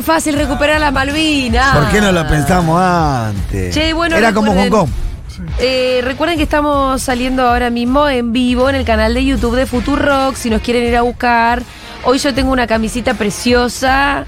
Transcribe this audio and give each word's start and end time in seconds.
re 0.00 0.02
fácil 0.02 0.34
recuperar 0.34 0.80
las 0.80 0.92
Malvinas. 0.92 1.76
¿Por 1.76 1.88
qué 1.90 2.00
no 2.00 2.12
lo 2.12 2.26
pensamos 2.26 2.80
antes? 2.80 3.74
Che, 3.74 3.92
bueno, 3.92 4.16
Era 4.16 4.32
como 4.32 4.52
Hong 4.52 4.68
Kong. 4.68 4.88
Eh, 5.58 6.00
recuerden 6.04 6.36
que 6.36 6.42
estamos 6.42 7.00
saliendo 7.00 7.48
ahora 7.48 7.70
mismo 7.70 8.08
en 8.08 8.32
vivo 8.32 8.68
en 8.68 8.76
el 8.76 8.84
canal 8.84 9.14
de 9.14 9.24
YouTube 9.24 9.56
de 9.56 9.66
Futurock. 9.66 10.34
Si 10.34 10.50
nos 10.50 10.60
quieren 10.62 10.84
ir 10.84 10.96
a 10.96 11.02
buscar. 11.02 11.62
Hoy 12.04 12.18
yo 12.18 12.34
tengo 12.34 12.52
una 12.52 12.66
camisita 12.66 13.14
preciosa. 13.14 14.26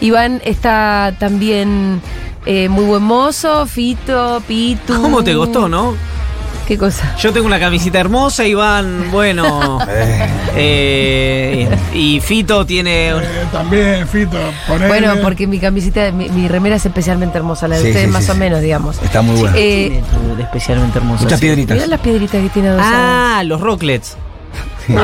Iván 0.00 0.40
está 0.44 1.14
también 1.18 2.00
eh, 2.46 2.68
muy 2.68 2.84
buen 2.84 3.02
mozo. 3.02 3.66
Fito, 3.66 4.42
Pitu. 4.46 5.00
¿Cómo 5.00 5.22
te 5.22 5.34
costó, 5.34 5.68
no? 5.68 5.94
¿Qué 6.68 6.76
cosa? 6.76 7.16
Yo 7.16 7.32
tengo 7.32 7.46
una 7.46 7.58
camisita 7.58 7.98
hermosa, 7.98 8.46
Iván, 8.46 9.10
bueno. 9.10 9.78
eh, 10.54 11.66
y 11.94 12.20
Fito 12.20 12.66
tiene. 12.66 13.08
Eh, 13.08 13.14
también, 13.50 14.06
Fito, 14.06 14.36
ponele. 14.66 14.86
Bueno, 14.88 15.14
porque 15.22 15.46
mi 15.46 15.58
camisita, 15.58 16.12
mi, 16.12 16.28
mi 16.28 16.46
remera 16.46 16.76
es 16.76 16.84
especialmente 16.84 17.38
hermosa, 17.38 17.68
la 17.68 17.76
de 17.76 17.82
Sí, 17.84 17.88
ustedes 17.88 18.06
sí, 18.08 18.12
más 18.12 18.24
sí, 18.24 18.30
o 18.32 18.34
sí. 18.34 18.40
menos, 18.40 18.60
digamos. 18.60 19.02
Está 19.02 19.22
muy 19.22 19.40
bueno. 19.40 19.56
Eh, 19.56 19.88
tiene 19.88 20.02
tu- 20.28 20.36
de 20.36 20.42
especialmente 20.42 20.98
hermosa. 20.98 21.22
Muchas 21.24 21.40
piedritas. 21.40 21.74
Mirá 21.74 21.86
las 21.86 22.00
piedritas 22.00 22.42
que 22.42 22.48
tiene. 22.50 22.68
Ah, 22.78 23.42
los 23.46 23.60
rocklets. 23.62 24.18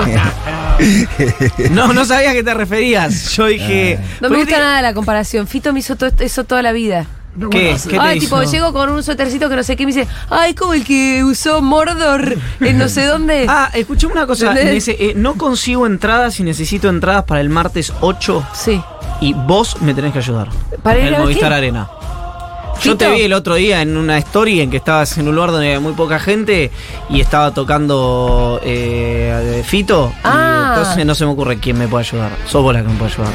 No, 1.70 1.92
no 1.92 2.04
sabía 2.04 2.30
a 2.30 2.32
qué 2.32 2.42
te 2.42 2.52
referías. 2.52 3.30
Yo 3.36 3.46
dije. 3.46 3.98
No 4.20 4.28
me 4.28 4.36
gusta 4.38 4.56
te- 4.56 4.60
nada 4.60 4.82
la 4.82 4.92
comparación. 4.92 5.46
Fito 5.46 5.72
me 5.72 5.78
hizo 5.80 5.96
todo 5.96 6.10
eso 6.18 6.44
toda 6.44 6.62
la 6.62 6.72
vida. 6.72 7.06
No, 7.36 7.50
¿Qué? 7.50 7.62
bueno, 7.70 7.78
¿Qué 7.84 7.90
te 7.90 8.00
Ay, 8.00 8.18
hizo? 8.18 8.26
tipo, 8.38 8.50
llego 8.50 8.72
con 8.72 8.90
un 8.90 9.02
suétercito 9.02 9.48
que 9.48 9.56
no 9.56 9.62
sé 9.64 9.74
qué 9.76 9.82
y 9.82 9.86
me 9.86 9.92
dice, 9.92 10.06
ay, 10.30 10.54
como 10.54 10.72
el 10.74 10.84
que 10.84 11.24
usó 11.24 11.60
Mordor 11.62 12.36
en 12.60 12.78
no 12.78 12.88
sé 12.88 13.06
dónde. 13.06 13.46
Ah, 13.48 13.70
escuchame 13.74 14.12
una 14.12 14.26
cosa. 14.26 14.52
Me 14.52 14.70
dice, 14.70 14.96
eh, 15.00 15.14
no 15.16 15.34
consigo 15.34 15.86
entradas 15.86 16.38
y 16.38 16.44
necesito 16.44 16.88
entradas 16.88 17.24
para 17.24 17.40
el 17.40 17.48
martes 17.48 17.92
8 18.00 18.46
Sí. 18.52 18.80
y 19.20 19.32
vos 19.32 19.80
me 19.82 19.94
tenés 19.94 20.12
que 20.12 20.18
ayudar. 20.20 20.48
¿Para 20.82 20.98
ir 21.00 21.06
en 21.08 21.14
a 21.14 21.16
el 21.16 21.16
qué? 21.16 21.22
Movistar 21.22 21.52
Arena. 21.52 21.88
Yo 22.82 22.96
te 22.96 23.08
vi 23.10 23.22
el 23.22 23.32
otro 23.32 23.54
día 23.54 23.82
en 23.82 23.96
una 23.96 24.18
story 24.18 24.60
en 24.60 24.68
que 24.70 24.76
estabas 24.78 25.16
en 25.16 25.28
un 25.28 25.34
lugar 25.36 25.52
donde 25.52 25.68
había 25.68 25.80
muy 25.80 25.92
poca 25.92 26.18
gente 26.18 26.70
y 27.08 27.20
estaba 27.20 27.52
tocando 27.54 28.60
eh, 28.64 29.62
Fito. 29.64 30.12
y 30.14 30.18
Ah. 30.24 30.74
entonces 30.76 31.06
no 31.06 31.14
se 31.14 31.24
me 31.24 31.30
ocurre 31.32 31.58
quién 31.58 31.78
me 31.78 31.86
puede 31.88 32.04
ayudar. 32.04 32.30
Sos 32.46 32.62
vos 32.62 32.74
la 32.74 32.82
que 32.82 32.88
me 32.88 32.94
puede 32.96 33.12
ayudar. 33.12 33.32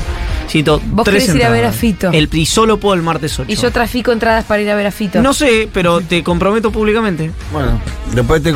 Cito, 0.49 0.81
Vos 0.83 1.05
tres 1.05 1.25
querés 1.25 1.35
ir 1.35 1.45
a 1.45 1.49
ver 1.51 1.65
a 1.65 1.71
Fito. 1.71 2.09
El, 2.11 2.27
y 2.33 2.45
solo 2.47 2.79
puedo 2.79 2.95
el 2.95 3.03
martes 3.03 3.39
8. 3.39 3.51
Y 3.51 3.55
yo 3.55 3.71
trafico 3.71 4.11
entradas 4.11 4.45
para 4.45 4.61
ir 4.61 4.69
a 4.71 4.75
ver 4.75 4.87
a 4.87 4.91
Fito. 4.91 5.21
No 5.21 5.33
sé, 5.33 5.69
pero 5.71 6.01
te 6.01 6.23
comprometo 6.23 6.71
públicamente. 6.71 7.31
Bueno, 7.53 7.79
después 8.13 8.41
te, 8.41 8.51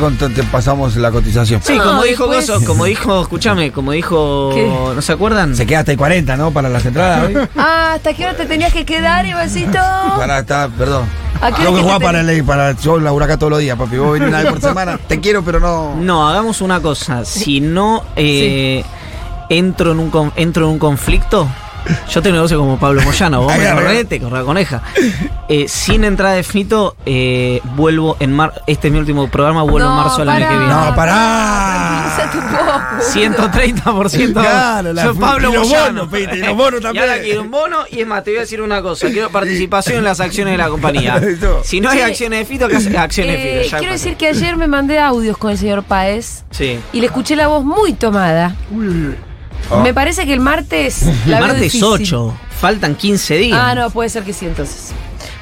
pasamos 0.50 0.96
la 0.96 1.12
cotización. 1.12 1.62
Sí, 1.62 1.76
No, 1.76 1.84
como 1.84 2.02
dijo 2.02 2.26
después- 2.26 2.50
Gozo, 2.50 2.66
como 2.66 2.84
dijo, 2.86 3.22
escúchame, 3.22 3.70
como 3.70 3.92
dijo, 3.92 4.50
¿Qué? 4.54 4.66
¿no 4.66 5.00
se 5.02 5.12
acuerdan? 5.12 5.54
Se 5.54 5.66
queda 5.66 5.80
hasta 5.80 5.92
el 5.92 5.98
40, 5.98 6.36
¿no? 6.36 6.50
Para 6.50 6.68
las 6.68 6.84
entradas 6.84 7.26
hoy. 7.26 7.34
Ah, 7.56 7.92
¿hasta 7.94 8.12
qué 8.12 8.24
hora 8.24 8.36
te 8.36 8.46
tenías 8.46 8.72
que 8.72 8.84
quedar, 8.84 9.24
Ivancito? 9.26 9.78
Para 10.16 10.40
estar, 10.40 10.70
perdón. 10.70 11.04
¿A 11.40 11.48
qué 11.48 11.54
hora 11.54 11.64
Tengo 11.64 11.76
que 11.76 11.82
jugar 11.82 11.98
te 11.98 12.04
para 12.04 12.20
el 12.20 12.44
para 12.44 12.72
yo 12.72 12.98
laburo 12.98 13.24
acá 13.24 13.36
todos 13.38 13.50
los 13.50 13.60
días, 13.60 13.78
papi. 13.78 13.96
Vos 13.96 14.12
venís 14.14 14.28
una 14.28 14.42
vez 14.42 14.50
por 14.50 14.60
semana. 14.60 14.98
Te 15.08 15.20
quiero, 15.20 15.44
pero 15.44 15.60
no. 15.60 15.94
No, 15.96 16.28
hagamos 16.28 16.60
una 16.60 16.80
cosa. 16.80 17.24
Si 17.24 17.60
no 17.60 18.02
eh, 18.16 18.84
entro, 19.48 19.92
en 19.92 20.00
un 20.00 20.32
entro 20.36 20.66
en 20.66 20.72
un 20.72 20.78
conflicto, 20.78 21.48
yo 22.10 22.22
te 22.22 22.32
negocio 22.32 22.58
como 22.58 22.78
Pablo 22.78 23.02
Moyano. 23.02 23.42
Vos 23.42 23.56
me 23.56 23.70
corrés, 23.72 24.08
te 24.08 24.20
coneja. 24.20 24.82
Eh, 25.48 25.66
sin 25.68 26.04
entrada 26.04 26.34
de 26.34 26.42
Fito, 26.42 26.96
eh, 27.06 27.60
vuelvo 27.76 28.16
en 28.20 28.32
mar. 28.32 28.62
Este 28.66 28.88
es 28.88 28.92
mi 28.92 28.98
último 28.98 29.28
programa, 29.28 29.62
vuelvo 29.62 29.88
en 29.88 29.94
marzo 29.96 30.18
del 30.18 30.28
año 30.30 30.48
que 30.48 30.56
viene. 30.56 30.72
No, 30.72 30.94
pará. 30.94 32.00
Poco. 32.24 32.74
130%. 33.12 34.32
Claro, 34.32 34.92
la 34.92 35.02
Soy 35.04 35.14
fu- 35.14 35.20
Pablo 35.20 35.50
y 35.50 35.54
los 35.54 35.68
Moyano. 35.68 36.06
bonos, 36.06 36.20
y 36.32 36.36
los 36.38 36.56
bonos 36.56 36.80
Y 36.82 36.86
ahora 36.86 37.00
también. 37.00 37.22
quiero 37.24 37.42
un 37.42 37.50
bono 37.50 37.78
y 37.90 38.00
es 38.00 38.06
más, 38.06 38.24
te 38.24 38.30
voy 38.30 38.38
a 38.38 38.40
decir 38.42 38.62
una 38.62 38.82
cosa. 38.82 39.08
Quiero 39.10 39.30
participación 39.30 39.98
en 39.98 40.04
las 40.04 40.20
acciones 40.20 40.52
de 40.54 40.58
la 40.58 40.68
compañía. 40.68 41.20
Si 41.64 41.80
no 41.80 41.90
hay 41.90 41.98
Sí. 41.98 42.02
acciones 42.04 42.38
de 42.40 42.44
Fito, 42.46 42.68
¿qué 42.68 42.76
hace? 42.76 42.96
Acciones 42.96 43.36
de 43.36 43.60
Eh, 43.60 43.64
Fito. 43.64 43.70
ya 43.72 43.78
quiero 43.78 43.92
decir 43.92 44.16
que 44.16 44.28
ayer 44.28 44.56
me 44.56 44.66
mandé 44.66 44.98
audios 45.00 45.36
con 45.36 45.50
el 45.50 45.58
señor 45.58 45.82
Paez 45.82 46.44
Sí. 46.50 46.78
y 46.92 47.00
le 47.00 47.06
escuché 47.06 47.36
la 47.36 47.48
voz 47.48 47.64
muy 47.64 47.92
tomada. 47.92 48.54
Uy. 48.70 49.14
Oh. 49.74 49.80
Me 49.82 49.94
parece 49.94 50.26
que 50.26 50.32
el 50.32 50.40
martes. 50.40 51.02
La 51.26 51.40
martes 51.40 51.60
difícil. 51.60 51.84
8. 51.84 52.34
Faltan 52.60 52.94
15 52.94 53.36
días. 53.36 53.58
Ah, 53.60 53.74
no, 53.74 53.90
puede 53.90 54.08
ser 54.08 54.22
que 54.24 54.32
sí, 54.32 54.46
entonces. 54.46 54.92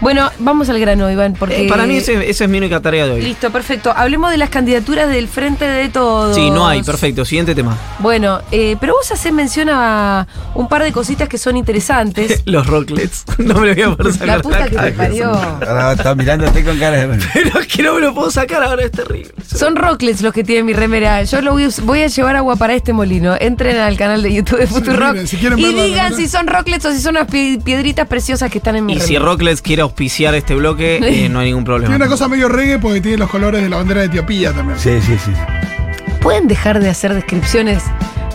Bueno, 0.02 0.30
vamos 0.40 0.68
al 0.68 0.78
grano, 0.80 1.10
Iván, 1.10 1.34
porque. 1.38 1.64
Eh, 1.66 1.68
para 1.68 1.86
mí 1.86 1.96
ese- 1.96 2.28
esa 2.28 2.44
es 2.44 2.50
mi 2.50 2.58
única 2.58 2.80
tarea 2.80 3.06
de 3.06 3.12
hoy. 3.12 3.22
Listo, 3.22 3.50
perfecto. 3.50 3.92
Hablemos 3.96 4.30
de 4.32 4.36
las 4.36 4.50
candidaturas 4.50 5.08
del 5.08 5.28
Frente 5.28 5.64
de 5.64 5.88
Todos. 5.88 6.34
Sí, 6.34 6.50
no 6.50 6.66
hay, 6.66 6.82
perfecto. 6.82 7.24
Siguiente 7.24 7.54
tema. 7.54 7.78
Bueno, 8.00 8.41
eh, 8.50 8.76
pero 8.80 8.94
vos 8.94 9.10
hacés 9.12 9.32
mención 9.32 9.68
a 9.70 10.26
un 10.54 10.68
par 10.68 10.82
de 10.82 10.92
cositas 10.92 11.28
que 11.28 11.38
son 11.38 11.56
interesantes. 11.56 12.42
Los 12.46 12.66
rocklets. 12.66 13.24
No 13.38 13.54
me 13.60 13.68
lo 13.68 13.74
voy 13.74 13.82
a 13.82 13.96
poder 13.96 14.12
sacar. 14.12 14.26
La 14.28 14.42
puta 14.42 14.64
que 14.68 14.76
te 14.76 14.92
parió. 14.92 15.32
Ahora 15.32 15.92
está 15.92 16.14
mirándote 16.14 16.64
con 16.64 16.78
cara 16.78 17.06
de. 17.06 17.18
Pero 17.32 17.60
es 17.60 17.66
que 17.66 17.82
no 17.82 17.94
me 17.94 18.00
lo 18.00 18.12
puedo 18.14 18.30
sacar 18.30 18.62
ahora, 18.62 18.84
es 18.84 18.91
terrible. 18.91 19.30
Son 19.46 19.76
rocklets 19.76 20.20
los 20.22 20.32
que 20.32 20.42
tiene 20.44 20.62
mi 20.64 20.72
remera. 20.72 21.22
Yo 21.22 21.41
lo 21.42 21.52
voy, 21.52 21.64
a- 21.64 21.68
voy 21.82 22.02
a 22.02 22.06
llevar 22.08 22.34
agua 22.36 22.56
para 22.56 22.74
este 22.74 22.92
molino. 22.92 23.36
Entren 23.38 23.76
al 23.76 23.96
canal 23.96 24.22
de 24.22 24.32
YouTube 24.34 24.58
de 24.58 24.66
Futurock 24.66 25.12
miren, 25.12 25.28
si 25.28 25.36
quieren 25.36 25.58
y 25.58 25.72
digan 25.72 26.14
si 26.16 26.28
son 26.28 26.46
rocklets 26.48 26.84
o 26.86 26.92
si 26.92 27.00
son 27.00 27.16
unas 27.16 27.28
pi- 27.30 27.58
piedritas 27.62 28.08
preciosas 28.08 28.50
que 28.50 28.58
están 28.58 28.74
en 28.76 28.84
mi 28.86 28.94
Y 28.94 29.00
si 29.00 29.06
remera. 29.14 29.24
Rocklets 29.26 29.62
quiere 29.62 29.82
auspiciar 29.92 30.34
este 30.34 30.54
bloque, 30.54 30.97
eh, 31.03 31.28
no 31.28 31.41
hay 31.41 31.48
ningún 31.48 31.64
problema. 31.64 31.88
Tiene 31.91 32.04
una 32.04 32.10
cosa 32.10 32.26
medio 32.28 32.48
reggae 32.48 32.78
porque 32.78 33.00
tiene 33.03 33.19
los 33.19 33.30
colores 33.30 33.62
de 33.62 33.69
la 33.69 33.76
bandera 33.76 34.00
de 34.00 34.06
Etiopía 34.06 34.53
también. 34.53 34.78
Sí, 34.78 35.00
sí, 35.03 35.16
sí. 35.22 35.32
¿Pueden 36.20 36.48
dejar 36.48 36.80
de 36.80 36.88
hacer 36.88 37.12
descripciones 37.14 37.82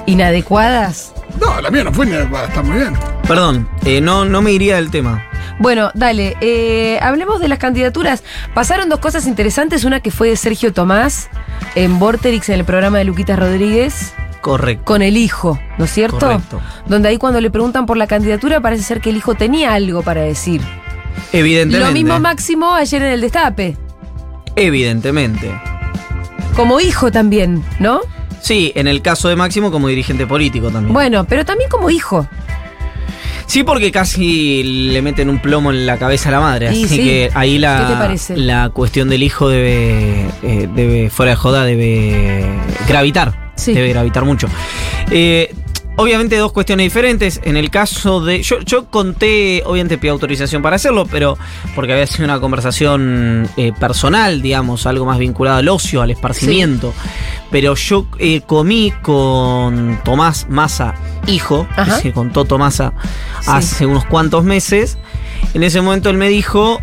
inadecuadas? 0.06 1.14
No, 1.40 1.60
la 1.62 1.70
mía 1.72 1.84
no 1.84 1.92
fue, 1.94 2.06
ni- 2.06 2.14
está 2.16 2.62
muy 2.64 2.78
bien. 2.78 2.94
Perdón, 3.28 3.68
eh, 3.86 4.02
no, 4.02 4.26
no 4.26 4.42
me 4.42 4.52
iría 4.52 4.76
del 4.76 4.90
tema. 4.92 5.24
Bueno, 5.60 5.90
dale, 5.96 6.36
eh, 6.42 7.00
hablemos 7.02 7.40
de 7.40 7.48
las 7.48 7.58
candidaturas. 7.60 8.24
Pasaron 8.54 8.90
dos 8.90 9.00
cosas 9.00 9.26
interesantes, 9.26 9.84
una 9.84 10.00
que 10.00 10.12
fue 10.12 10.30
de 10.30 10.36
Sergio 10.36 10.72
Tomás 10.74 11.30
en 11.76 11.98
Vorterix 12.00 12.50
en 12.50 12.56
el 12.60 12.66
programa 12.66 13.00
de 13.00 13.06
Luquitas 13.06 13.40
Rodríguez 13.40 14.14
Correcto. 14.42 14.84
con 14.86 15.02
el 15.02 15.18
hijo, 15.18 15.60
¿no 15.78 15.86
es 15.86 15.92
cierto? 15.92 16.20
Correcto. 16.20 16.62
Donde 16.86 17.10
ahí 17.10 17.18
cuando 17.18 17.42
le 17.42 17.50
preguntan 17.50 17.86
por 17.88 17.98
la 17.98 18.06
candidatura 18.08 18.62
parece 18.62 18.84
ser 18.84 19.02
que 19.02 19.10
el 19.10 19.18
hijo 19.18 19.34
tenía 19.36 19.74
algo 19.74 20.04
para 20.04 20.22
decir. 20.22 20.62
Evidentemente. 21.34 21.86
Lo 21.88 21.94
mismo 21.94 22.20
Máximo 22.20 22.74
ayer 22.74 23.02
en 23.02 23.12
el 23.12 23.22
Destape, 23.22 23.78
Evidentemente. 24.56 25.52
como 26.56 26.80
hijo 26.80 27.12
también, 27.12 27.64
¿no? 27.80 28.02
Sí, 28.42 28.72
en 28.76 28.88
el 28.88 29.02
caso 29.02 29.30
de 29.30 29.36
Máximo 29.36 29.72
como 29.72 29.88
dirigente 29.88 30.26
político 30.26 30.70
también. 30.70 30.94
Bueno, 30.94 31.26
pero 31.26 31.44
también 31.46 31.70
como 31.70 31.90
hijo. 31.90 32.28
Sí, 33.46 33.64
porque 33.64 33.92
casi 33.92 34.62
le 34.92 35.02
meten 35.02 35.30
un 35.30 35.40
plomo 35.40 35.72
en 35.72 35.86
la 35.86 35.98
cabeza 35.98 36.30
a 36.30 36.32
la 36.34 36.40
madre. 36.42 36.66
Y 36.66 36.84
así 36.84 36.98
sí. 36.98 37.04
que 37.04 37.32
ahí 37.34 37.58
la, 37.58 38.14
la 38.36 38.70
cuestión 38.70 39.10
del 39.10 39.24
hijo 39.24 39.48
debe, 39.48 40.28
eh, 40.44 40.70
debe, 40.76 41.10
fuera 41.10 41.32
de 41.32 41.36
joda, 41.38 41.64
debe 41.64 42.46
gravitar. 42.90 43.52
Sí. 43.56 43.74
Debe 43.74 43.90
gravitar 43.90 44.26
mucho. 44.26 44.48
Eh, 45.12 45.56
obviamente 45.98 46.38
dos 46.38 46.52
cuestiones 46.54 46.86
diferentes. 46.86 47.42
En 47.44 47.58
el 47.58 47.70
caso 47.70 48.22
de... 48.22 48.42
Yo, 48.42 48.60
yo 48.62 48.86
conté, 48.90 49.62
obviamente 49.66 49.98
pedí 49.98 50.10
autorización 50.10 50.62
para 50.62 50.78
hacerlo, 50.78 51.06
pero 51.12 51.38
porque 51.76 51.94
había 51.94 52.08
sido 52.08 52.26
una 52.26 52.40
conversación 52.40 53.48
eh, 53.58 53.74
personal, 53.80 54.42
digamos, 54.42 54.86
algo 54.86 55.06
más 55.06 55.20
vinculado 55.20 55.58
al 55.58 55.68
ocio, 55.70 56.02
al 56.02 56.12
esparcimiento. 56.12 56.94
Pero 57.52 57.76
yo 57.76 58.08
eh, 58.20 58.42
comí 58.46 58.92
con 59.02 60.00
Tomás 60.04 60.48
Massa, 60.50 60.96
hijo, 61.28 61.68
Ajá. 61.72 61.84
es 61.84 61.96
decir, 61.98 62.14
con 62.14 62.32
Toto 62.32 62.58
Massa, 62.58 62.94
Sí. 63.42 63.50
hace 63.52 63.86
unos 63.86 64.06
cuantos 64.06 64.44
meses. 64.44 64.98
En 65.54 65.64
ese 65.64 65.82
momento 65.82 66.10
él 66.10 66.18
me 66.18 66.28
dijo, 66.30 66.82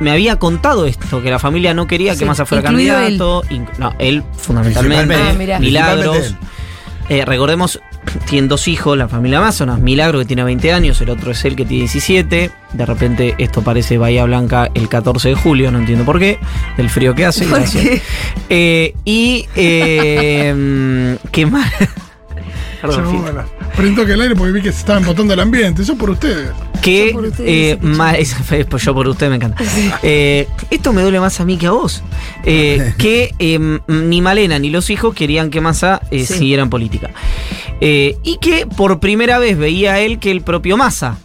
me 0.00 0.10
había 0.10 0.36
contado 0.36 0.86
esto, 0.86 1.22
que 1.22 1.30
la 1.30 1.38
familia 1.38 1.74
no 1.74 1.86
quería 1.86 2.14
Sí, 2.14 2.20
que 2.20 2.24
Massa 2.26 2.46
fuera 2.46 2.62
incluido 2.68 2.94
candidato. 2.94 3.42
Inc- 3.50 3.76
No, 3.78 3.94
él 3.98 4.22
fundamentalmente. 4.36 5.14
Ah. 5.52 5.58
Milagros. 5.60 6.34
Eh, 7.08 7.24
recordemos, 7.24 7.80
tienen 8.28 8.48
dos 8.48 8.68
hijos, 8.68 8.96
la 8.96 9.08
familia 9.08 9.40
Massa, 9.40 9.64
una 9.64 9.76
Milagro 9.76 10.18
que 10.18 10.24
tiene 10.24 10.44
20 10.44 10.72
años, 10.72 11.00
el 11.00 11.10
otro 11.10 11.32
es 11.32 11.44
él 11.44 11.56
que 11.56 11.64
tiene 11.64 11.82
17. 11.82 12.50
De 12.72 12.86
repente 12.86 13.34
esto 13.38 13.62
parece 13.62 13.98
Bahía 13.98 14.24
Blanca 14.24 14.70
el 14.74 14.88
14 14.88 15.30
de 15.30 15.34
julio, 15.34 15.70
no 15.70 15.78
entiendo 15.78 16.04
por 16.04 16.18
qué, 16.18 16.38
del 16.76 16.90
frío 16.90 17.14
que 17.14 17.26
hace. 17.26 17.46
¿Por 17.46 17.58
gracias. 17.58 17.84
qué? 17.84 18.02
Eh, 18.48 18.94
y, 19.04 19.46
eh, 19.56 21.16
¿qué 21.32 21.46
más? 21.46 21.72
Perdón, 22.80 23.04
Yo, 23.12 23.44
Prendí 23.76 23.90
un 23.90 23.96
toque 23.96 24.12
al 24.14 24.20
aire 24.22 24.34
porque 24.34 24.52
vi 24.52 24.62
que 24.62 24.72
se 24.72 24.78
estaban 24.78 25.04
botando 25.04 25.34
el 25.34 25.40
ambiente. 25.40 25.82
Eso 25.82 25.96
por 25.96 26.10
ustedes. 26.10 26.50
que 26.82 27.08
Yo 27.08 27.12
por 27.14 27.24
ustedes, 27.26 27.48
eh, 27.50 27.78
dice 27.80 27.94
más, 27.96 28.14
esa 28.18 28.42
fue- 28.42 28.64
pues 28.64 28.82
yo 28.84 28.94
por 28.94 29.06
usted 29.08 29.28
me 29.28 29.36
encanta. 29.36 29.62
Eh, 30.02 30.48
esto 30.70 30.92
me 30.92 31.02
duele 31.02 31.20
más 31.20 31.38
a 31.40 31.44
mí 31.44 31.56
que 31.58 31.66
a 31.66 31.70
vos. 31.72 32.02
Eh, 32.44 32.94
que 32.98 33.34
eh, 33.38 33.54
m- 33.54 33.80
ni 33.86 34.20
Malena 34.22 34.58
ni 34.58 34.70
los 34.70 34.88
hijos 34.90 35.14
querían 35.14 35.50
que 35.50 35.60
Massa 35.60 36.00
eh, 36.10 36.24
Sí. 36.26 36.34
siguiera 36.38 36.62
en 36.62 36.70
política. 36.70 37.10
Eh, 37.80 38.16
y 38.22 38.38
que 38.38 38.66
por 38.66 38.98
primera 39.00 39.38
vez 39.38 39.56
veía 39.58 40.00
él 40.00 40.18
que 40.18 40.30
el 40.30 40.40
propio 40.42 40.76
Massa 40.76 41.18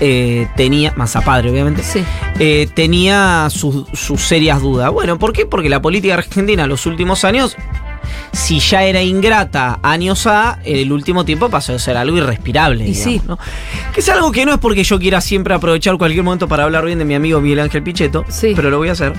eh, 0.00 0.48
tenía, 0.56 0.92
Massa 0.96 1.20
padre 1.20 1.50
obviamente, 1.50 1.82
Sí. 1.82 2.02
eh, 2.38 2.68
tenía 2.74 3.48
sus, 3.50 3.86
sus 3.92 4.20
serias 4.22 4.60
dudas. 4.60 4.90
Bueno, 4.90 5.18
¿por 5.18 5.32
qué? 5.32 5.46
Porque 5.46 5.68
la 5.68 5.80
política 5.80 6.14
argentina 6.14 6.64
en 6.64 6.68
los 6.68 6.84
últimos 6.86 7.24
años 7.24 7.56
si 8.32 8.58
ya 8.60 8.84
era 8.84 9.02
ingrata 9.02 9.78
años 9.82 10.26
A, 10.26 10.58
el 10.64 10.92
último 10.92 11.24
tiempo 11.24 11.48
pasó 11.48 11.74
a 11.74 11.78
ser 11.78 11.96
algo 11.96 12.16
irrespirable. 12.16 12.84
Y 12.86 12.92
digamos, 12.92 13.12
sí. 13.14 13.22
¿no? 13.26 13.38
Que 13.92 14.00
es 14.00 14.08
algo 14.08 14.30
que 14.32 14.44
no 14.46 14.52
es 14.52 14.58
porque 14.58 14.84
yo 14.84 14.98
quiera 14.98 15.20
siempre 15.20 15.54
aprovechar 15.54 15.96
cualquier 15.98 16.24
momento 16.24 16.48
para 16.48 16.64
hablar 16.64 16.84
bien 16.84 16.98
de 16.98 17.04
mi 17.04 17.14
amigo 17.14 17.40
Miguel 17.40 17.60
Ángel 17.60 17.82
Pichetto, 17.82 18.24
Sí. 18.28 18.52
pero 18.56 18.70
lo 18.70 18.78
voy 18.78 18.88
a 18.88 18.92
hacer. 18.92 19.12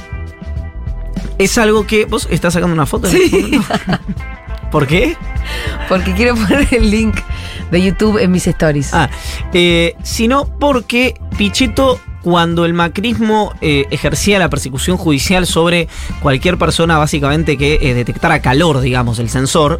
Es 1.37 1.57
algo 1.57 1.85
que. 1.85 2.05
¿Vos 2.05 2.27
estás 2.31 2.53
sacando 2.53 2.73
una 2.73 2.85
foto? 2.85 3.07
Sí. 3.09 3.59
¿Por 4.71 4.87
qué? 4.87 5.15
Porque 5.87 6.13
quiero 6.13 6.35
poner 6.35 6.67
el 6.71 6.89
link 6.89 7.15
de 7.71 7.81
YouTube 7.81 8.17
en 8.17 8.31
mis 8.31 8.47
stories. 8.47 8.93
Ah, 8.93 9.09
eh, 9.53 9.95
sino 10.03 10.45
porque 10.59 11.15
Pichetto, 11.37 11.99
cuando 12.25 12.65
el 12.65 12.73
macrismo 12.73 13.53
eh, 13.61 13.85
ejercía 13.91 14.39
la 14.39 14.49
persecución 14.49 14.97
judicial 14.97 15.45
sobre 15.45 15.87
cualquier 16.23 16.57
persona, 16.57 16.97
básicamente 16.97 17.55
que 17.55 17.77
eh, 17.79 17.93
detectara 17.93 18.41
calor, 18.41 18.81
digamos, 18.81 19.19
el 19.19 19.29
sensor. 19.29 19.79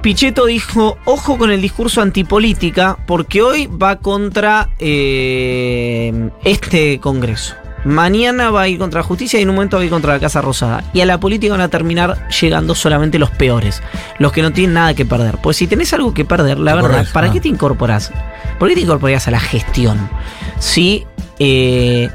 Pichetto 0.00 0.46
dijo, 0.46 0.96
ojo 1.04 1.38
con 1.38 1.50
el 1.50 1.60
discurso 1.60 2.02
antipolítica, 2.02 2.98
porque 3.04 3.42
hoy 3.42 3.66
va 3.66 3.96
contra 3.96 4.68
eh, 4.78 6.30
este 6.44 7.00
Congreso. 7.00 7.56
Mañana 7.84 8.50
va 8.50 8.62
a 8.62 8.68
ir 8.68 8.78
contra 8.78 9.00
la 9.00 9.04
justicia 9.04 9.40
y 9.40 9.42
en 9.42 9.48
un 9.48 9.56
momento 9.56 9.76
va 9.78 9.82
a 9.82 9.86
ir 9.86 9.90
contra 9.90 10.12
la 10.12 10.20
Casa 10.20 10.40
Rosada. 10.40 10.84
Y 10.92 11.00
a 11.00 11.06
la 11.06 11.18
política 11.18 11.54
van 11.54 11.62
a 11.62 11.68
terminar 11.68 12.28
llegando 12.28 12.76
solamente 12.76 13.18
los 13.18 13.30
peores, 13.30 13.82
los 14.18 14.30
que 14.30 14.42
no 14.42 14.52
tienen 14.52 14.74
nada 14.74 14.94
que 14.94 15.04
perder. 15.04 15.38
Pues 15.42 15.56
si 15.56 15.66
tenés 15.66 15.92
algo 15.94 16.14
que 16.14 16.24
perder, 16.24 16.60
la 16.60 16.76
verdad. 16.76 17.06
¿para 17.12 17.28
Ah. 17.28 17.32
qué 17.32 17.40
te 17.40 17.48
incorporás? 17.48 18.12
¿Por 18.58 18.68
qué 18.68 18.74
te 18.74 18.82
incorporás 18.82 19.26
a 19.28 19.30
la 19.30 19.40
gestión? 19.40 20.10
Si 20.58 21.06
eh, 21.40 22.08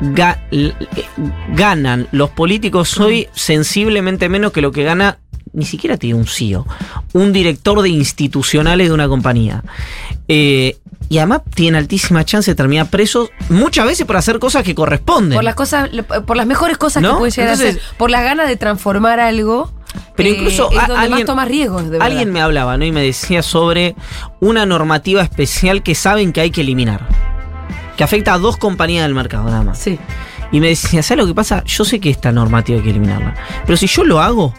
ga- 0.00 0.38
eh, 0.52 0.72
ganan 1.54 2.06
los 2.12 2.30
políticos 2.30 2.98
hoy 3.00 3.26
sensiblemente 3.34 4.28
menos 4.28 4.52
que 4.52 4.60
lo 4.60 4.70
que 4.70 4.84
gana 4.84 5.18
ni 5.52 5.64
siquiera 5.64 5.96
tiene 5.96 6.18
un 6.18 6.26
CEO, 6.26 6.66
un 7.14 7.32
director 7.32 7.80
de 7.80 7.88
institucionales 7.88 8.88
de 8.88 8.94
una 8.94 9.08
compañía. 9.08 9.64
Eh, 10.28 10.76
y 11.08 11.18
además 11.18 11.42
tiene 11.54 11.78
altísima 11.78 12.24
chance 12.24 12.50
de 12.50 12.54
terminar 12.54 12.90
presos 12.90 13.30
muchas 13.48 13.86
veces 13.86 14.06
por 14.06 14.16
hacer 14.16 14.38
cosas 14.38 14.64
que 14.64 14.74
corresponden. 14.74 15.36
Por 15.36 15.44
las 15.44 15.54
cosas, 15.54 15.88
por 16.26 16.36
las 16.36 16.46
mejores 16.46 16.76
cosas 16.78 17.02
¿No? 17.02 17.12
que 17.12 17.18
pueden 17.18 17.32
llegar 17.34 17.52
Entonces- 17.54 17.76
a 17.76 17.78
hacer. 17.86 17.96
Por 17.96 18.10
las 18.10 18.22
ganas 18.24 18.48
de 18.48 18.56
transformar 18.56 19.18
algo. 19.20 19.72
Pero 20.14 20.28
eh, 20.28 20.32
incluso 20.32 20.64
es 20.72 20.76
donde 20.78 20.94
más 20.94 21.04
alguien- 21.04 21.26
tomas 21.26 21.48
riesgos, 21.48 21.88
de. 21.90 21.98
Alguien 22.00 22.32
me 22.32 22.40
hablaba, 22.42 22.76
¿no? 22.76 22.84
Y 22.84 22.92
me 22.92 23.02
decía 23.02 23.42
sobre 23.42 23.94
una 24.40 24.66
normativa 24.66 25.22
especial 25.22 25.82
que 25.82 25.94
saben 25.94 26.32
que 26.34 26.42
hay 26.42 26.50
que 26.50 26.60
eliminar. 26.62 27.06
Que 27.96 28.04
afecta 28.04 28.34
a 28.34 28.38
dos 28.38 28.56
compañías 28.56 29.04
del 29.04 29.14
mercado, 29.14 29.44
nada 29.44 29.62
más. 29.62 29.78
Sí. 29.78 29.98
Y 30.52 30.60
me 30.60 30.68
decía, 30.68 31.02
¿sabes 31.02 31.22
lo 31.22 31.26
que 31.26 31.34
pasa? 31.34 31.64
Yo 31.64 31.84
sé 31.84 31.98
que 31.98 32.10
esta 32.10 32.30
normativa 32.32 32.78
hay 32.78 32.84
que 32.84 32.90
eliminarla. 32.90 33.34
Pero 33.64 33.76
si 33.76 33.86
yo 33.86 34.04
lo 34.04 34.20
hago 34.20 34.54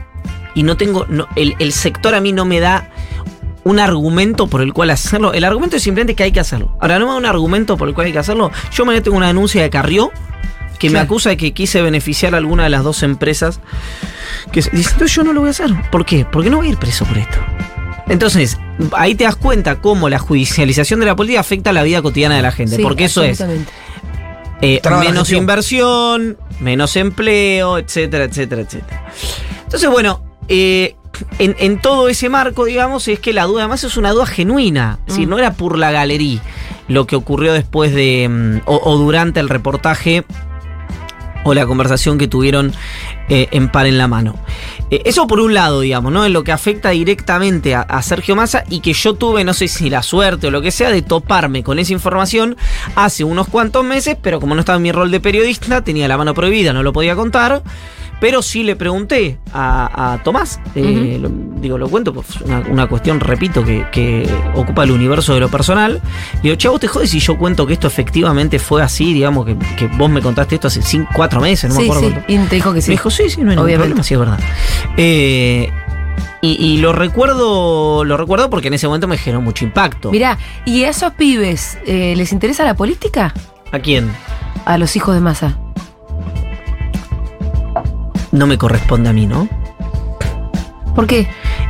y 0.55 0.63
no 0.63 0.75
tengo. 0.77 1.05
no- 1.07 1.27
el, 1.35 1.55
el 1.59 1.71
sector 1.71 2.15
a 2.15 2.21
mí 2.21 2.33
no 2.33 2.45
me 2.45 2.59
da 2.59 2.89
un 3.63 3.79
argumento 3.79 4.47
por 4.47 4.61
el 4.61 4.73
cual 4.73 4.89
hacerlo. 4.89 5.33
El 5.33 5.43
argumento 5.43 5.75
es 5.75 5.83
simplemente 5.83 6.15
que 6.15 6.23
hay 6.23 6.31
que 6.31 6.39
hacerlo. 6.39 6.77
Ahora, 6.81 6.99
no 6.99 7.05
me 7.05 7.11
da 7.11 7.17
un 7.17 7.25
argumento 7.25 7.77
por 7.77 7.87
el 7.89 7.93
cual 7.93 8.07
hay 8.07 8.13
que 8.13 8.19
hacerlo. 8.19 8.51
Yo 8.71 8.85
mañana 8.85 9.03
tengo 9.03 9.17
una 9.17 9.27
denuncia 9.27 9.61
de 9.61 9.69
Carrió 9.69 10.11
que 10.79 10.89
me 10.89 10.99
acusa 10.99 11.29
de 11.29 11.37
que 11.37 11.53
quise 11.53 11.81
beneficiar 11.81 12.33
a 12.33 12.37
alguna 12.37 12.63
de 12.63 12.69
las 12.69 12.83
dos 12.83 13.03
empresas. 13.03 13.59
Que 14.51 14.61
dice, 14.61 14.71
entonces 14.73 15.13
yo 15.13 15.23
no 15.23 15.33
lo 15.33 15.41
voy 15.41 15.49
a 15.49 15.51
hacer. 15.51 15.69
¿Por 15.91 16.05
qué? 16.05 16.25
Porque 16.25 16.49
no 16.49 16.57
voy 16.57 16.67
a 16.67 16.69
ir 16.71 16.77
preso 16.77 17.03
por 17.05 17.17
esto. 17.17 17.37
Entonces, 18.09 18.57
ahí 18.93 19.15
te 19.15 19.25
das 19.25 19.35
cuenta 19.35 19.81
cómo 19.81 20.07
la 20.09 20.19
judicialización 20.19 20.99
de 20.99 21.05
la 21.07 21.15
política 21.15 21.41
afecta 21.41 21.71
a 21.71 21.73
la 21.73 21.83
vida 21.83 22.01
cotidiana 22.01 22.35
de 22.37 22.41
la 22.41 22.51
gente. 22.51 22.77
Sí, 22.77 22.81
porque 22.81 23.05
eso 23.05 23.23
es 23.23 23.43
eh, 24.61 24.81
menos 25.01 25.31
inversión, 25.31 26.37
menos 26.59 26.95
empleo, 26.95 27.77
etcétera, 27.77 28.23
etcétera, 28.25 28.61
etcétera. 28.61 29.05
Entonces, 29.63 29.89
bueno, 29.89 30.23
eh, 30.47 30.95
en, 31.39 31.55
en 31.59 31.79
todo 31.79 32.07
ese 32.09 32.29
marco, 32.29 32.65
digamos, 32.65 33.07
es 33.07 33.19
que 33.19 33.33
la 33.33 33.43
duda 33.43 33.63
además 33.63 33.83
es 33.83 33.97
una 33.97 34.11
duda 34.11 34.25
genuina. 34.25 34.99
Es 35.07 35.13
decir, 35.13 35.27
Mm. 35.27 35.29
no 35.31 35.39
era 35.39 35.53
por 35.53 35.77
la 35.77 35.91
galería 35.91 36.41
lo 36.87 37.05
que 37.05 37.15
ocurrió 37.17 37.53
después 37.53 37.93
de. 37.93 38.27
mm, 38.29 38.61
o, 38.65 38.79
o 38.83 38.97
durante 38.97 39.39
el 39.41 39.49
reportaje 39.49 40.23
o 41.47 41.53
la 41.53 41.65
conversación 41.65 42.17
que 42.17 42.27
tuvieron 42.27 42.73
eh, 43.29 43.47
en 43.51 43.69
par 43.69 43.85
en 43.87 43.97
la 43.97 44.07
mano. 44.07 44.35
Eh, 44.91 45.01
eso 45.05 45.27
por 45.27 45.39
un 45.39 45.53
lado, 45.53 45.81
digamos, 45.81 46.11
¿no? 46.11 46.25
En 46.25 46.33
lo 46.33 46.43
que 46.43 46.51
afecta 46.51 46.89
directamente 46.89 47.75
a, 47.75 47.81
a 47.81 48.01
Sergio 48.01 48.35
Massa 48.35 48.63
y 48.69 48.81
que 48.81 48.93
yo 48.93 49.13
tuve, 49.13 49.43
no 49.43 49.53
sé 49.53 49.67
si 49.67 49.89
la 49.89 50.03
suerte 50.03 50.47
o 50.47 50.51
lo 50.51 50.61
que 50.61 50.71
sea, 50.71 50.89
de 50.89 51.01
toparme 51.01 51.63
con 51.63 51.79
esa 51.79 51.93
información 51.93 52.57
hace 52.95 53.23
unos 53.23 53.47
cuantos 53.47 53.83
meses, 53.83 54.17
pero 54.21 54.39
como 54.39 54.55
no 54.55 54.61
estaba 54.61 54.77
en 54.77 54.83
mi 54.83 54.91
rol 54.91 55.11
de 55.11 55.19
periodista, 55.19 55.83
tenía 55.83 56.07
la 56.07 56.17
mano 56.17 56.33
prohibida, 56.33 56.73
no 56.73 56.83
lo 56.83 56.93
podía 56.93 57.15
contar. 57.15 57.63
Pero 58.19 58.41
sí 58.41 58.63
le 58.63 58.75
pregunté 58.75 59.37
a, 59.53 60.13
a 60.13 60.23
Tomás, 60.23 60.59
eh, 60.73 61.19
lo- 61.21 61.29
digo, 61.61 61.77
lo 61.77 61.87
cuento, 61.87 62.13
pues 62.13 62.41
una, 62.41 62.61
una 62.61 62.87
cuestión, 62.87 63.19
repito, 63.19 63.63
que, 63.63 63.85
que 63.91 64.27
ocupa 64.55 64.83
el 64.85 64.91
universo 64.91 65.35
de 65.35 65.39
lo 65.39 65.49
personal. 65.49 66.01
Le 66.37 66.41
digo, 66.41 66.55
chavo, 66.55 66.79
te 66.79 66.87
jodes 66.87 67.11
si 67.11 67.19
yo 67.19 67.37
cuento 67.37 67.67
que 67.67 67.73
esto 67.73 67.85
efectivamente 67.85 68.57
fue 68.57 68.81
así, 68.81 69.13
digamos, 69.13 69.45
que, 69.45 69.55
que 69.77 69.85
vos 69.87 70.09
me 70.09 70.21
contaste 70.21 70.55
esto 70.55 70.67
hace 70.67 70.81
cinco, 70.81 71.09
cuatro 71.15 71.39
meses, 71.41 71.69
no 71.69 71.75
me 71.75 71.81
sí, 71.83 71.87
acuerdo 71.89 72.07
sí. 72.09 72.13
cuánto. 72.15 72.33
Y 72.33 72.37
te 72.47 72.55
dijo 72.55 72.73
que 72.73 72.81
sí. 72.81 72.89
Me 72.89 72.93
dijo, 72.95 73.09
sí, 73.11 73.29
sí, 73.29 73.41
no 73.41 73.51
hay 73.51 73.55
ningún 73.57 73.73
problema, 73.75 74.03
sí 74.03 74.13
es 74.15 74.19
verdad. 74.19 74.39
Eh, 74.97 75.69
y, 76.41 76.53
y 76.65 76.77
lo 76.77 76.93
recuerdo, 76.93 78.03
lo 78.03 78.17
recuerdo 78.17 78.49
porque 78.49 78.67
en 78.69 78.73
ese 78.73 78.87
momento 78.87 79.07
me 79.07 79.17
generó 79.17 79.41
mucho 79.41 79.63
impacto. 79.65 80.11
Mirá, 80.11 80.37
¿y 80.65 80.83
a 80.85 80.89
esos 80.89 81.13
pibes 81.13 81.77
eh, 81.85 82.13
les 82.17 82.31
interesa 82.31 82.63
la 82.63 82.75
política? 82.75 83.33
¿A 83.71 83.79
quién? 83.79 84.09
A 84.65 84.77
los 84.79 84.95
hijos 84.95 85.13
de 85.13 85.21
masa. 85.21 85.57
No 88.31 88.47
me 88.47 88.57
corresponde 88.57 89.09
a 89.09 89.13
mí, 89.13 89.25
¿no? 89.25 89.47
¿Por 90.95 91.05
qué? 91.05 91.27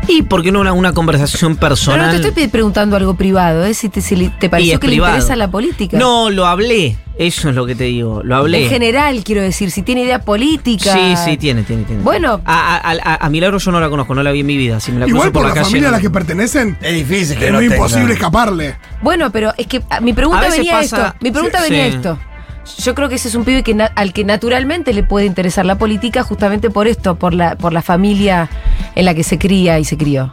Y 0.07 0.21
porque 0.21 0.53
no 0.53 0.61
una, 0.61 0.71
una 0.71 0.93
conversación 0.93 1.57
Pero 1.57 1.69
personal. 1.69 2.15
no 2.15 2.21
te 2.21 2.29
estoy 2.29 2.47
preguntando 2.47 2.95
algo 2.95 3.15
privado, 3.15 3.65
¿eh? 3.65 3.73
Si 3.73 3.89
te, 3.89 3.99
si 3.99 4.15
pareció 4.49 4.75
es 4.75 4.79
que 4.79 4.87
privado. 4.87 5.11
le 5.11 5.17
interesa 5.17 5.35
la 5.35 5.49
política. 5.51 5.97
No, 5.97 6.29
lo 6.29 6.45
hablé. 6.45 6.95
Eso 7.19 7.49
es 7.49 7.55
lo 7.55 7.65
que 7.65 7.75
te 7.75 7.85
digo. 7.85 8.21
Lo 8.23 8.37
hablé. 8.37 8.63
En 8.63 8.69
general, 8.69 9.21
quiero 9.25 9.41
decir, 9.41 9.69
si 9.71 9.81
tiene 9.81 10.03
idea 10.03 10.19
política. 10.21 10.93
Sí, 10.93 11.15
sí, 11.25 11.35
tiene, 11.37 11.63
tiene, 11.63 11.83
tiene. 11.83 12.03
Bueno. 12.03 12.39
A, 12.45 12.77
a, 12.77 12.91
a- 12.91 13.25
a 13.25 13.29
Milagro 13.29 13.57
yo 13.57 13.71
no 13.71 13.81
la 13.81 13.89
conozco, 13.89 14.15
no 14.15 14.23
la 14.23 14.31
vi 14.31 14.41
en 14.41 14.45
mi 14.45 14.55
vida. 14.55 14.79
Si 14.79 14.93
me 14.93 14.99
la 15.01 15.07
Igual 15.07 15.31
por 15.33 15.43
la, 15.45 15.49
calle, 15.53 15.65
familia 15.65 15.89
a 15.89 15.91
la 15.91 15.99
que 15.99 16.09
pertenecen, 16.09 16.77
Es 16.79 16.93
difícil 16.95 17.37
que 17.37 17.47
es 17.47 17.51
no 17.51 17.57
muy 17.57 17.65
tenga. 17.67 17.75
imposible 17.77 18.13
escaparle. 18.13 18.75
Bueno, 19.01 19.29
pero 19.31 19.51
es 19.57 19.67
que 19.67 19.81
ah, 19.89 19.99
mi 19.99 20.13
pregunta 20.13 20.47
venía 20.49 20.71
pasa- 20.73 21.07
esto. 21.07 21.15
Mi 21.19 21.31
pregunta 21.31 21.59
Sí, 21.63 21.69
venía 21.71 21.89
sí. 21.89 21.95
esto. 21.97 22.17
Yo 22.79 22.95
creo 22.95 23.09
que 23.09 23.15
ese 23.15 23.27
es 23.27 23.35
un 23.35 23.45
pibe 23.45 23.63
al 23.95 24.13
que 24.13 24.23
naturalmente 24.23 24.93
le 24.93 25.03
puede 25.03 25.25
interesar 25.25 25.65
la 25.65 25.77
política 25.77 26.23
justamente 26.23 26.69
por 26.69 26.87
esto, 26.87 27.15
por 27.15 27.33
la, 27.33 27.55
por 27.55 27.73
la 27.73 27.81
familia 27.81 28.49
en 28.95 29.05
la 29.05 29.13
que 29.13 29.23
se 29.23 29.37
cría 29.37 29.79
y 29.79 29.85
se 29.85 29.97
crió. 29.97 30.31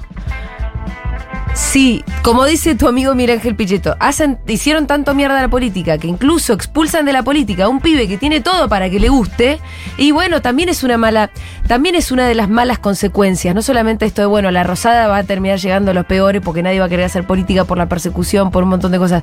Sí, 1.55 2.05
como 2.23 2.45
dice 2.47 2.75
tu 2.75 2.89
amigo 2.89 3.15
Miguel 3.15 3.39
Ángel 3.39 3.55
Pichetto, 3.55 3.95
hacen, 4.01 4.39
hicieron 4.49 4.89
tanto 4.89 5.15
mierda 5.15 5.39
a 5.39 5.43
la 5.43 5.49
política 5.49 5.99
que 5.99 6.09
incluso 6.09 6.53
expulsan 6.53 7.05
de 7.05 7.13
la 7.13 7.23
política 7.23 7.67
a 7.67 7.69
un 7.69 7.81
pibe 7.81 8.09
que 8.09 8.19
tiene 8.19 8.41
todo 8.41 8.69
para 8.69 8.91
que 8.91 8.99
le 8.99 9.09
guste. 9.09 9.61
Y 9.97 10.11
bueno, 10.11 10.43
también 10.43 10.69
es 10.69 10.83
una 10.83 10.99
mala, 10.99 11.31
también 11.69 11.95
es 11.95 12.11
una 12.11 12.27
de 12.27 12.35
las 12.35 12.49
malas 12.49 12.81
consecuencias. 12.81 13.55
No 13.55 13.63
solamente 13.63 14.05
esto 14.05 14.21
de, 14.21 14.27
bueno, 14.27 14.51
la 14.51 14.65
rosada 14.65 15.07
va 15.07 15.19
a 15.19 15.23
terminar 15.23 15.61
llegando 15.61 15.93
a 15.93 15.95
los 15.95 16.07
peores 16.07 16.43
porque 16.45 16.65
nadie 16.65 16.81
va 16.81 16.87
a 16.87 16.89
querer 16.89 17.05
hacer 17.05 17.25
política 17.25 17.65
por 17.65 17.79
la 17.79 17.89
persecución, 17.89 18.51
por 18.51 18.65
un 18.65 18.71
montón 18.71 18.91
de 18.91 18.99
cosas. 18.99 19.23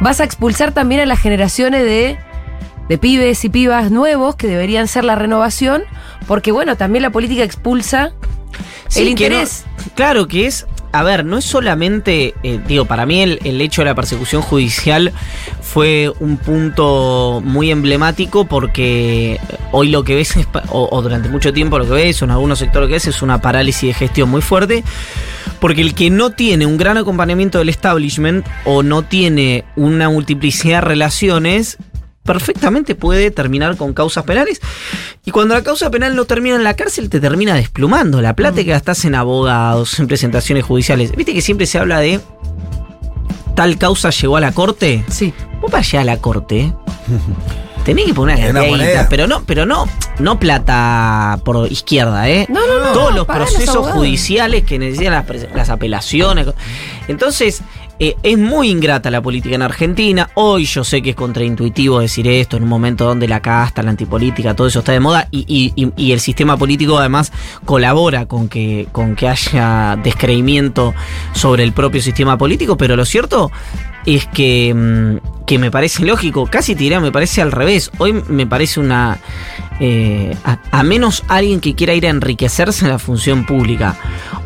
Vas 0.00 0.20
a 0.20 0.24
expulsar 0.24 0.72
también 0.72 1.02
a 1.02 1.06
las 1.06 1.20
generaciones 1.20 1.84
de, 1.84 2.16
de 2.88 2.98
pibes 2.98 3.44
y 3.44 3.48
pibas 3.48 3.90
nuevos 3.90 4.36
que 4.36 4.46
deberían 4.46 4.88
ser 4.88 5.04
la 5.04 5.14
renovación, 5.16 5.82
porque 6.26 6.52
bueno, 6.52 6.76
también 6.76 7.02
la 7.02 7.10
política 7.10 7.42
expulsa 7.44 8.12
Sí, 8.88 9.02
el 9.02 9.08
interés. 9.08 9.64
no- 9.86 9.92
claro 9.94 10.28
que 10.28 10.46
es. 10.46 10.66
A 10.92 11.02
ver, 11.02 11.26
no 11.26 11.36
es 11.36 11.44
solamente. 11.44 12.32
eh, 12.42 12.58
digo, 12.66 12.86
para 12.86 13.04
mí 13.04 13.20
el, 13.20 13.38
el 13.44 13.60
hecho 13.60 13.82
de 13.82 13.86
la 13.86 13.94
persecución 13.94 14.40
judicial 14.40 15.12
fue 15.60 16.10
un 16.20 16.38
punto 16.38 17.42
muy 17.44 17.70
emblemático 17.70 18.46
porque 18.46 19.38
hoy 19.72 19.90
lo 19.90 20.04
que 20.04 20.14
ves, 20.14 20.36
es 20.36 20.46
o, 20.70 20.88
o 20.90 21.02
durante 21.02 21.28
mucho 21.28 21.52
tiempo 21.52 21.78
lo 21.78 21.84
que 21.84 21.90
ves, 21.92 22.22
o 22.22 22.24
en 22.24 22.30
algunos 22.30 22.60
sectores 22.60 22.82
lo 22.82 22.86
que 22.88 22.92
ves, 22.94 23.08
es 23.08 23.20
una 23.20 23.42
parálisis 23.42 23.88
de 23.88 23.94
gestión 23.94 24.30
muy 24.30 24.40
fuerte. 24.40 24.84
Porque 25.60 25.82
el 25.82 25.94
que 25.94 26.08
no 26.08 26.30
tiene 26.30 26.64
un 26.64 26.78
gran 26.78 26.96
acompañamiento 26.96 27.58
del 27.58 27.68
establishment 27.68 28.46
o 28.64 28.82
no 28.82 29.02
tiene 29.02 29.64
una 29.74 30.08
multiplicidad 30.08 30.76
de 30.82 30.88
relaciones, 30.88 31.76
perfectamente 32.26 32.94
puede 32.94 33.30
terminar 33.30 33.76
con 33.76 33.94
causas 33.94 34.24
penales. 34.24 34.60
Y 35.24 35.30
cuando 35.30 35.54
la 35.54 35.62
causa 35.62 35.90
penal 35.90 36.14
no 36.14 36.24
termina 36.24 36.56
en 36.56 36.64
la 36.64 36.74
cárcel, 36.74 37.08
te 37.08 37.20
termina 37.20 37.54
desplumando. 37.54 38.20
La 38.20 38.34
plata 38.34 38.56
que 38.56 38.70
gastas 38.70 39.04
en 39.04 39.14
abogados, 39.14 39.98
en 39.98 40.06
presentaciones 40.06 40.64
judiciales. 40.64 41.14
Viste 41.16 41.32
que 41.32 41.40
siempre 41.40 41.66
se 41.66 41.78
habla 41.78 42.00
de 42.00 42.20
tal 43.54 43.78
causa 43.78 44.10
llegó 44.10 44.36
a 44.36 44.40
la 44.40 44.52
corte. 44.52 45.04
Sí. 45.08 45.32
Vos 45.60 45.70
para 45.70 45.82
llegar 45.82 46.02
a 46.02 46.04
la 46.04 46.18
corte, 46.18 46.72
tenés 47.84 48.06
que 48.06 48.14
poner 48.14 48.50
una 48.50 48.62
moneda. 48.62 49.06
pero 49.08 49.26
no, 49.26 49.42
pero 49.44 49.64
no, 49.64 49.88
no 50.18 50.38
plata 50.38 51.40
por 51.44 51.70
izquierda, 51.72 52.28
¿eh? 52.28 52.46
No, 52.48 52.66
no, 52.66 52.80
no, 52.80 52.92
Todos 52.92 53.10
no, 53.10 53.16
los 53.18 53.26
procesos 53.26 53.90
judiciales 53.92 54.64
que 54.64 54.78
necesitan 54.78 55.24
las 55.54 55.70
apelaciones. 55.70 56.48
Entonces, 57.08 57.62
eh, 57.98 58.14
es 58.22 58.36
muy 58.38 58.70
ingrata 58.70 59.10
la 59.10 59.20
política 59.22 59.54
en 59.54 59.62
Argentina. 59.62 60.30
Hoy 60.34 60.64
yo 60.64 60.84
sé 60.84 61.02
que 61.02 61.10
es 61.10 61.16
contraintuitivo 61.16 62.00
decir 62.00 62.26
esto 62.28 62.56
en 62.56 62.62
un 62.64 62.68
momento 62.68 63.04
donde 63.04 63.26
la 63.28 63.40
casta, 63.40 63.82
la 63.82 63.90
antipolítica, 63.90 64.54
todo 64.54 64.66
eso 64.66 64.80
está 64.80 64.92
de 64.92 65.00
moda 65.00 65.28
y, 65.30 65.72
y- 65.74 66.12
el 66.12 66.20
sistema 66.20 66.56
político 66.56 66.98
además 66.98 67.32
colabora 67.64 68.26
con 68.26 68.48
que, 68.48 68.86
con 68.92 69.14
que 69.16 69.28
haya 69.28 69.96
descreimiento 70.02 70.94
sobre 71.32 71.62
el 71.62 71.72
propio 71.72 72.00
sistema 72.02 72.36
político, 72.38 72.76
pero 72.76 72.96
lo 72.96 73.04
cierto 73.04 73.50
es 74.06 74.26
que, 74.26 74.72
mm, 74.74 75.44
que 75.46 75.58
me 75.58 75.70
parece 75.70 76.04
lógico, 76.04 76.46
casi 76.50 76.74
te 76.74 76.80
diría, 76.84 77.00
me 77.00 77.12
parece 77.12 77.42
al 77.42 77.52
revés. 77.52 77.90
Hoy 77.98 78.12
me 78.28 78.46
parece 78.46 78.80
una... 78.80 79.18
eh, 79.78 80.34
a, 80.44 80.58
a 80.70 80.82
menos 80.82 81.22
alguien 81.28 81.60
que 81.60 81.74
quiera 81.74 81.92
ir 81.94 82.06
a 82.06 82.10
enriquecerse 82.10 82.84
en 82.86 82.90
la 82.90 82.98
función 82.98 83.44
pública 83.46 83.94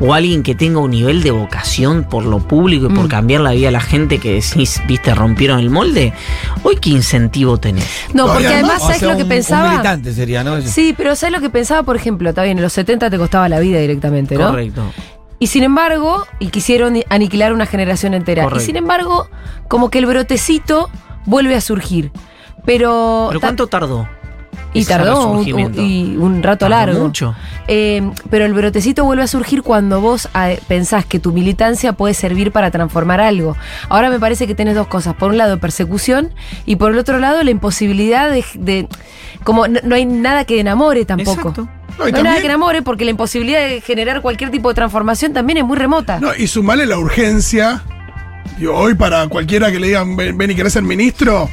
o 0.00 0.12
alguien 0.12 0.42
que 0.42 0.54
tenga 0.56 0.80
un 0.80 0.90
nivel 0.90 1.22
de 1.22 1.30
vocación 1.30 2.04
por 2.04 2.24
lo 2.24 2.40
público 2.40 2.86
y 2.90 2.94
por 2.94 3.04
Mm. 3.04 3.08
cambiar 3.08 3.40
la 3.42 3.52
vida 3.52 3.66
de 3.66 3.72
la 3.72 3.80
gente 3.80 4.18
que 4.18 4.32
decís, 4.34 4.82
viste, 4.88 5.14
rompieron 5.14 5.60
el 5.60 5.70
molde, 5.70 6.12
hoy 6.64 6.76
qué 6.80 6.90
incentivo 6.90 7.58
tenés. 7.58 7.86
No, 8.12 8.26
porque 8.26 8.48
además, 8.48 8.78
O 8.82 8.86
¿sabes 8.86 8.98
sea, 8.98 9.08
lo 9.12 9.16
que 9.16 9.22
un- 9.22 9.28
pensaba? 9.28 9.64
Un 9.66 9.70
militante 9.70 10.12
sería, 10.12 10.42
¿no? 10.44 10.60
Sí, 10.62 10.94
pero 10.96 11.14
¿sabes 11.16 11.34
lo 11.34 11.40
que 11.40 11.48
pensaba? 11.50 11.82
Por 11.84 11.96
ejemplo, 11.96 12.28
está 12.30 12.42
bien, 12.42 12.58
en 12.58 12.62
los 12.64 12.72
70 12.72 13.08
te 13.08 13.16
costaba 13.18 13.48
la 13.48 13.60
vida 13.60 13.78
directamente, 13.78 14.36
¿no? 14.36 14.48
Correcto. 14.50 14.82
Y 15.40 15.48
sin 15.48 15.64
embargo, 15.64 16.26
y 16.38 16.48
quisieron 16.48 17.00
aniquilar 17.08 17.54
una 17.54 17.64
generación 17.64 18.12
entera. 18.12 18.44
Correcto. 18.44 18.62
Y 18.62 18.66
sin 18.66 18.76
embargo, 18.76 19.28
como 19.68 19.90
que 19.90 19.98
el 19.98 20.06
brotecito 20.06 20.90
vuelve 21.24 21.56
a 21.56 21.62
surgir. 21.62 22.12
Pero. 22.66 23.26
¿Pero 23.30 23.40
cuánto 23.40 23.66
tardó? 23.66 24.06
Y 24.72 24.84
tardó 24.84 25.32
un, 25.32 25.48
y 25.48 26.16
un 26.16 26.42
rato 26.44 26.68
Tardó 26.68 26.76
largo. 26.76 27.04
mucho. 27.06 27.34
Eh, 27.66 28.08
pero 28.30 28.44
el 28.44 28.52
brotecito 28.54 29.04
vuelve 29.04 29.24
a 29.24 29.26
surgir 29.26 29.62
cuando 29.62 30.00
vos 30.00 30.28
eh, 30.34 30.60
pensás 30.68 31.04
que 31.04 31.18
tu 31.18 31.32
militancia 31.32 31.92
puede 31.92 32.14
servir 32.14 32.52
para 32.52 32.70
transformar 32.70 33.20
algo. 33.20 33.56
Ahora 33.88 34.10
me 34.10 34.20
parece 34.20 34.46
que 34.46 34.54
tenés 34.54 34.76
dos 34.76 34.86
cosas. 34.86 35.14
Por 35.16 35.30
un 35.30 35.38
lado, 35.38 35.58
persecución 35.58 36.32
y 36.66 36.76
por 36.76 36.92
el 36.92 36.98
otro 36.98 37.18
lado, 37.18 37.42
la 37.42 37.50
imposibilidad 37.50 38.30
de. 38.30 38.44
de- 38.54 38.88
como 39.42 39.66
no, 39.66 39.80
no 39.82 39.94
hay 39.94 40.04
nada 40.06 40.44
que 40.44 40.60
enamore 40.60 41.04
tampoco. 41.04 41.48
Exacto. 41.48 41.68
No, 41.98 42.04
hay 42.04 42.12
nada 42.12 42.38
que 42.40 42.46
enamore 42.46 42.82
porque 42.82 43.04
la 43.04 43.10
imposibilidad 43.10 43.60
de 43.60 43.80
generar 43.80 44.22
cualquier 44.22 44.50
tipo 44.50 44.68
de 44.68 44.74
transformación 44.74 45.32
también 45.32 45.58
es 45.58 45.64
muy 45.64 45.76
remota. 45.76 46.20
No, 46.20 46.34
y 46.36 46.46
sumarle 46.46 46.86
la 46.86 46.96
urgencia. 46.98 47.82
Digo, 48.58 48.74
hoy 48.76 48.94
para 48.94 49.26
cualquiera 49.28 49.70
que 49.72 49.80
le 49.80 49.88
digan, 49.88 50.16
ven, 50.16 50.36
ven 50.38 50.50
y 50.50 50.54
querés 50.54 50.72
ser 50.74 50.82
ministro, 50.82 51.48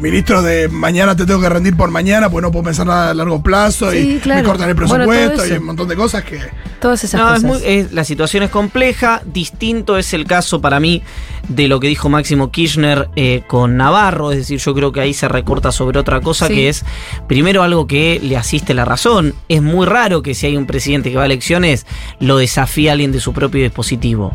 ministro 0.00 0.42
de 0.42 0.68
mañana 0.68 1.14
te 1.16 1.24
tengo 1.26 1.40
que 1.40 1.48
rendir 1.48 1.76
por 1.76 1.90
mañana, 1.90 2.28
pues 2.30 2.42
no 2.42 2.50
puedo 2.52 2.64
pensar 2.64 2.86
nada 2.86 3.10
a 3.10 3.14
largo 3.14 3.42
plazo 3.42 3.90
Sí, 3.90 4.16
y 4.16 4.18
claro. 4.18 4.42
me 4.42 4.48
cortan 4.48 4.68
el 4.68 4.74
Bueno, 4.74 5.04
presupuesto 5.06 5.46
y 5.46 5.58
un 5.58 5.64
montón 5.64 5.88
de 5.88 5.96
cosas 5.96 6.24
que. 6.24 6.40
Todas 6.80 7.02
esas 7.04 7.18
No, 7.20 7.26
cosas. 7.28 7.38
es 7.38 7.44
muy- 7.44 7.60
es- 7.64 7.92
la 7.92 8.04
situación 8.04 8.42
es 8.42 8.50
compleja. 8.50 9.22
Distinto 9.24 9.96
es 9.96 10.12
el 10.12 10.26
caso 10.26 10.60
para 10.60 10.80
mí 10.80 11.02
de 11.48 11.66
lo 11.68 11.80
que 11.80 11.88
dijo 11.88 12.08
Máximo 12.10 12.50
Kirchner 12.50 13.08
eh, 13.16 13.42
con 13.46 13.76
Navarro. 13.78 14.32
Es 14.32 14.38
decir, 14.38 14.58
yo 14.58 14.74
creo 14.74 14.92
que 14.92 15.00
ahí 15.00 15.14
se 15.14 15.26
recorta 15.28 15.72
sobre 15.72 15.98
otra 15.98 16.20
cosa 16.20 16.46
Sí. 16.48 16.54
que 16.54 16.68
es, 16.68 16.84
primero, 17.26 17.62
algo 17.62 17.86
que 17.86 18.20
le 18.22 18.36
asiste 18.36 18.74
la 18.74 18.84
razón. 18.84 19.34
Es 19.48 19.62
muy 19.62 19.86
raro 19.86 20.22
que 20.22 20.34
si 20.34 20.46
hay 20.46 20.56
un 20.58 20.66
presidente 20.66 21.10
que 21.10 21.16
va 21.16 21.22
a 21.22 21.26
elecciones, 21.26 21.86
lo 22.20 22.36
desafíe 22.36 22.90
a 22.90 22.92
alguien 22.92 23.12
de 23.12 23.20
su 23.20 23.32
propio 23.32 23.62
dispositivo. 23.62 24.32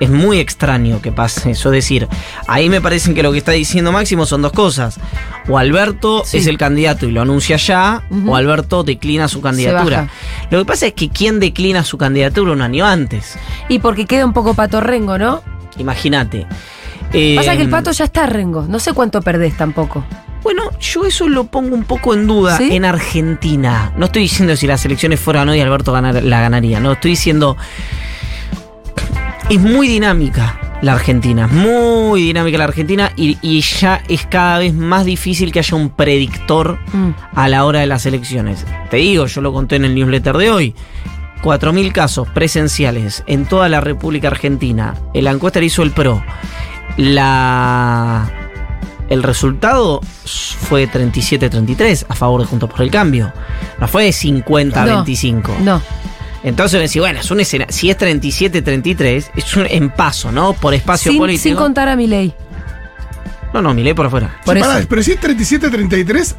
Es 0.00 0.10
muy 0.10 0.38
extraño 0.38 1.00
que 1.02 1.12
pase 1.12 1.50
eso. 1.52 1.68
Es 1.70 1.76
decir, 1.84 2.08
ahí 2.48 2.68
me 2.68 2.80
parece 2.80 3.14
que 3.14 3.22
lo 3.22 3.32
que 3.32 3.38
está 3.38 3.52
diciendo 3.52 3.92
Máximo 3.92 4.26
son 4.26 4.42
dos 4.42 4.52
cosas. 4.52 4.98
O 5.48 5.58
Alberto 5.58 6.22
Sí. 6.24 6.38
es 6.38 6.46
el 6.46 6.58
candidato 6.58 7.06
y 7.06 7.12
lo 7.12 7.22
anuncia 7.22 7.56
ya, 7.56 8.02
o 8.26 8.36
Alberto 8.36 8.82
declina 8.82 9.28
su 9.28 9.40
candidatura. 9.40 10.08
Lo 10.50 10.58
que 10.58 10.64
pasa 10.64 10.86
es 10.86 10.92
que 10.94 11.08
quién 11.08 11.40
declina 11.40 11.84
su 11.84 11.98
candidatura 11.98 12.52
un 12.52 12.62
año 12.62 12.84
antes. 12.86 13.36
Y 13.68 13.78
porque 13.78 14.06
queda 14.06 14.24
un 14.24 14.32
poco 14.32 14.54
pato 14.54 14.80
rengo, 14.80 15.18
¿no? 15.18 15.42
Imagínate. 15.78 16.46
Eh, 17.12 17.34
Pasa 17.36 17.54
que 17.56 17.62
el 17.62 17.70
pato 17.70 17.92
ya 17.92 18.04
está 18.06 18.26
rengo. 18.26 18.66
No 18.68 18.78
sé 18.80 18.92
cuánto 18.92 19.22
perdés 19.22 19.56
tampoco. 19.56 20.04
Bueno, 20.42 20.70
yo 20.80 21.04
eso 21.04 21.28
lo 21.28 21.44
pongo 21.44 21.74
un 21.74 21.84
poco 21.84 22.14
en 22.14 22.26
duda 22.26 22.56
¿Sí? 22.58 22.68
en 22.76 22.84
Argentina. 22.84 23.92
No 23.96 24.06
estoy 24.06 24.22
diciendo 24.22 24.54
si 24.56 24.66
las 24.66 24.84
elecciones 24.84 25.18
fueran 25.20 25.48
hoy 25.48 25.60
Alberto 25.60 25.92
ganar- 25.92 26.22
la 26.22 26.40
ganaría. 26.40 26.78
No, 26.80 26.92
estoy 26.92 27.12
diciendo. 27.12 27.56
Es 29.48 29.60
muy 29.60 29.86
dinámica 29.88 30.58
la 30.82 30.94
Argentina. 30.94 31.46
Muy 31.46 32.22
dinámica 32.22 32.58
la 32.58 32.64
Argentina. 32.64 33.12
Y, 33.16 33.38
y 33.42 33.60
ya 33.60 34.02
es 34.08 34.26
cada 34.26 34.58
vez 34.58 34.74
más 34.74 35.04
difícil 35.04 35.52
que 35.52 35.60
haya 35.60 35.76
un 35.76 35.90
predictor 35.90 36.78
Mm. 36.92 37.10
a 37.34 37.48
la 37.48 37.64
hora 37.64 37.80
de 37.80 37.86
las 37.86 38.06
elecciones. 38.06 38.64
Te 38.90 38.98
digo, 38.98 39.26
yo 39.26 39.40
lo 39.40 39.52
conté 39.52 39.76
en 39.76 39.84
el 39.84 39.94
newsletter 39.94 40.36
de 40.36 40.50
hoy. 40.50 40.74
4.000 41.42 41.92
casos 41.92 42.28
presenciales 42.28 43.22
en 43.26 43.46
toda 43.46 43.68
la 43.68 43.80
República 43.80 44.28
Argentina. 44.28 44.94
La 45.14 45.30
encuesta 45.30 45.60
la 45.60 45.66
hizo 45.66 45.82
el 45.82 45.92
PRO. 45.92 46.22
La... 46.96 48.28
El 49.08 49.22
resultado 49.22 50.00
fue 50.24 50.88
37-33 50.90 52.06
a 52.08 52.14
favor 52.16 52.40
de 52.40 52.46
Juntos 52.48 52.68
por 52.68 52.82
el 52.82 52.90
Cambio. 52.90 53.32
No 53.78 53.86
fue 53.86 54.04
de 54.04 54.10
50-25. 54.10 55.58
No. 55.60 55.80
Entonces 56.46 56.96
bueno, 56.96 57.20
es 57.20 57.30
un 57.30 57.40
escena. 57.40 57.66
Si 57.68 57.90
es 57.90 57.98
37-33, 57.98 59.30
es 59.36 59.56
un 59.56 59.66
en 59.66 59.90
paso, 59.90 60.30
¿no? 60.32 60.52
Por 60.54 60.72
espacio 60.74 61.10
Sin, 61.12 61.18
político. 61.20 61.42
sin 61.42 61.56
contar 61.56 61.88
a 61.88 61.96
mi 61.96 62.06
ley. 62.06 62.32
No, 63.52 63.60
no, 63.60 63.74
mi 63.74 63.82
ley 63.82 63.94
por 63.94 64.06
afuera. 64.06 64.40
Por 64.44 64.54
Sí, 64.54 64.60
eso. 64.60 64.70
pará, 64.70 64.86
pero 64.88 65.02
si 65.02 65.12
es 65.12 65.20
37-33, 65.20 66.34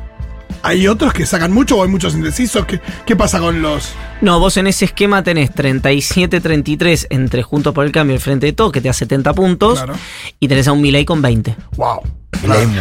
hay 0.63 0.87
otros 0.87 1.13
que 1.13 1.25
sacan 1.25 1.51
mucho 1.51 1.77
o 1.77 1.83
hay 1.83 1.89
muchos 1.89 2.13
indecisos. 2.13 2.65
¿Qué, 2.65 2.79
qué 3.05 3.15
pasa 3.17 3.39
con 3.39 3.61
los.? 3.61 3.89
No, 4.21 4.39
vos 4.39 4.55
en 4.57 4.67
ese 4.67 4.85
esquema 4.85 5.23
tenés 5.23 5.51
37-33 5.53 7.07
entre 7.09 7.43
Juntos 7.43 7.73
por 7.73 7.85
el 7.85 7.91
Cambio 7.91 8.13
y 8.13 8.15
el 8.17 8.21
Frente 8.21 8.45
de 8.45 8.53
Todos, 8.53 8.71
que 8.71 8.79
te 8.81 8.87
da 8.87 8.93
70 8.93 9.33
puntos, 9.33 9.79
Claro. 9.79 9.93
y 10.39 10.47
tenés 10.47 10.67
a 10.67 10.71
un 10.71 10.81
Milei 10.81 11.03
con 11.05 11.21
20. 11.21 11.55
¡Wow! 11.75 12.01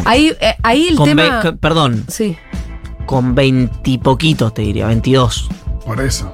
Ahí, 0.05 0.33
eh, 0.41 0.55
ahí 0.63 0.89
el 0.89 0.97
Con 0.97 1.09
tema. 1.09 1.41
ve- 1.43 1.53
perdón, 1.55 2.05
Sí. 2.09 2.37
con 3.05 3.35
20 3.35 3.73
y 3.91 3.99
poquitos 3.99 4.55
te 4.55 4.63
diría, 4.63 4.87
22. 4.87 5.49
Por 5.85 6.01
eso. 6.01 6.33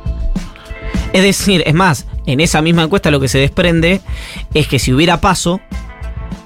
Es 1.12 1.22
decir, 1.22 1.62
es 1.66 1.74
más, 1.74 2.06
en 2.26 2.40
esa 2.40 2.62
misma 2.62 2.82
encuesta 2.84 3.10
lo 3.10 3.20
que 3.20 3.28
se 3.28 3.38
desprende 3.38 4.00
es 4.54 4.66
que 4.66 4.78
si 4.78 4.92
hubiera 4.92 5.20
paso, 5.20 5.60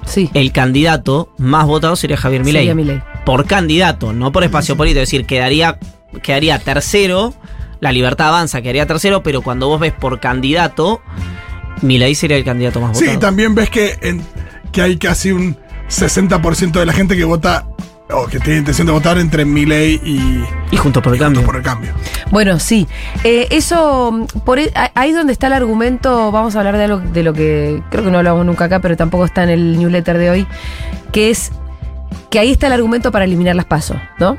Sí. 0.05 0.29
el 0.33 0.51
candidato 0.51 1.33
más 1.37 1.65
votado 1.65 1.95
sería 1.95 2.17
Javier 2.17 2.43
Milei. 2.43 2.61
Sería 2.63 2.75
Milei. 2.75 3.01
Por 3.25 3.45
candidato, 3.45 4.13
no 4.13 4.31
por 4.31 4.43
espacio 4.43 4.75
político. 4.77 5.01
Es 5.03 5.09
decir, 5.09 5.25
quedaría, 5.25 5.77
quedaría 6.23 6.59
tercero, 6.59 7.33
la 7.79 7.91
libertad 7.91 8.29
avanza, 8.29 8.61
quedaría 8.61 8.85
tercero, 8.85 9.21
pero 9.23 9.41
cuando 9.41 9.67
vos 9.67 9.79
ves 9.79 9.93
por 9.93 10.19
candidato, 10.19 11.01
Milei 11.81 12.15
sería 12.15 12.37
el 12.37 12.43
candidato 12.43 12.79
más 12.81 12.97
Sí, 12.97 13.03
votado. 13.05 13.17
y 13.17 13.21
también 13.21 13.53
ves 13.55 13.69
que, 13.69 13.97
en- 14.01 14.23
que 14.71 14.81
hay 14.81 14.97
casi 14.97 15.31
un 15.31 15.57
60% 15.89 16.79
de 16.79 16.85
la 16.85 16.93
gente 16.93 17.15
que 17.15 17.23
vota 17.23 17.67
o 18.09 18.25
que 18.27 18.39
tiene 18.39 18.59
intención 18.59 18.87
de 18.87 18.93
votar 18.93 19.17
entre 19.17 19.43
Milei 19.45 19.99
y, 20.03 20.43
y 20.71 20.77
Juntos 20.77 21.03
por 21.03 21.13
el 21.13 21.19
Juntos 21.19 21.43
Cambio. 21.43 21.45
por 21.45 21.55
el 21.57 21.61
cambio. 21.61 21.91
Bueno, 22.31 22.59
sí. 22.59 22.87
Eh, 23.23 23.47
eso, 23.51 24.25
por 24.45 24.59
e- 24.59 24.71
ahí 24.95 25.11
donde 25.11 25.33
está 25.33 25.47
el 25.47 25.53
argumento, 25.53 26.31
vamos 26.31 26.55
a 26.55 26.59
hablar 26.59 26.77
de 26.77 26.85
algo 26.85 26.99
de 26.99 27.23
lo 27.23 27.33
que 27.33 27.81
creo 27.89 28.03
que 28.05 28.11
no 28.11 28.17
hablamos 28.17 28.45
nunca 28.45 28.65
acá, 28.65 28.79
pero 28.79 28.95
tampoco 28.95 29.25
está 29.25 29.43
en 29.43 29.49
el 29.49 29.77
newsletter 29.77 30.17
de 30.17 30.29
hoy, 30.29 30.47
que 31.11 31.29
es 31.29 31.51
que 32.29 32.39
ahí 32.39 32.51
está 32.51 32.67
el 32.67 32.73
argumento 32.73 33.11
para 33.11 33.25
eliminar 33.25 33.55
las 33.55 33.65
pasos, 33.65 33.97
¿no? 34.19 34.37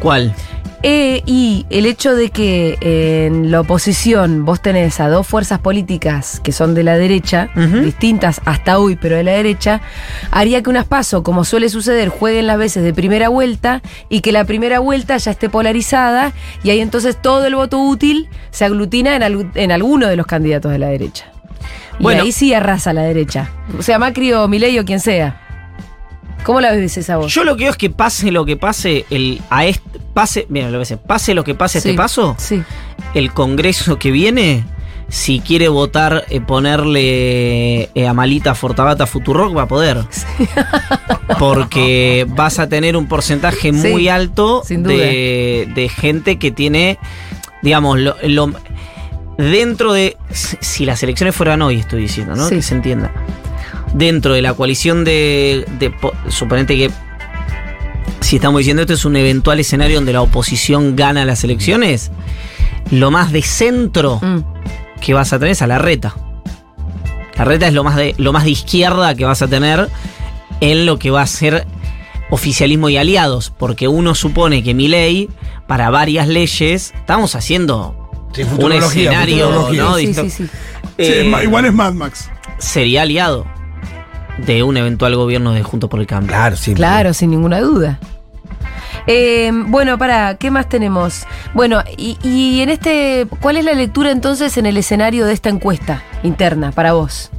¿Cuál? 0.00 0.34
Eh, 0.82 1.22
y 1.26 1.66
el 1.70 1.84
hecho 1.86 2.14
de 2.14 2.30
que 2.30 2.76
eh, 2.80 3.26
en 3.26 3.50
la 3.50 3.60
oposición 3.60 4.44
vos 4.44 4.60
tenés 4.60 5.00
a 5.00 5.08
dos 5.08 5.26
fuerzas 5.26 5.58
políticas 5.58 6.38
que 6.38 6.52
son 6.52 6.74
de 6.74 6.84
la 6.84 6.96
derecha, 6.96 7.48
distintas 7.82 8.40
hasta 8.44 8.78
hoy, 8.78 8.94
pero 8.94 9.16
de 9.16 9.24
la 9.24 9.32
derecha, 9.32 9.80
haría 10.30 10.62
que 10.62 10.70
unas 10.70 10.84
pasos, 10.84 11.22
como 11.22 11.44
suele 11.44 11.70
suceder, 11.70 12.08
jueguen 12.10 12.46
las 12.46 12.58
veces 12.58 12.84
de 12.84 12.94
primera 12.94 13.30
vuelta 13.30 13.82
y 14.08 14.20
que 14.20 14.30
la 14.30 14.44
primera 14.44 14.78
vuelta 14.78 15.16
ya 15.16 15.30
esté 15.32 15.48
polarizada 15.48 16.32
y 16.62 16.70
ahí 16.70 16.80
entonces 16.80 17.16
todo 17.20 17.46
el 17.46 17.56
voto 17.56 17.80
útil 17.82 18.28
se 18.50 18.64
aglutina 18.64 19.16
en, 19.16 19.22
algu- 19.22 19.50
en 19.54 19.72
alguno 19.72 20.06
de 20.06 20.14
los 20.16 20.26
candidatos 20.26 20.70
de 20.70 20.78
la 20.78 20.88
derecha. 20.88 21.24
Y 21.98 22.02
Bueno. 22.02 22.22
ahí 22.22 22.30
sí 22.30 22.52
arrasa 22.54 22.92
la 22.92 23.02
derecha. 23.02 23.50
O 23.76 23.82
sea, 23.82 23.98
Macri 23.98 24.32
o 24.34 24.46
Milei 24.46 24.78
o 24.78 24.84
quien 24.84 25.00
sea. 25.00 25.40
¿Cómo 26.44 26.60
la 26.60 26.72
ves 26.72 26.96
esa 26.96 27.16
voz? 27.16 27.32
Yo 27.34 27.42
lo 27.44 27.56
que 27.56 27.64
veo 27.64 27.72
es 27.72 27.76
que 27.78 27.90
pase 27.90 28.30
lo 28.30 28.44
que 28.44 28.56
pase, 28.56 29.04
el, 29.10 29.40
a 29.50 29.66
este, 29.66 29.98
pase, 30.14 30.46
mira, 30.48 30.70
lo 30.70 30.80
que 30.82 30.96
pase 30.96 31.34
lo 31.34 31.42
que 31.44 31.54
pase 31.54 31.80
Sí, 31.80 31.88
este 31.88 31.96
paso, 31.96 32.34
Sí. 32.38 32.62
el 33.14 33.32
Congreso 33.32 33.98
que 33.98 34.10
viene, 34.12 34.64
si 35.08 35.40
quiere 35.40 35.68
votar, 35.68 36.24
eh, 36.30 36.40
ponerle 36.40 37.90
eh, 37.94 38.06
a 38.08 38.12
Malita 38.12 38.54
Fortabata 38.54 39.06
Futurock, 39.06 39.56
va 39.56 39.62
a 39.62 39.68
poder. 39.68 39.98
Porque 41.38 42.26
vas 42.28 42.58
a 42.58 42.68
tener 42.68 42.96
un 42.96 43.06
porcentaje 43.08 43.72
Sí, 43.72 43.88
muy 43.88 44.08
alto 44.08 44.62
de, 44.68 45.68
de 45.74 45.88
gente 45.88 46.38
que 46.38 46.50
tiene, 46.50 46.98
digamos, 47.62 47.98
lo, 47.98 48.16
lo- 48.22 48.52
dentro 49.36 49.92
de. 49.92 50.16
Si 50.30 50.84
las 50.86 51.02
elecciones 51.02 51.34
fueran 51.34 51.62
hoy, 51.62 51.80
estoy 51.80 52.02
diciendo, 52.02 52.34
¿no? 52.36 52.48
Sí. 52.48 52.56
Que 52.56 52.62
se 52.62 52.74
entienda. 52.74 53.10
Dentro 53.94 54.34
de 54.34 54.42
la 54.42 54.54
coalición 54.54 55.04
de. 55.04 55.64
de 55.78 55.90
po- 55.90 56.12
suponete 56.28 56.76
que 56.76 56.90
si 58.20 58.36
estamos 58.36 58.58
diciendo 58.58 58.82
esto 58.82 58.94
es 58.94 59.04
un 59.04 59.16
eventual 59.16 59.60
escenario 59.60 59.96
donde 59.96 60.12
la 60.12 60.20
oposición 60.22 60.96
gana 60.96 61.24
las 61.24 61.44
elecciones, 61.44 62.10
lo 62.90 63.10
más 63.10 63.30
de 63.32 63.42
centro 63.42 64.18
Mm. 64.20 64.40
que 65.00 65.14
vas 65.14 65.32
a 65.32 65.38
tener 65.38 65.52
es 65.52 65.62
a 65.62 65.66
la 65.66 65.78
reta. 65.78 66.14
La 67.36 67.44
reta 67.44 67.68
es 67.68 67.74
lo 67.74 67.84
más 67.84 67.96
de, 67.96 68.14
lo 68.18 68.32
más 68.32 68.44
de 68.44 68.50
izquierda 68.50 69.14
que 69.14 69.24
vas 69.24 69.42
a 69.42 69.46
tener 69.48 69.88
en 70.60 70.86
lo 70.86 70.98
que 70.98 71.10
va 71.10 71.22
a 71.22 71.26
ser 71.26 71.66
oficialismo 72.30 72.88
y 72.88 72.96
aliados, 72.96 73.50
porque 73.56 73.86
uno 73.88 74.14
supone 74.14 74.62
que 74.64 74.74
mi 74.74 74.88
ley, 74.88 75.28
para 75.68 75.90
varias 75.90 76.26
leyes, 76.26 76.92
estamos 76.96 77.34
haciendo 77.36 77.94
Sí, 78.34 78.42
un 78.58 78.72
escenario. 78.72 79.50
¿no? 79.72 79.96
Sí, 79.96 80.12
sí, 80.30 80.46
Eh, 80.98 81.30
igual 81.44 81.66
es 81.66 81.72
Mad 81.72 81.92
Max. 81.92 82.28
sería 82.58 83.02
aliado 83.02 83.46
de 84.38 84.62
un 84.62 84.76
eventual 84.76 85.14
gobierno 85.16 85.52
de 85.52 85.62
Juntos 85.62 85.88
por 85.90 86.00
el 86.00 86.06
Cambio. 86.06 86.28
Claro, 86.28 86.56
sí. 86.56 86.74
Claro, 86.74 87.14
sin 87.14 87.30
ninguna 87.30 87.60
duda. 87.60 87.98
Eh, 89.06 89.50
bueno, 89.52 89.98
para, 89.98 90.36
¿qué 90.36 90.50
más 90.50 90.68
tenemos? 90.68 91.26
Bueno, 91.54 91.82
y, 91.96 92.18
y 92.22 92.60
en 92.60 92.70
este, 92.70 93.26
¿cuál 93.40 93.56
es 93.56 93.64
la 93.64 93.72
lectura 93.72 94.10
entonces 94.10 94.56
en 94.58 94.66
el 94.66 94.76
escenario 94.76 95.26
de 95.26 95.32
esta 95.32 95.48
encuesta 95.48 96.02
interna 96.22 96.72
para 96.72 96.92
vos? 96.92 97.30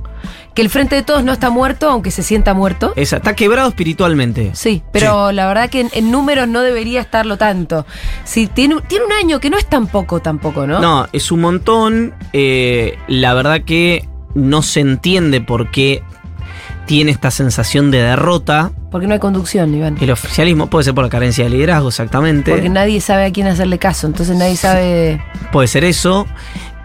Que 0.53 0.61
el 0.63 0.69
Frente 0.71 0.95
de 0.95 1.03
Todos 1.03 1.23
no 1.23 1.33
está 1.33 1.51
muerto, 1.51 1.87
aunque 1.89 2.09
se 2.09 2.23
sienta 2.23 2.55
muerto. 2.55 2.93
Esa, 2.95 3.17
está 3.17 3.35
quebrado 3.35 3.69
espiritualmente. 3.69 4.51
Sí, 4.55 4.81
pero 4.91 5.31
la 5.31 5.45
verdad 5.47 5.69
que 5.69 5.81
en, 5.81 5.89
en 5.93 6.09
números 6.09 6.47
no 6.47 6.61
debería 6.61 7.01
estarlo 7.01 7.37
tanto. 7.37 7.85
Sí, 8.23 8.47
tiene, 8.47 8.77
tiene 8.87 9.05
un 9.05 9.11
año 9.11 9.39
que 9.39 9.51
no 9.51 9.57
es 9.57 9.67
tan 9.67 9.85
poco 9.85 10.19
tampoco, 10.19 10.65
¿no? 10.65 10.79
No, 10.79 11.07
es 11.13 11.31
un 11.31 11.41
montón. 11.41 12.15
eh, 12.33 12.97
la 13.07 13.35
verdad 13.35 13.61
que 13.65 14.07
no 14.33 14.63
se 14.63 14.79
entiende 14.79 15.41
por 15.41 15.69
qué 15.69 16.01
tiene 16.87 17.11
esta 17.11 17.29
sensación 17.29 17.91
de 17.91 17.99
derrota. 18.01 18.71
Porque 18.89 19.05
no 19.05 19.13
hay 19.13 19.19
conducción, 19.19 19.73
Iván. 19.75 19.97
El 20.01 20.09
oficialismo 20.11 20.67
puede 20.67 20.85
ser 20.85 20.95
por 20.95 21.03
la 21.03 21.09
carencia 21.09 21.43
de 21.43 21.51
liderazgo, 21.51 21.89
exactamente. 21.89 22.49
Porque 22.51 22.69
nadie 22.69 22.99
sabe 23.01 23.25
a 23.25 23.31
quién 23.31 23.45
hacerle 23.47 23.77
caso, 23.77 24.07
entonces 24.07 24.35
nadie 24.35 24.55
sabe... 24.55 25.21
Puede 25.51 25.67
ser 25.67 25.83
eso. 25.83 26.25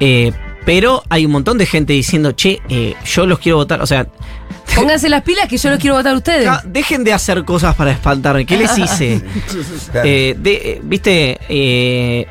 eh, 0.00 0.32
pero 0.64 1.02
hay 1.08 1.26
un 1.26 1.32
montón 1.32 1.58
de 1.58 1.66
gente 1.66 1.92
diciendo, 1.92 2.32
che, 2.32 2.60
eh, 2.68 2.94
yo 3.04 3.26
los 3.26 3.40
quiero 3.40 3.56
votar. 3.58 3.82
O 3.82 3.86
sea, 3.86 4.06
Pónganse 4.76 5.08
las 5.08 5.22
pilas 5.22 5.48
que 5.48 5.56
yo 5.58 5.70
los 5.70 5.78
quiero 5.80 5.96
votar 5.96 6.14
a 6.14 6.16
ustedes. 6.16 6.48
dejen 6.66 7.02
de 7.02 7.12
hacer 7.12 7.44
cosas 7.44 7.74
para 7.74 7.90
espantarme. 7.90 8.46
¿Qué 8.46 8.56
les 8.56 8.76
hice? 8.78 9.20
Eh, 10.04 10.36
de- 10.38 10.52
eh, 10.64 10.80
Viste, 10.84 11.38
eh, 11.48 12.26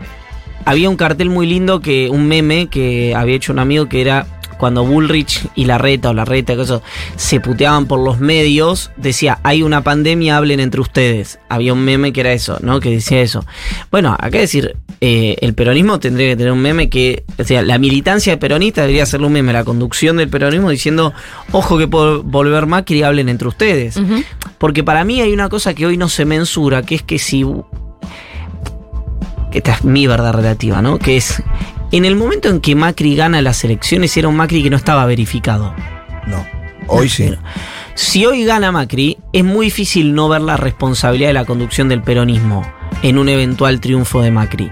había 0.65 0.89
un 0.89 0.95
cartel 0.95 1.29
muy 1.29 1.45
lindo 1.45 1.81
que, 1.81 2.09
un 2.09 2.25
meme 2.27 2.67
que 2.67 3.13
había 3.15 3.35
hecho 3.35 3.51
un 3.51 3.59
amigo 3.59 3.87
que 3.89 3.99
era 4.01 4.25
cuando 4.61 4.85
Bullrich 4.85 5.47
y 5.55 5.65
Larreta 5.65 6.11
o 6.11 6.13
Larreta 6.13 6.53
eso, 6.53 6.83
se 7.15 7.39
puteaban 7.39 7.87
por 7.87 7.99
los 7.99 8.19
medios, 8.19 8.91
decía, 8.95 9.39
hay 9.41 9.63
una 9.63 9.83
pandemia, 9.83 10.37
hablen 10.37 10.59
entre 10.59 10.81
ustedes. 10.81 11.39
Había 11.49 11.73
un 11.73 11.83
meme 11.83 12.13
que 12.13 12.21
era 12.21 12.31
eso, 12.31 12.59
¿no? 12.61 12.79
Que 12.79 12.91
decía 12.91 13.21
eso. 13.21 13.43
Bueno, 13.89 14.15
acá 14.19 14.37
decir, 14.37 14.77
eh, 15.01 15.35
el 15.41 15.55
peronismo 15.55 15.99
tendría 15.99 16.27
que 16.27 16.35
tener 16.35 16.51
un 16.51 16.61
meme 16.61 16.91
que, 16.91 17.23
o 17.39 17.43
sea, 17.43 17.63
la 17.63 17.79
militancia 17.79 18.37
peronista 18.37 18.81
debería 18.81 19.01
hacerle 19.01 19.25
un 19.25 19.33
meme, 19.33 19.51
la 19.51 19.63
conducción 19.63 20.17
del 20.17 20.29
peronismo 20.29 20.69
diciendo, 20.69 21.11
ojo 21.51 21.79
que 21.79 21.87
puede 21.87 22.17
volver 22.17 22.67
Macri 22.67 22.99
y 22.99 23.03
hablen 23.03 23.29
entre 23.29 23.47
ustedes. 23.47 23.99
Porque 24.59 24.83
para 24.83 25.03
mí 25.03 25.21
hay 25.21 25.33
una 25.33 25.49
cosa 25.49 25.73
que 25.73 25.87
hoy 25.87 25.97
no 25.97 26.07
se 26.07 26.25
mensura, 26.25 26.83
que 26.83 26.93
es 26.93 27.01
que 27.01 27.17
si. 27.17 27.43
Esta 29.51 29.73
es 29.73 29.83
mi 29.83 30.05
verdad 30.05 30.33
relativa, 30.33 30.83
¿no? 30.83 30.99
Que 30.99 31.17
es. 31.17 31.41
En 31.91 32.05
el 32.05 32.15
momento 32.15 32.47
en 32.47 32.61
que 32.61 32.73
Macri 32.73 33.15
gana 33.15 33.41
las 33.41 33.63
elecciones, 33.63 34.15
era 34.15 34.29
un 34.29 34.35
Macri 34.35 34.63
que 34.63 34.69
no 34.69 34.77
estaba 34.77 35.05
verificado. 35.05 35.75
No. 36.27 36.45
Hoy 36.87 37.09
sí. 37.09 37.33
Si 37.95 38.25
hoy 38.25 38.45
gana 38.45 38.71
Macri, 38.71 39.17
es 39.33 39.43
muy 39.43 39.67
difícil 39.67 40.13
no 40.13 40.29
ver 40.29 40.41
la 40.41 40.55
responsabilidad 40.55 41.29
de 41.29 41.33
la 41.33 41.45
conducción 41.45 41.89
del 41.89 42.01
peronismo 42.01 42.65
en 43.03 43.17
un 43.17 43.27
eventual 43.27 43.81
triunfo 43.81 44.21
de 44.21 44.31
Macri. 44.31 44.69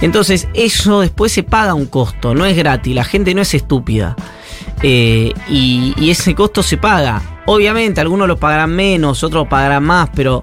Entonces, 0.00 0.48
eso 0.54 1.00
después 1.00 1.32
se 1.32 1.42
paga 1.42 1.74
un 1.74 1.86
costo, 1.86 2.34
no 2.34 2.44
es 2.46 2.56
gratis, 2.56 2.94
la 2.94 3.04
gente 3.04 3.34
no 3.34 3.42
es 3.42 3.54
estúpida. 3.54 4.16
Eh, 4.82 5.32
y, 5.48 5.94
y 5.98 6.10
ese 6.10 6.34
costo 6.34 6.62
se 6.62 6.76
paga. 6.76 7.22
Obviamente, 7.46 8.00
algunos 8.00 8.28
lo 8.28 8.38
pagarán 8.38 8.70
menos, 8.70 9.22
otros 9.22 9.46
pagarán 9.46 9.84
más, 9.84 10.10
pero 10.14 10.42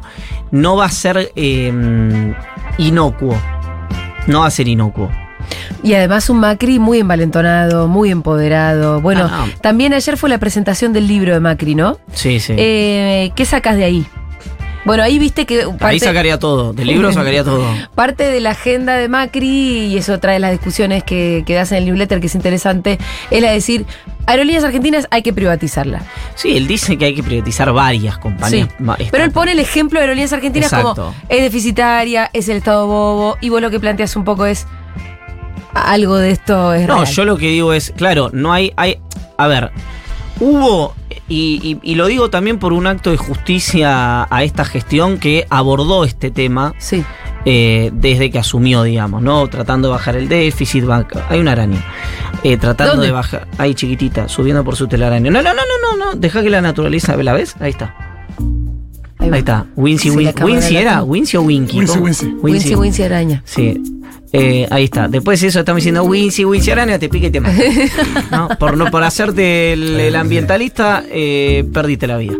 no 0.51 0.75
va 0.75 0.86
a 0.86 0.91
ser 0.91 1.32
eh, 1.36 2.34
inocuo. 2.77 3.36
No 4.27 4.41
va 4.41 4.48
a 4.48 4.51
ser 4.51 4.67
inocuo. 4.67 5.12
Y 5.83 5.93
además 5.93 6.29
un 6.29 6.39
Macri 6.39 6.79
muy 6.79 7.00
envalentonado, 7.00 7.88
muy 7.88 8.09
empoderado. 8.12 9.01
Bueno, 9.01 9.29
Ah, 9.31 9.45
no. 9.47 9.53
también 9.62 9.93
ayer 9.93 10.17
fue 10.17 10.29
la 10.29 10.38
presentación 10.38 10.93
del 10.93 11.07
libro 11.07 11.33
de 11.33 11.39
Macri, 11.39 11.75
¿no? 11.75 11.97
Sí, 12.13 12.39
sí. 12.39 12.53
Eh, 12.57 13.31
¿Qué 13.35 13.45
sacas 13.45 13.75
de 13.75 13.84
ahí? 13.84 14.06
Bueno, 14.86 15.01
ahí 15.01 15.17
viste 15.17 15.45
que 15.45 15.65
Ahí 15.79 15.97
sacaría 15.97 16.38
todo. 16.39 16.73
Del 16.73 16.88
libro 16.88 17.13
sacaría 17.13 17.43
todo. 17.45 17.65
parte 17.95 18.25
de 18.25 18.41
la 18.41 18.49
agenda 18.51 18.97
de 18.97 19.08
Macri, 19.08 19.86
y 19.86 19.97
eso 19.97 20.19
trae 20.19 20.39
las 20.39 20.51
discusiones 20.51 21.03
que, 21.06 21.43
que 21.45 21.53
das 21.53 21.71
en 21.71 21.77
el 21.79 21.86
newsletter, 21.86 22.19
que 22.19 22.27
es 22.27 22.36
interesante, 22.36 22.99
es 23.32 23.41
la 23.41 23.47
de 23.47 23.53
decir, 23.53 23.86
aerolíneas 24.25 24.65
argentinas 24.65 25.08
hay 25.10 25.21
que 25.21 25.32
privatizarla. 25.32 26.01
Sí, 26.36 26.58
él 26.58 26.67
dice 26.67 26.97
que 26.97 27.06
hay 27.06 27.15
que 27.15 27.23
privatizar 27.23 27.71
varias 27.71 28.17
compañías. 28.17 28.67
Sí. 28.97 29.08
Pero 29.10 29.23
él 29.23 29.32
pone 29.32 29.53
el 29.53 29.60
ejemplo 29.60 29.99
de 29.99 30.03
aerolíneas 30.03 30.34
argentinas 30.34 30.73
Exacto. 30.73 30.95
como 30.95 31.15
es 31.29 31.41
deficitaria, 31.41 32.29
es 32.34 32.49
el 32.49 32.58
Estado 32.58 32.86
bobo, 32.86 33.38
y 33.39 33.47
vos 33.47 33.62
lo 33.62 33.69
que 33.71 33.79
planteas 33.79 34.13
un 34.17 34.25
poco 34.25 34.45
es 34.45 34.67
algo 35.73 36.17
de 36.17 36.31
esto 36.31 36.73
es 36.73 36.88
No, 36.88 37.01
real. 37.01 37.07
yo 37.07 37.25
lo 37.25 37.38
que 37.38 37.47
digo 37.49 37.73
es, 37.73 37.93
claro, 37.95 38.29
no 38.33 38.51
hay, 38.53 38.71
hay, 38.75 38.97
a 39.38 39.47
ver, 39.47 39.71
hubo, 40.39 40.93
y, 41.29 41.59
y- 41.63 41.91
y 41.91 41.95
lo 41.95 42.07
digo 42.07 42.29
también 42.29 42.59
por 42.59 42.73
un 42.73 42.88
acto 42.88 43.09
de 43.12 43.17
justicia 43.17 44.27
a 44.29 44.43
esta 44.43 44.65
gestión 44.65 45.17
que 45.17 45.45
abordó 45.49 46.03
este 46.05 46.31
tema 46.31 46.73
Sí. 46.79 47.03
eh, 47.45 47.91
desde 47.93 48.29
que 48.31 48.39
asumió, 48.39 48.83
digamos, 48.83 49.21
¿no? 49.21 49.47
Tratando 49.47 49.88
de 49.89 49.93
bajar 49.93 50.15
el 50.15 50.27
déficit, 50.29 50.83
hay 51.29 51.39
una 51.39 51.51
araña, 51.53 51.83
Eh, 52.43 52.57
tratando 52.57 52.93
¿Dónde? 52.95 53.07
de 53.07 53.13
bajar, 53.13 53.47
ahí 53.57 53.73
chiquitita, 53.73 54.27
subiendo 54.27 54.63
por 54.65 54.75
su 54.75 54.88
telaraña. 54.88 55.31
No, 55.31 55.41
no, 55.41 55.53
no, 55.53 55.62
no, 55.62 55.97
no, 55.97 56.05
no, 56.05 56.15
deja 56.19 56.41
que 56.43 56.49
la 56.49 56.62
naturaleza, 56.62 57.15
¿la 57.15 57.31
ves? 57.33 57.55
Ahí 57.62 57.69
está. 57.69 57.95
Ahí 59.17 59.29
está. 59.39 59.65
Wincy, 59.77 60.09
Wincy. 60.09 60.43
¿Wincy 60.43 60.75
era? 60.75 61.03
¿Wincy 61.03 61.38
o 61.38 61.41
Winky? 61.43 61.77
Wincy. 61.77 62.27
Wincy, 62.41 62.75
Wincy 62.75 63.03
Araña. 63.03 63.41
Sí. 63.45 63.81
Eh, 64.36 64.67
ahí 64.72 64.86
está. 64.86 65.08
Después 65.08 65.39
de 65.41 65.48
eso 65.48 65.60
estamos 65.60 65.78
diciendo 65.78 66.04
Wincy, 66.04 66.43
Wincy 66.43 66.72
Arana, 66.72 66.98
te 66.98 67.08
pique 67.08 67.28
y 67.28 67.30
te 67.32 67.39
mata. 67.39 67.56
¿No? 68.32 68.50
Por, 68.58 68.76
no, 68.78 68.89
por 68.89 69.04
hacerte 69.04 69.74
el, 69.74 70.00
el 70.00 70.15
ambientalista, 70.15 71.04
eh, 71.08 71.63
perdiste 71.72 72.08
la 72.08 72.17
vida. 72.17 72.34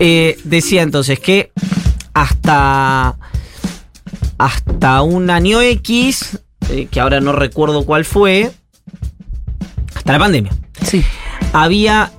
Eh, 0.00 0.36
decía 0.42 0.82
entonces 0.82 1.20
que 1.20 1.52
hasta, 2.14 3.16
hasta 4.38 5.02
un 5.02 5.30
año 5.30 5.60
X, 5.62 6.40
eh, 6.68 6.88
que 6.90 6.98
ahora 7.00 7.20
no 7.20 7.30
recuerdo 7.32 7.84
cuál 7.84 8.04
fue, 8.04 8.50
hasta 9.94 10.12
la 10.12 10.18
pandemia, 10.18 10.52
Sí. 10.82 11.04
había 11.52 12.10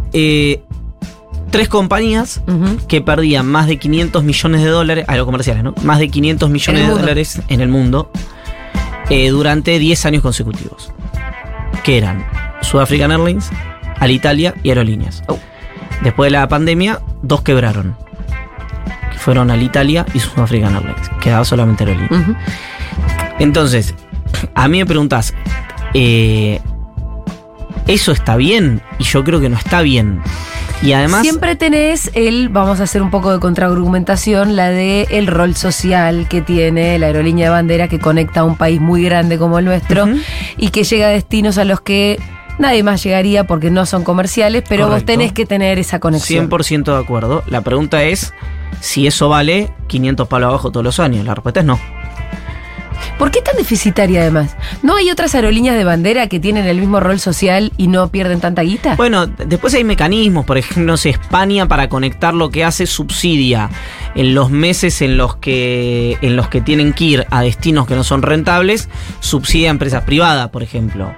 tres 1.52 1.68
compañías 1.68 2.42
que 2.88 3.02
perdían 3.02 3.46
más 3.46 3.68
de 3.68 3.78
500 3.78 4.24
millones 4.24 4.62
de 4.64 4.70
dólares, 4.70 5.06
a 5.10 5.18
los 5.18 5.26
comerciales, 5.26 5.64
¿no? 5.64 5.76
Más 5.84 6.00
de 6.00 6.08
500 6.10 6.50
millones 6.50 6.88
de 6.88 6.94
dólares 6.94 7.42
en 7.50 7.60
el 7.60 7.68
mundo 7.68 8.10
eh, 9.12 9.30
durante 9.30 9.78
10 9.78 10.06
años 10.06 10.22
consecutivos. 10.22 10.92
Que 11.84 11.98
eran 11.98 12.26
Sudafrican 12.62 13.12
Airlines, 13.12 13.50
Alitalia 14.00 14.56
y 14.64 14.70
Aerolíneas. 14.70 15.24
Oh. 15.28 15.38
Después 16.02 16.32
de 16.32 16.38
la 16.38 16.48
pandemia, 16.48 17.02
dos 17.22 17.42
quebraron. 17.42 17.98
Que 19.12 19.18
fueron 19.18 19.52
Alitalia 19.52 20.06
y 20.14 20.20
Sudafrican 20.20 20.76
Airlines. 20.76 21.10
Quedaba 21.20 21.44
solamente 21.44 21.84
Aerolíneas. 21.84 22.38
Entonces, 23.40 23.96
a 24.56 24.68
mí 24.70 24.80
me 24.80 24.86
preguntas, 24.86 25.34
eh, 25.94 26.62
¿eso 27.94 28.12
está 28.14 28.38
bien? 28.38 28.82
Y 29.00 29.04
yo 29.04 29.24
creo 29.24 29.42
que 29.42 29.50
no 29.50 29.58
está 29.58 29.82
bien. 29.82 30.22
Y 30.82 30.94
además... 30.94 31.22
Siempre 31.22 31.56
tenés 31.56 32.10
el, 32.14 32.50
vamos 32.50 32.80
a 32.80 32.84
hacer 32.84 33.02
un 33.02 33.12
poco 33.12 33.32
de 33.32 33.40
contraargumentación, 33.40 34.56
la 34.56 34.70
de 34.70 35.08
el 35.12 35.28
rol 35.28 35.56
social 35.56 36.28
que 36.30 36.42
tiene 36.42 36.98
la 36.98 37.08
aerolínea 37.08 37.48
de 37.48 37.52
bandera 37.52 37.88
que 37.88 38.00
conecta 38.00 38.42
a 38.42 38.44
un 38.46 38.56
país 38.56 38.80
muy 38.80 39.04
grande 39.04 39.38
como 39.38 39.60
el 39.60 39.66
nuestro 39.66 40.06
y 40.58 40.70
que 40.70 40.84
llega 40.84 41.08
a 41.08 41.10
destinos 41.10 41.58
a 41.58 41.66
los 41.66 41.82
que 41.82 42.20
nadie 42.58 42.82
más 42.84 43.04
llegaría 43.04 43.46
porque 43.46 43.70
no 43.70 43.86
son 43.86 44.04
comerciales, 44.04 44.64
pero 44.68 44.88
vos 44.88 45.04
tenés 45.04 45.34
que 45.34 45.46
tener 45.46 45.78
esa 45.78 46.00
conexión. 46.00 46.50
100% 46.50 46.86
de 46.86 46.98
acuerdo. 46.98 47.44
La 47.48 47.62
pregunta 47.62 48.04
es 48.04 48.34
si 48.80 49.06
eso 49.06 49.28
vale 49.28 49.70
500 49.88 50.28
palos 50.28 50.48
abajo 50.48 50.72
todos 50.72 50.84
los 50.84 51.00
años. 51.00 51.26
La 51.26 51.36
respuesta 51.36 51.60
es 51.60 51.66
no. 51.66 51.80
¿Por 53.18 53.32
qué 53.32 53.42
tan 53.42 53.56
deficitaria 53.56 54.22
además? 54.22 54.56
¿No 54.84 54.96
hay 54.96 55.12
otras 55.12 55.36
aerolíneas 55.36 55.76
de 55.76 55.84
bandera 55.84 56.28
que 56.28 56.40
tienen 56.40 56.66
el 56.66 56.80
mismo 56.80 57.00
rol 57.00 57.20
social 57.20 57.72
y 57.78 57.88
no 57.88 58.10
pierden 58.10 58.40
tanta 58.40 58.62
guita? 58.62 58.96
Bueno, 58.96 59.28
después 59.28 59.74
hay 59.74 59.84
mecanismos, 59.84 60.46
por 60.46 60.58
ejemplo, 60.58 60.98
sé, 60.98 61.10
España 61.10 61.68
para 61.68 61.90
conectar 61.90 62.34
lo 62.34 62.50
que 62.50 62.64
hace 62.64 62.86
subsidia 62.88 63.70
en 64.16 64.34
los 64.34 64.50
meses 64.50 65.02
en 65.02 65.18
los 65.18 65.36
que 65.38 66.18
en 66.22 66.36
los 66.36 66.50
que 66.50 66.62
tienen 66.62 66.94
que 66.94 67.04
ir 67.04 67.28
a 67.30 67.42
destinos 67.42 67.88
que 67.88 67.96
no 67.96 68.04
son 68.04 68.22
rentables, 68.22 68.90
subsidia 69.20 69.70
a 69.70 69.72
empresas 69.72 70.04
privadas, 70.04 70.50
por 70.50 70.64
ejemplo. 70.64 71.14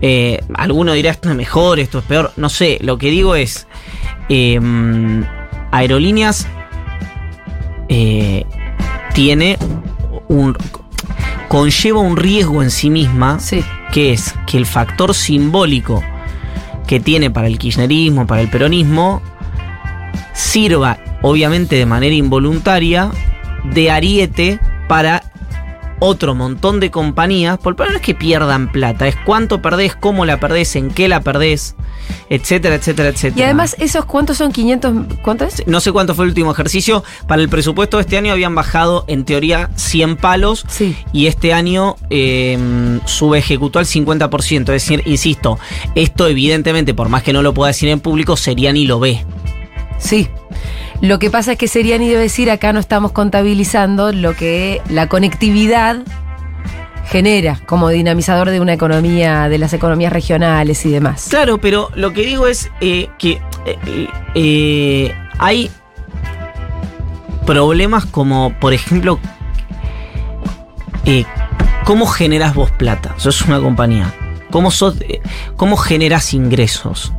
Eh, 0.00 0.40
alguno 0.54 0.92
dirá 0.92 1.10
esto 1.10 1.30
es 1.30 1.36
mejor, 1.36 1.80
esto 1.80 1.98
es 1.98 2.04
peor, 2.04 2.32
no 2.36 2.48
sé. 2.48 2.78
Lo 2.82 2.98
que 2.98 3.10
digo 3.10 3.34
es 3.34 3.66
eh, 4.28 4.60
aerolíneas 5.70 6.46
eh, 7.88 8.44
tiene 9.14 9.58
un. 10.28 10.56
Conlleva 11.48 12.00
un 12.00 12.16
riesgo 12.16 12.62
en 12.62 12.70
sí 12.70 12.90
misma, 12.90 13.38
Sí. 13.40 13.64
que 13.92 14.12
es 14.12 14.34
que 14.46 14.56
el 14.56 14.66
factor 14.66 15.14
simbólico 15.14 16.02
que 16.86 17.00
tiene 17.00 17.30
para 17.30 17.46
el 17.46 17.58
kirchnerismo, 17.58 18.26
para 18.26 18.42
el 18.42 18.50
peronismo, 18.50 19.22
sirva, 20.32 20.98
obviamente 21.22 21.76
de 21.76 21.86
manera 21.86 22.14
involuntaria, 22.14 23.10
de 23.64 23.90
ariete 23.90 24.58
para 24.88 25.23
otro 25.98 26.34
montón 26.34 26.80
de 26.80 26.90
compañías. 26.90 27.58
Por 27.58 27.78
no 27.78 27.96
es 27.96 28.00
que 28.00 28.14
pierdan 28.14 28.70
plata, 28.70 29.06
es 29.06 29.16
cuánto 29.24 29.62
perdés, 29.62 29.94
cómo 29.94 30.24
la 30.24 30.40
perdés, 30.40 30.76
en 30.76 30.90
qué 30.90 31.08
la 31.08 31.20
perdés, 31.20 31.76
etcétera, 32.28 32.76
etcétera, 32.76 33.08
etcétera. 33.08 33.40
Y 33.40 33.42
además, 33.44 33.76
¿esos 33.78 34.04
cuántos 34.04 34.38
son 34.38 34.52
500? 34.52 35.18
¿Cuánto 35.22 35.44
es? 35.44 35.66
No 35.66 35.80
sé 35.80 35.92
cuánto 35.92 36.14
fue 36.14 36.24
el 36.24 36.30
último 36.30 36.52
ejercicio. 36.52 37.04
Para 37.26 37.42
el 37.42 37.48
presupuesto 37.48 37.96
de 37.96 38.02
este 38.02 38.16
año 38.16 38.32
habían 38.32 38.54
bajado, 38.54 39.04
en 39.06 39.24
teoría, 39.24 39.70
100 39.76 40.16
palos. 40.16 40.64
Sí. 40.68 40.96
Y 41.12 41.26
este 41.26 41.52
año 41.52 41.96
eh, 42.10 43.00
subejecutó 43.04 43.78
al 43.78 43.86
50%. 43.86 44.60
Es 44.60 44.66
decir, 44.66 45.02
insisto, 45.06 45.58
esto 45.94 46.26
evidentemente, 46.26 46.94
por 46.94 47.08
más 47.08 47.22
que 47.22 47.32
no 47.32 47.42
lo 47.42 47.54
pueda 47.54 47.68
decir 47.68 47.88
en 47.88 48.00
público, 48.00 48.36
sería 48.36 48.72
ni 48.72 48.86
lo 48.86 49.00
ve. 49.00 49.24
Sí. 49.98 50.28
Lo 51.00 51.18
que 51.18 51.30
pasa 51.30 51.52
es 51.52 51.58
que 51.58 51.68
serían 51.68 52.02
ido 52.02 52.20
decir, 52.20 52.50
acá 52.50 52.72
no 52.72 52.80
estamos 52.80 53.12
contabilizando 53.12 54.12
lo 54.12 54.34
que 54.34 54.80
la 54.88 55.08
conectividad 55.08 56.02
genera 57.06 57.60
como 57.66 57.88
dinamizador 57.90 58.50
de 58.50 58.60
una 58.60 58.72
economía, 58.72 59.48
de 59.48 59.58
las 59.58 59.72
economías 59.72 60.12
regionales 60.12 60.84
y 60.86 60.90
demás. 60.90 61.26
Claro, 61.28 61.58
pero 61.58 61.90
lo 61.94 62.12
que 62.12 62.22
digo 62.22 62.46
es 62.46 62.70
eh, 62.80 63.08
que 63.18 63.40
eh, 63.66 64.08
eh, 64.34 65.14
hay 65.38 65.70
problemas 67.46 68.06
como, 68.06 68.54
por 68.58 68.72
ejemplo, 68.72 69.18
¿cómo 71.84 72.06
generas 72.06 72.54
vos 72.54 72.70
plata? 72.70 73.14
Sos 73.18 73.42
una 73.42 73.60
compañía. 73.60 74.12
¿Cómo, 74.50 74.70
sos, 74.70 74.96
¿Cómo 75.56 75.76
generas 75.76 76.32
ingresos? 76.32 77.12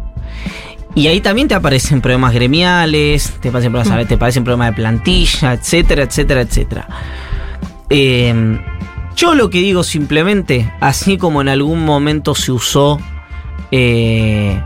Y 0.95 1.07
ahí 1.07 1.19
también 1.21 1.47
te 1.47 1.55
aparecen 1.55 2.01
problemas 2.01 2.33
gremiales, 2.33 3.33
te 3.41 3.49
aparecen 3.49 3.71
problemas, 3.73 4.07
te 4.07 4.13
aparecen 4.15 4.43
problemas 4.43 4.69
de 4.69 4.73
plantilla, 4.73 5.53
etcétera, 5.53 6.03
etcétera, 6.03 6.41
etcétera. 6.41 6.87
Eh, 7.89 8.59
yo 9.15 9.35
lo 9.35 9.49
que 9.49 9.59
digo 9.59 9.83
simplemente, 9.83 10.71
así 10.79 11.17
como 11.17 11.41
en 11.41 11.49
algún 11.49 11.83
momento 11.85 12.33
se 12.33 12.51
usó 12.51 12.99
eh, 13.71 14.61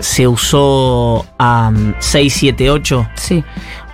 se 0.00 0.26
usó 0.28 1.24
a 1.38 1.72
678 1.98 3.08
Sí. 3.14 3.44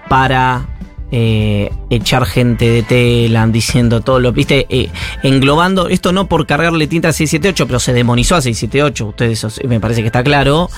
para 0.09 0.63
eh, 1.13 1.73
echar 1.91 2.25
gente 2.27 2.71
de 2.71 2.83
Telam 2.83 3.53
diciendo 3.53 4.01
todo 4.01 4.21
lo, 4.21 4.33
viste, 4.33 4.67
Eh, 4.69 4.91
englobando 5.23 5.89
esto 5.89 6.13
no 6.13 6.27
por 6.27 6.47
cargarle 6.47 6.87
tinta 6.87 7.09
a 7.09 7.13
678, 7.13 7.67
pero 7.67 7.81
se 7.81 7.93
demonizó 7.93 8.37
a 8.37 8.43
678, 8.43 9.07
ustedes 9.07 9.61
me 9.67 9.81
parece 9.81 10.01
que 10.03 10.07
está 10.07 10.23
claro. 10.23 10.69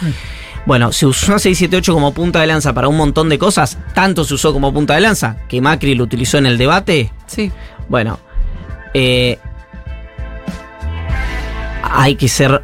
Bueno, 0.64 0.92
se 0.92 1.06
usó 1.06 1.34
a 1.34 1.38
678 1.38 1.92
como 1.92 2.14
punta 2.14 2.40
de 2.40 2.46
lanza 2.46 2.72
para 2.72 2.88
un 2.88 2.96
montón 2.96 3.28
de 3.28 3.38
cosas, 3.38 3.78
tanto 3.94 4.24
se 4.24 4.34
usó 4.34 4.52
como 4.52 4.72
punta 4.72 4.94
de 4.94 5.00
lanza 5.00 5.36
que 5.48 5.60
Macri 5.60 5.94
lo 5.94 6.04
utilizó 6.04 6.38
en 6.38 6.46
el 6.46 6.56
debate. 6.56 7.12
Sí. 7.26 7.50
Bueno, 7.88 8.18
eh, 8.94 9.38
hay 11.82 12.14
que 12.14 12.28
ser 12.28 12.62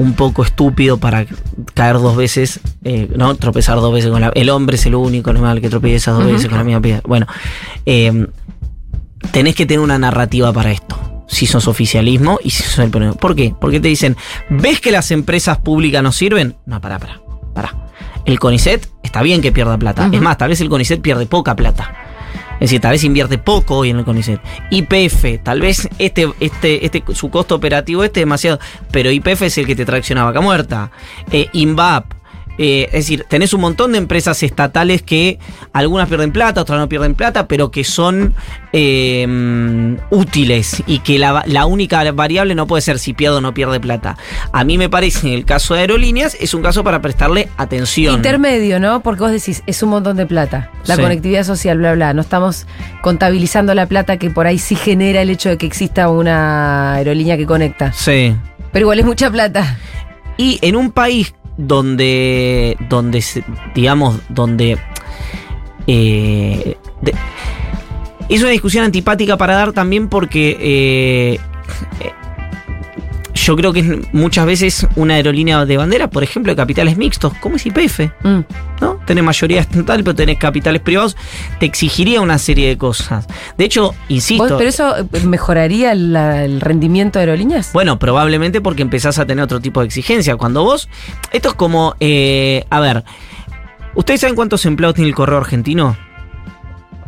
un 0.00 0.14
poco 0.14 0.42
estúpido 0.42 0.96
para 0.96 1.26
caer 1.74 1.96
dos 1.96 2.16
veces, 2.16 2.60
eh, 2.84 3.10
¿no? 3.16 3.34
Tropezar 3.34 3.76
dos 3.76 3.92
veces 3.92 4.10
con 4.10 4.22
la... 4.22 4.32
El 4.34 4.48
hombre 4.48 4.76
es 4.76 4.86
el 4.86 4.94
único 4.94 5.28
animal 5.28 5.60
que 5.60 5.68
tropieza 5.68 6.12
dos 6.12 6.24
veces 6.24 6.48
con 6.48 6.56
la 6.56 6.64
misma 6.64 6.80
piedra. 6.80 7.02
Bueno, 7.06 7.26
eh, 7.84 8.26
tenés 9.30 9.54
que 9.54 9.66
tener 9.66 9.80
una 9.80 9.98
narrativa 9.98 10.54
para 10.54 10.72
esto. 10.72 11.24
Si 11.28 11.46
sos 11.46 11.68
oficialismo 11.68 12.38
y 12.42 12.48
si 12.48 12.62
sos 12.62 12.78
el 12.78 12.90
peronismo. 12.90 13.20
¿Por 13.20 13.36
qué? 13.36 13.54
Porque 13.60 13.78
te 13.78 13.88
dicen, 13.88 14.16
¿ves 14.48 14.80
que 14.80 14.90
las 14.90 15.10
empresas 15.10 15.58
públicas 15.58 16.02
no 16.02 16.12
sirven? 16.12 16.56
No, 16.64 16.80
pará, 16.80 16.98
pará, 16.98 17.20
pará. 17.54 17.76
El 18.24 18.38
CONICET 18.38 18.88
está 19.02 19.20
bien 19.20 19.42
que 19.42 19.52
pierda 19.52 19.76
plata. 19.76 20.08
Es 20.10 20.20
más, 20.20 20.38
tal 20.38 20.48
vez 20.48 20.62
el 20.62 20.70
CONICET 20.70 21.02
pierde 21.02 21.26
poca 21.26 21.54
plata. 21.54 21.94
Es 22.60 22.68
decir, 22.68 22.80
tal 22.80 22.92
vez 22.92 23.04
invierte 23.04 23.38
poco 23.38 23.78
hoy 23.78 23.90
en 23.90 23.98
el 23.98 24.04
CONICET. 24.04 24.38
IPF, 24.70 25.42
tal 25.42 25.62
vez 25.62 25.88
este, 25.98 26.30
este, 26.40 26.84
este, 26.84 27.02
su 27.14 27.30
costo 27.30 27.54
operativo 27.54 28.04
este 28.04 28.20
es 28.20 28.26
demasiado. 28.26 28.60
Pero 28.92 29.10
IPF 29.10 29.42
es 29.42 29.58
el 29.58 29.66
que 29.66 29.74
te 29.74 29.86
tracciona 29.86 30.24
vaca 30.24 30.40
muerta. 30.40 30.90
Eh, 31.32 31.48
INVAP. 31.52 32.19
Eh, 32.62 32.84
es 32.88 33.06
decir, 33.06 33.24
tenés 33.26 33.54
un 33.54 33.62
montón 33.62 33.92
de 33.92 33.98
empresas 33.98 34.42
estatales 34.42 35.00
que 35.00 35.38
algunas 35.72 36.08
pierden 36.08 36.30
plata, 36.30 36.60
otras 36.60 36.78
no 36.78 36.90
pierden 36.90 37.14
plata, 37.14 37.48
pero 37.48 37.70
que 37.70 37.84
son 37.84 38.34
eh, 38.74 39.26
mm, 39.26 39.94
útiles 40.10 40.82
y 40.86 40.98
que 40.98 41.18
la, 41.18 41.42
la 41.46 41.64
única 41.64 42.12
variable 42.12 42.54
no 42.54 42.66
puede 42.66 42.82
ser 42.82 42.98
si 42.98 43.14
pierde 43.14 43.38
o 43.38 43.40
no 43.40 43.54
pierde 43.54 43.80
plata. 43.80 44.18
A 44.52 44.62
mí 44.64 44.76
me 44.76 44.90
parece, 44.90 45.28
en 45.28 45.32
el 45.32 45.46
caso 45.46 45.72
de 45.72 45.80
aerolíneas, 45.80 46.36
es 46.38 46.52
un 46.52 46.60
caso 46.60 46.84
para 46.84 47.00
prestarle 47.00 47.48
atención. 47.56 48.16
Intermedio, 48.16 48.78
¿no? 48.78 49.00
Porque 49.02 49.22
vos 49.22 49.30
decís, 49.32 49.62
es 49.66 49.82
un 49.82 49.88
montón 49.88 50.18
de 50.18 50.26
plata. 50.26 50.70
La 50.84 50.96
Sí. 50.96 51.00
conectividad 51.02 51.44
social, 51.44 51.78
bla, 51.78 51.94
bla. 51.94 52.12
No 52.12 52.20
estamos 52.20 52.66
contabilizando 53.00 53.74
la 53.74 53.86
plata 53.86 54.18
que 54.18 54.28
por 54.28 54.46
ahí 54.46 54.58
sí 54.58 54.76
genera 54.76 55.22
el 55.22 55.30
hecho 55.30 55.48
de 55.48 55.56
que 55.56 55.64
exista 55.64 56.10
una 56.10 56.92
aerolínea 56.96 57.38
que 57.38 57.46
conecta. 57.46 57.94
Sí. 57.94 58.36
Pero 58.70 58.82
igual 58.84 58.98
es 59.00 59.06
mucha 59.06 59.30
plata. 59.30 59.78
Y 60.36 60.58
en 60.62 60.76
un 60.76 60.92
país 60.92 61.34
donde, 61.66 62.76
donde 62.88 63.24
digamos, 63.74 64.20
donde... 64.28 64.78
eh, 65.86 66.76
es 68.28 68.40
una 68.42 68.50
discusión 68.50 68.84
antipática 68.84 69.36
para 69.36 69.54
dar 69.54 69.72
también 69.72 70.08
porque 70.08 70.56
eh, 70.60 71.40
yo 73.50 73.56
creo 73.56 73.72
que 73.72 73.80
es 73.80 74.14
muchas 74.14 74.46
veces 74.46 74.86
una 74.94 75.14
aerolínea 75.14 75.64
de 75.66 75.76
bandera, 75.76 76.08
por 76.08 76.22
ejemplo, 76.22 76.52
de 76.52 76.56
capitales 76.56 76.96
mixtos, 76.96 77.32
como 77.40 77.56
es 77.56 77.66
IPF, 77.66 78.00
Mm. 78.22 78.40
¿no? 78.80 79.00
Tenés 79.06 79.24
mayoría 79.24 79.60
estatal, 79.60 80.04
pero 80.04 80.14
tenés 80.14 80.38
capitales 80.38 80.80
privados, 80.82 81.16
te 81.58 81.66
exigiría 81.66 82.20
una 82.20 82.38
serie 82.38 82.68
de 82.68 82.78
cosas. 82.78 83.26
De 83.58 83.64
hecho, 83.64 83.92
insisto... 84.08 84.44
¿Vos- 84.44 84.52
¿Pero 84.56 84.68
eso 84.68 84.96
eh, 84.98 85.04
mejoraría 85.26 85.94
la- 85.96 86.44
el 86.44 86.60
rendimiento 86.60 87.18
de 87.18 87.24
aerolíneas? 87.24 87.72
Bueno, 87.72 87.98
probablemente 87.98 88.60
porque 88.60 88.82
empezás 88.82 89.18
a 89.18 89.26
tener 89.26 89.42
otro 89.42 89.58
tipo 89.60 89.80
de 89.80 89.86
exigencia. 89.86 90.36
Cuando 90.36 90.62
vos. 90.62 90.88
Esto 91.32 91.48
es 91.48 91.54
como. 91.54 91.96
eh, 91.98 92.64
a 92.70 92.78
ver. 92.78 93.02
¿Ustedes 93.96 94.20
saben 94.20 94.36
cuántos 94.36 94.64
empleados 94.66 94.94
tiene 94.94 95.08
el 95.08 95.14
correo 95.16 95.38
argentino? 95.38 95.96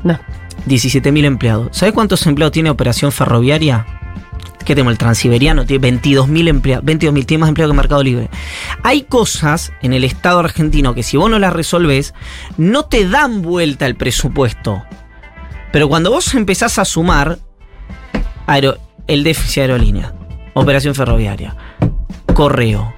No. 0.03 0.19
17.000 0.67 1.25
empleados. 1.25 1.69
¿Sabes 1.77 1.95
cuántos 1.95 2.27
empleados 2.27 2.53
tiene 2.53 2.71
Operación 2.71 3.13
Ferroviaria? 3.13 3.87
¿Qué 4.65 4.75
tenemos? 4.75 4.93
El 4.93 4.99
Transiberiano 4.99 5.65
tiene 5.67 5.89
22.000 6.01 6.49
empleados. 6.49 6.85
22.000, 6.85 7.27
tiene 7.27 7.41
más 7.41 7.49
empleados 7.49 7.73
que 7.73 7.77
Mercado 7.77 8.03
Libre. 8.03 8.29
Hay 8.83 9.03
cosas 9.03 9.73
en 9.83 9.93
el 9.93 10.05
Estado 10.05 10.39
argentino 10.41 10.95
que 10.95 11.03
si 11.03 11.17
vos 11.17 11.31
no 11.31 11.39
las 11.39 11.53
resolvés, 11.53 12.15
no 12.57 12.85
te 12.85 13.09
dan 13.09 13.43
vuelta 13.43 13.87
el 13.87 13.97
presupuesto. 13.97 14.83
Pero 15.73 15.89
cuando 15.89 16.11
vos 16.11 16.35
empezás 16.35 16.79
a 16.79 16.85
sumar 16.85 17.39
aero- 18.47 18.79
el 19.07 19.25
déficit 19.25 19.57
de 19.57 19.61
aerolínea, 19.63 20.15
operación 20.55 20.95
ferroviaria, 20.95 21.57
correo, 22.35 22.95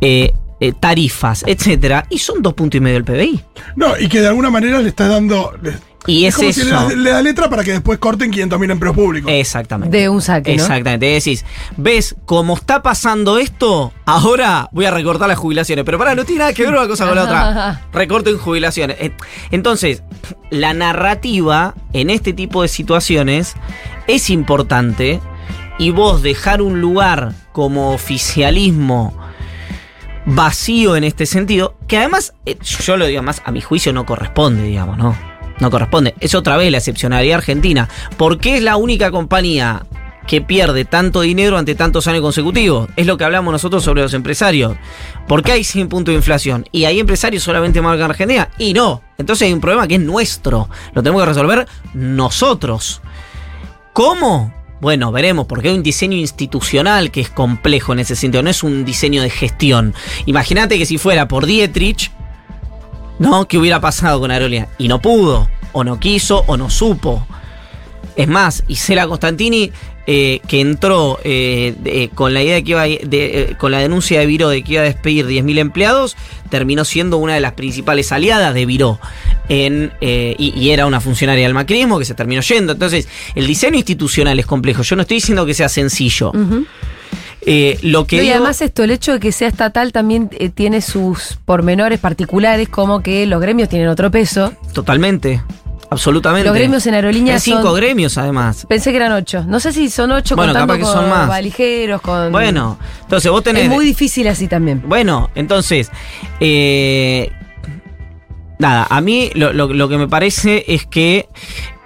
eh, 0.00 0.32
eh, 0.60 0.72
tarifas, 0.78 1.44
etcétera, 1.46 2.04
y 2.10 2.18
son 2.18 2.42
dos 2.42 2.54
puntos 2.54 2.78
y 2.78 2.80
medio 2.80 2.94
del 3.00 3.04
PBI. 3.04 3.40
No, 3.76 3.96
y 3.98 4.08
que 4.08 4.20
de 4.20 4.26
alguna 4.28 4.50
manera 4.50 4.80
le 4.80 4.88
estás 4.88 5.08
dando. 5.08 5.52
Y 6.06 6.24
es, 6.24 6.36
como 6.36 6.52
si 6.52 6.62
le, 6.62 6.70
eso. 6.70 6.94
da 7.02 7.22
letra 7.22 7.50
para 7.50 7.64
que 7.64 7.72
después 7.72 7.98
corten 7.98 8.32
500.000 8.32 8.70
empleos 8.70 8.94
públicos. 8.94 9.30
Exactamente. 9.32 9.96
De 9.96 10.08
un 10.08 10.22
saque, 10.22 10.56
¿no? 10.56 10.62
Exactamente. 10.62 11.06
Decís, 11.06 11.44
ves, 11.76 12.16
como 12.24 12.54
está 12.54 12.82
pasando 12.82 13.38
esto, 13.38 13.92
ahora 14.06 14.68
voy 14.72 14.86
a 14.86 14.90
recortar 14.90 15.28
las 15.28 15.38
jubilaciones. 15.38 15.84
Pero 15.84 15.98
pará, 15.98 16.14
no 16.14 16.24
tiene 16.24 16.40
nada 16.40 16.52
que 16.52 16.62
ver 16.62 16.72
una 16.72 16.86
cosa 16.86 17.06
con 17.06 17.16
la 17.16 17.24
otra. 17.24 17.82
Recorto 17.92 18.30
en 18.30 18.38
jubilaciones. 18.38 18.96
Eh, 19.00 19.12
Entonces, 19.50 20.02
la 20.50 20.72
narrativa 20.72 21.74
en 21.92 22.10
este 22.10 22.32
tipo 22.32 22.62
de 22.62 22.68
situaciones 22.68 23.54
es 24.06 24.30
importante. 24.30 25.20
Y 25.78 25.90
vos 25.90 26.22
dejar 26.22 26.62
un 26.62 26.80
lugar 26.80 27.34
como 27.52 27.92
oficialismo 27.92 29.16
vacío 30.26 30.96
en 30.96 31.04
este 31.04 31.26
sentido, 31.26 31.76
que 31.86 31.98
además, 31.98 32.34
eh, 32.46 32.58
yo 32.60 32.96
lo 32.96 33.06
digo 33.06 33.22
más, 33.22 33.42
a 33.44 33.52
mi 33.52 33.60
juicio 33.60 33.92
no 33.92 34.04
corresponde, 34.04 34.62
digamos, 34.64 34.98
¿no? 34.98 35.16
No 35.60 35.70
corresponde. 35.70 36.14
Es 36.20 36.34
otra 36.34 36.56
vez 36.56 36.70
la 36.70 36.78
excepcionalidad 36.78 37.38
argentina. 37.38 37.88
¿Por 38.16 38.38
qué 38.38 38.56
es 38.56 38.62
la 38.62 38.76
única 38.76 39.10
compañía 39.10 39.84
que 40.26 40.40
pierde 40.40 40.84
tanto 40.84 41.22
dinero 41.22 41.56
ante 41.58 41.74
tantos 41.74 42.06
años 42.06 42.22
consecutivos? 42.22 42.88
Es 42.96 43.06
lo 43.06 43.16
que 43.16 43.24
hablamos 43.24 43.52
nosotros 43.52 43.82
sobre 43.82 44.02
los 44.02 44.14
empresarios. 44.14 44.76
¿Por 45.26 45.42
qué 45.42 45.52
hay 45.52 45.64
100 45.64 45.88
puntos 45.88 46.12
de 46.12 46.16
inflación? 46.16 46.64
¿Y 46.70 46.84
hay 46.84 47.00
empresarios 47.00 47.42
solamente 47.42 47.82
marcan 47.82 48.10
Argentina? 48.10 48.50
Y 48.58 48.72
no. 48.72 49.02
Entonces 49.16 49.46
hay 49.46 49.52
un 49.52 49.60
problema 49.60 49.88
que 49.88 49.96
es 49.96 50.00
nuestro. 50.00 50.68
Lo 50.92 51.02
tenemos 51.02 51.22
que 51.22 51.28
resolver 51.28 51.66
nosotros. 51.94 53.02
¿Cómo? 53.92 54.54
Bueno, 54.80 55.10
veremos, 55.10 55.46
porque 55.46 55.70
hay 55.70 55.74
un 55.74 55.82
diseño 55.82 56.16
institucional 56.16 57.10
que 57.10 57.20
es 57.20 57.30
complejo 57.30 57.92
en 57.92 57.98
ese 57.98 58.14
sentido, 58.14 58.44
no 58.44 58.50
es 58.50 58.62
un 58.62 58.84
diseño 58.84 59.22
de 59.22 59.30
gestión. 59.30 59.92
Imagínate 60.26 60.78
que 60.78 60.86
si 60.86 60.98
fuera 60.98 61.26
por 61.26 61.46
Dietrich, 61.46 62.12
¿no? 63.18 63.46
¿Qué 63.48 63.58
hubiera 63.58 63.80
pasado 63.80 64.20
con 64.20 64.30
Aerolínea? 64.30 64.68
Y 64.78 64.88
no 64.88 65.00
pudo, 65.00 65.48
o 65.72 65.84
no 65.84 65.98
quiso, 66.00 66.44
o 66.46 66.56
no 66.56 66.70
supo. 66.70 67.26
Es 68.16 68.26
más, 68.28 68.64
Isela 68.68 69.06
Constantini, 69.06 69.70
eh, 70.10 70.40
que 70.48 70.60
entró 70.60 71.18
eh, 71.22 71.74
de- 71.80 72.08
con 72.14 72.32
la 72.32 72.42
idea 72.42 72.54
de 72.54 72.64
que 72.64 72.70
iba 72.70 72.82
a- 72.82 72.86
de, 72.86 72.98
eh, 73.10 73.54
con 73.58 73.70
la 73.70 73.78
denuncia 73.78 74.18
de 74.18 74.26
Viró 74.26 74.48
de 74.48 74.64
que 74.64 74.72
iba 74.72 74.80
a 74.82 74.86
despedir 74.86 75.26
10.000 75.26 75.58
empleados, 75.58 76.16
terminó 76.48 76.84
siendo 76.86 77.18
una 77.18 77.34
de 77.34 77.40
las 77.40 77.52
principales 77.52 78.10
aliadas 78.10 78.54
de 78.54 78.64
Viró. 78.66 78.98
En, 79.50 79.92
eh, 80.00 80.34
y, 80.38 80.70
era 80.70 80.86
una 80.86 81.00
funcionaria 81.00 81.44
del 81.44 81.54
macrismo 81.54 81.98
que 81.98 82.04
se 82.06 82.14
terminó 82.14 82.40
yendo. 82.42 82.72
Entonces, 82.72 83.06
el 83.34 83.46
diseño 83.46 83.76
institucional 83.76 84.38
es 84.38 84.46
complejo. 84.46 84.82
Yo 84.82 84.96
no 84.96 85.02
estoy 85.02 85.18
diciendo 85.18 85.44
que 85.46 85.54
sea 85.54 85.68
sencillo. 85.68 86.32
Eh, 87.50 87.78
lo 87.82 88.06
que 88.06 88.18
No, 88.18 88.22
y 88.24 88.30
además 88.30 88.60
esto, 88.60 88.82
el 88.84 88.90
hecho 88.90 89.12
de 89.14 89.20
que 89.20 89.32
sea 89.32 89.48
estatal 89.48 89.90
también 89.90 90.28
eh, 90.32 90.50
tiene 90.50 90.82
sus 90.82 91.38
pormenores 91.46 91.98
particulares, 91.98 92.68
como 92.68 93.00
que 93.02 93.24
los 93.24 93.40
gremios 93.40 93.70
tienen 93.70 93.88
otro 93.88 94.10
peso. 94.10 94.52
Totalmente. 94.74 95.42
Absolutamente. 95.90 96.46
Los 96.46 96.54
gremios 96.54 96.86
en 96.86 96.92
aerolíneas 96.92 97.36
Hay 97.46 97.52
cinco 97.54 97.68
son- 97.68 97.76
gremios, 97.76 98.18
además. 98.18 98.66
Pensé 98.68 98.90
que 98.90 98.96
eran 98.98 99.12
ocho. 99.12 99.44
No 99.44 99.58
sé 99.60 99.72
si 99.72 99.88
son 99.88 100.12
ocho 100.12 100.36
Bueno, 100.36 100.52
contando 100.52 100.74
capaz 100.74 100.78
que 100.78 100.84
con 100.92 101.00
son 101.02 101.08
más. 101.10 101.26
valijeros, 101.28 102.02
con... 102.02 102.30
Bueno, 102.30 102.78
entonces 103.00 103.30
vos 103.30 103.42
tenés. 103.42 103.62
Es 103.64 103.70
muy 103.70 103.86
difícil 103.86 104.28
así 104.28 104.46
también. 104.48 104.82
Bueno, 104.86 105.30
entonces. 105.34 105.90
eh, 106.40 107.32
nada, 108.58 108.86
a 108.90 109.00
mí 109.00 109.30
lo, 109.34 109.52
lo- 109.54 109.72
lo 109.72 109.88
que 109.88 109.96
me 109.96 110.08
parece 110.08 110.64
es 110.68 110.84
que 110.84 111.26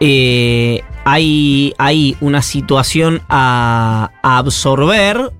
eh, 0.01 0.83
hay, 1.05 1.73
hay 1.79 2.17
una 2.21 2.43
situación 2.43 3.23
a, 3.29 4.11
a 4.23 4.39
absorber, 4.39 5.31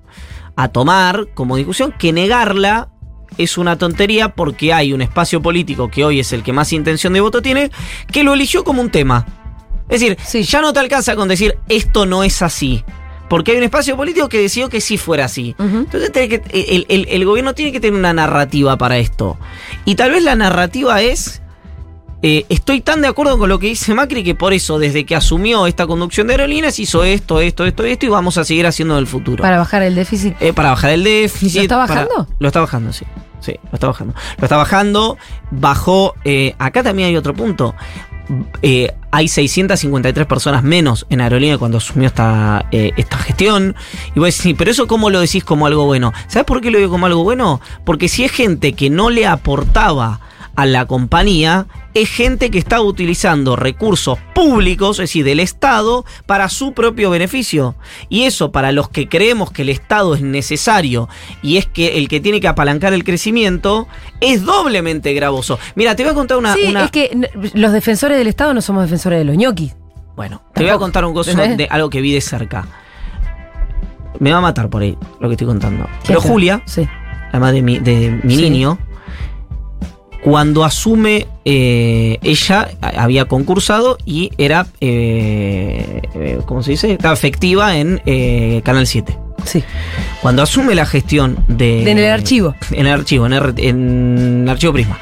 a 0.55 0.67
tomar 0.69 1.27
como 1.33 1.55
discusión, 1.57 1.93
que 1.97 2.13
negarla 2.13 2.89
es 3.37 3.57
una 3.57 3.77
tontería 3.77 4.29
porque 4.29 4.73
hay 4.73 4.93
un 4.93 5.01
espacio 5.01 5.41
político 5.41 5.89
que 5.89 6.05
hoy 6.05 6.19
es 6.19 6.33
el 6.33 6.43
que 6.43 6.53
más 6.53 6.71
intención 6.73 7.13
de 7.13 7.21
voto 7.21 7.41
tiene, 7.41 7.71
que 8.11 8.23
lo 8.23 8.33
eligió 8.33 8.63
como 8.63 8.81
un 8.81 8.89
tema. 8.91 9.25
Es 9.89 9.99
decir, 9.99 10.17
Sí. 10.23 10.43
ya 10.43 10.61
no 10.61 10.71
te 10.73 10.79
alcanza 10.79 11.15
con 11.15 11.27
decir 11.27 11.57
esto 11.69 12.05
no 12.05 12.23
es 12.23 12.41
así. 12.41 12.83
Porque 13.29 13.51
hay 13.51 13.57
un 13.57 13.63
espacio 13.63 13.97
político 13.97 14.29
que 14.29 14.39
decidió 14.39 14.69
que 14.69 14.79
sí 14.81 14.97
fuera 14.97 15.25
así. 15.25 15.55
Entonces 15.57 16.11
el- 16.51 16.85
el 17.09 17.25
gobierno 17.25 17.53
tiene 17.55 17.71
que 17.71 17.79
tener 17.79 17.97
una 17.99 18.13
narrativa 18.13 18.77
para 18.77 18.97
esto. 18.99 19.39
Y 19.85 19.95
tal 19.95 20.11
vez 20.11 20.23
la 20.23 20.35
narrativa 20.35 21.01
es. 21.01 21.41
Eh, 22.25 22.45
estoy 22.49 22.81
tan 22.81 23.01
de 23.01 23.07
acuerdo 23.09 23.37
con 23.37 23.49
lo 23.49 23.59
que 23.59 23.67
dice 23.67 23.93
Macri 23.93 24.23
que 24.23 24.33
por 24.33 24.53
eso, 24.53 24.79
desde 24.79 25.05
que 25.05 25.15
asumió 25.15 25.67
esta 25.67 25.85
conducción 25.85 26.25
de 26.27 26.33
aerolíneas, 26.33 26.79
hizo 26.79 27.03
esto, 27.03 27.39
esto, 27.41 27.65
esto, 27.65 27.83
esto, 27.83 28.05
y 28.05 28.09
vamos 28.09 28.37
a 28.37 28.45
seguir 28.45 28.65
haciendo 28.65 28.95
en 28.95 29.01
el 29.01 29.07
futuro. 29.07 29.41
Para 29.43 29.57
bajar 29.57 29.83
el 29.83 29.93
déficit. 29.93 30.33
Eh, 30.39 30.53
para 30.53 30.69
bajar 30.69 30.91
el 30.91 31.03
déficit. 31.03 31.57
¿Lo 31.57 31.61
está 31.63 31.85
para- 31.85 32.05
bajando? 32.05 32.27
lo 32.39 32.47
está 32.47 32.59
bajando, 32.61 32.93
sí. 32.93 33.05
Sí, 33.41 33.53
lo 33.71 33.73
está 33.73 33.87
bajando. 33.87 34.13
Lo 34.37 34.43
está 34.45 34.55
bajando. 34.57 35.17
Bajó. 35.51 36.13
eh, 36.23 36.55
acá 36.59 36.81
también 36.81 37.09
hay 37.09 37.17
otro 37.17 37.33
punto. 37.33 37.75
Eh, 38.61 38.89
hay 39.11 39.27
653 39.27 40.25
personas 40.25 40.63
menos 40.63 41.05
en 41.09 41.19
aerolínea 41.19 41.57
cuando 41.57 41.77
asumió 41.77 42.07
esta, 42.07 42.65
eh, 42.71 42.91
esta 42.95 43.17
gestión. 43.17 43.75
Y 44.15 44.19
vos 44.19 44.35
decís, 44.37 44.55
pero 44.57 44.71
eso 44.71 44.87
cómo 44.87 45.09
lo 45.09 45.19
decís 45.19 45.43
como 45.43 45.67
algo 45.67 45.83
bueno. 45.85 46.13
¿Sabes 46.27 46.45
por 46.45 46.61
qué 46.61 46.71
lo 46.71 46.77
digo 46.77 46.89
como 46.91 47.05
algo 47.05 47.23
bueno? 47.25 47.59
Porque 47.83 48.07
si 48.07 48.23
es 48.23 48.31
gente 48.31 48.71
que 48.73 48.89
no 48.89 49.09
le 49.09 49.27
aportaba 49.27 50.21
a 50.55 50.65
la 50.67 50.85
compañía, 50.85 51.65
es 51.95 52.09
gente 52.09 52.51
que 52.51 52.59
está 52.59 52.79
utilizando 52.81 53.55
recursos 53.55 54.19
públicos, 54.35 54.97
es 54.99 55.03
decir, 55.09 55.25
del 55.25 55.39
Estado, 55.39 56.05
para 56.27 56.47
su 56.49 56.73
propio 56.73 57.09
beneficio. 57.09 57.75
Y 58.09 58.23
eso 58.23 58.51
para 58.51 58.71
los 58.71 58.87
que 58.89 59.09
creemos 59.09 59.51
que 59.51 59.63
el 59.63 59.69
Estado 59.69 60.13
es 60.15 60.21
necesario 60.21 61.09
y 61.41 61.57
es 61.57 61.65
que 61.65 61.97
el 61.97 62.07
que 62.07 62.19
tiene 62.19 62.39
que 62.39 62.47
apalancar 62.47 62.93
el 62.93 63.03
crecimiento, 63.03 63.87
es 64.21 64.43
doblemente 64.43 65.13
gravoso. 65.13 65.57
Mira, 65.75 65.95
te 65.95 66.03
voy 66.03 66.11
a 66.11 66.15
contar 66.15 66.37
una... 66.37 66.53
sí, 66.53 66.65
una- 66.67 66.85
es 66.85 66.91
que 66.91 67.29
los 67.55 67.71
defensores 67.71 68.17
del 68.17 68.27
Estado 68.27 68.53
no 68.53 68.61
somos 68.61 68.83
defensores 68.83 69.19
de 69.19 69.25
los 69.25 69.35
ñoquis. 69.35 69.75
Bueno, 70.15 70.43
te 70.53 70.61
voy 70.61 70.69
a 70.71 70.77
contar 70.77 71.03
un 71.05 71.13
gozo 71.13 71.35
de 71.35 71.67
algo 71.71 71.89
que 71.89 71.99
vi 72.01 72.13
de 72.13 72.21
cerca. 72.21 72.67
Me 74.19 74.31
va 74.31 74.37
a 74.37 74.41
matar 74.41 74.69
por 74.69 74.83
ahí 74.83 74.95
lo 75.19 75.27
que 75.27 75.33
estoy 75.33 75.47
contando. 75.47 75.85
¿Qué 76.03 76.09
Pero? 76.09 76.21
Julia, 76.21 76.61
Sí. 76.65 76.87
la 77.31 77.39
madre 77.39 77.55
de 77.55 77.61
mi, 77.63 77.79
de 77.79 78.19
mi 78.23 78.35
Sí. 78.35 78.41
niño, 78.49 78.77
cuando 80.23 80.63
asume, 80.63 81.27
eh, 81.43 82.17
ella 82.23 82.69
había 82.81 83.25
concursado 83.25 83.97
y 84.05 84.31
era, 84.37 84.65
eh, 84.79 86.01
eh, 86.15 86.39
¿cómo 86.45 86.63
se 86.63 86.71
dice? 86.71 86.93
Estaba 86.93 87.13
efectiva 87.13 87.75
en 87.75 88.01
eh, 88.05 88.61
Canal 88.63 88.87
7. 88.87 89.17
Sí. 89.43 89.63
Cuando 90.21 90.41
asume 90.41 90.75
la 90.75 90.85
gestión 90.85 91.43
de... 91.49 91.83
De 91.83 91.91
en 91.91 91.99
el 91.99 92.09
archivo. 92.09 92.55
En 92.71 92.87
el 92.87 92.93
archivo, 92.93 93.25
en, 93.25 93.33
en 93.33 94.47
Archivo 94.47 94.71
Prisma. 94.71 94.97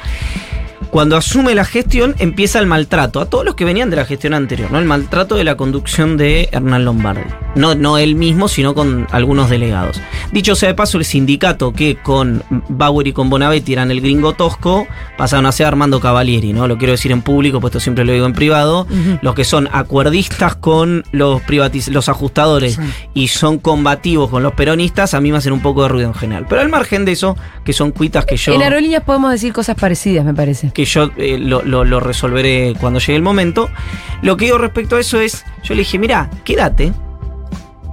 Cuando 0.92 1.16
asume 1.16 1.54
la 1.54 1.64
gestión, 1.64 2.14
empieza 2.18 2.58
el 2.58 2.66
maltrato 2.66 3.18
a 3.18 3.24
todos 3.24 3.46
los 3.46 3.54
que 3.54 3.64
venían 3.64 3.88
de 3.88 3.96
la 3.96 4.04
gestión 4.04 4.34
anterior, 4.34 4.70
¿no? 4.70 4.78
El 4.78 4.84
maltrato 4.84 5.36
de 5.36 5.42
la 5.42 5.56
conducción 5.56 6.18
de 6.18 6.50
Hernán 6.52 6.84
Lombardi. 6.84 7.22
No, 7.54 7.74
no 7.74 7.96
él 7.96 8.14
mismo, 8.14 8.46
sino 8.46 8.74
con 8.74 9.06
algunos 9.10 9.48
delegados. 9.48 9.98
Dicho 10.32 10.54
sea 10.54 10.68
de 10.68 10.74
paso, 10.74 10.98
el 10.98 11.06
sindicato 11.06 11.72
que 11.72 11.96
con 11.96 12.42
Bauer 12.68 13.06
y 13.06 13.14
con 13.14 13.30
Bonavetti 13.30 13.72
eran 13.72 13.90
el 13.90 14.02
gringo 14.02 14.34
tosco, 14.34 14.86
pasaron 15.16 15.46
a 15.46 15.52
ser 15.52 15.66
Armando 15.66 15.98
Cavalieri, 15.98 16.52
¿no? 16.52 16.68
Lo 16.68 16.76
quiero 16.76 16.92
decir 16.92 17.10
en 17.10 17.22
público, 17.22 17.58
puesto 17.58 17.80
siempre 17.80 18.04
lo 18.04 18.12
digo 18.12 18.26
en 18.26 18.34
privado. 18.34 18.86
Los 19.22 19.34
que 19.34 19.44
son 19.44 19.70
acuerdistas 19.72 20.56
con 20.56 21.04
los 21.10 21.40
privatiz 21.40 21.88
los 21.88 22.10
ajustadores 22.10 22.78
y 23.14 23.28
son 23.28 23.58
combativos 23.58 24.28
con 24.28 24.42
los 24.42 24.52
peronistas, 24.52 25.14
a 25.14 25.22
mí 25.22 25.32
me 25.32 25.38
hacen 25.38 25.54
un 25.54 25.60
poco 25.60 25.84
de 25.84 25.88
ruido 25.88 26.08
en 26.08 26.14
general. 26.14 26.44
Pero 26.50 26.60
al 26.60 26.68
margen 26.68 27.06
de 27.06 27.12
eso, 27.12 27.34
que 27.64 27.72
son 27.72 27.92
cuitas 27.92 28.26
que 28.26 28.36
yo 28.36 28.52
En 28.52 28.60
aerolíneas 28.60 29.04
podemos 29.04 29.30
decir 29.30 29.54
cosas 29.54 29.74
parecidas, 29.76 30.26
me 30.26 30.34
parece. 30.34 30.70
que 30.70 30.81
yo 30.84 31.10
eh, 31.16 31.38
lo, 31.38 31.62
lo- 31.62 31.84
lo 31.84 32.00
resolveré 32.00 32.74
cuando 32.80 32.98
llegue 33.00 33.16
el 33.16 33.22
momento. 33.22 33.68
Lo 34.22 34.36
que 34.36 34.46
digo 34.46 34.58
respecto 34.58 34.96
a 34.96 35.00
eso 35.00 35.20
es, 35.20 35.44
yo 35.62 35.74
le 35.74 35.80
dije, 35.80 35.98
mira, 35.98 36.30
quédate. 36.44 36.92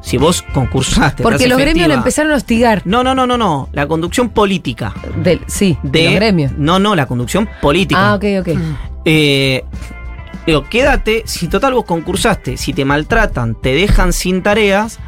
Si 0.01 0.17
vos 0.17 0.41
concursaste. 0.53 1.21
Porque 1.23 1.47
los 1.47 1.57
gremios 1.57 1.87
lo 1.87 1.93
efectiva". 1.93 1.97
empezaron 1.97 2.31
a 2.31 2.35
hostigar. 2.35 2.81
No, 2.85 3.03
no, 3.03 3.13
no, 3.13 3.27
no, 3.27 3.37
no. 3.37 3.69
La 3.73 3.85
conducción 3.87 4.29
política. 4.29 4.93
Del, 5.23 5.41
sí, 5.47 5.77
de, 5.83 5.99
De, 5.99 6.05
los 6.05 6.13
gremios. 6.15 6.51
No, 6.57 6.79
no, 6.79 6.95
la 6.95 7.05
conducción 7.05 7.49
política. 7.61 8.11
Ah, 8.11 8.15
ok, 8.15 8.23
ok. 8.41 8.47
Eh, 9.05 9.63
digo, 10.47 10.63
quédate, 10.69 11.23
si 11.25 11.47
total 11.47 11.73
vos 11.73 11.85
concursaste, 11.85 12.57
si 12.57 12.73
te 12.73 12.85
maltratan, 12.85 13.55
te 13.55 13.73
dejan 13.73 14.13
sin 14.13 14.41
tareas, 14.41 14.99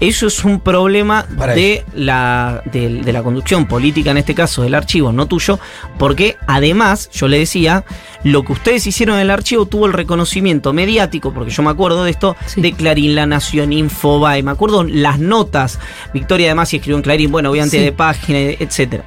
eso 0.00 0.26
es 0.26 0.44
un 0.44 0.60
problema 0.60 1.22
de 1.54 1.84
la, 1.94 2.62
de, 2.66 2.88
de 3.02 3.12
la 3.12 3.22
conducción 3.22 3.66
política, 3.66 4.10
en 4.10 4.16
este 4.18 4.34
caso 4.34 4.62
del 4.62 4.74
archivo, 4.74 5.12
no 5.12 5.26
tuyo, 5.26 5.58
porque 5.98 6.36
además, 6.46 7.08
yo 7.12 7.28
le 7.28 7.38
decía, 7.38 7.84
lo 8.24 8.42
que 8.44 8.52
ustedes 8.52 8.86
hicieron 8.86 9.16
en 9.16 9.22
el 9.22 9.30
archivo 9.30 9.66
tuvo 9.66 9.86
el 9.86 9.92
reconocimiento 9.92 10.72
mediático, 10.72 11.32
porque 11.32 11.50
yo 11.52 11.62
me 11.62 11.70
acuerdo 11.70 12.04
de 12.04 12.10
esto, 12.10 12.36
Sí. 12.46 12.60
de 12.60 12.72
Clarín, 12.72 13.14
La 13.14 13.26
Nación, 13.26 13.72
Infobae, 13.72 14.42
me 14.42 14.50
acuerdo 14.50 14.82
las 14.84 15.18
notas, 15.20 15.78
Victoria 16.12 16.48
además 16.48 16.72
y 16.72 16.76
escribió 16.76 16.96
en 16.96 17.02
Clarín, 17.02 17.30
bueno, 17.30 17.50
voy 17.50 17.60
antes 17.60 17.78
Sí. 17.78 17.84
de 17.84 17.92
página, 17.92 18.38
etcétera. 18.38 19.04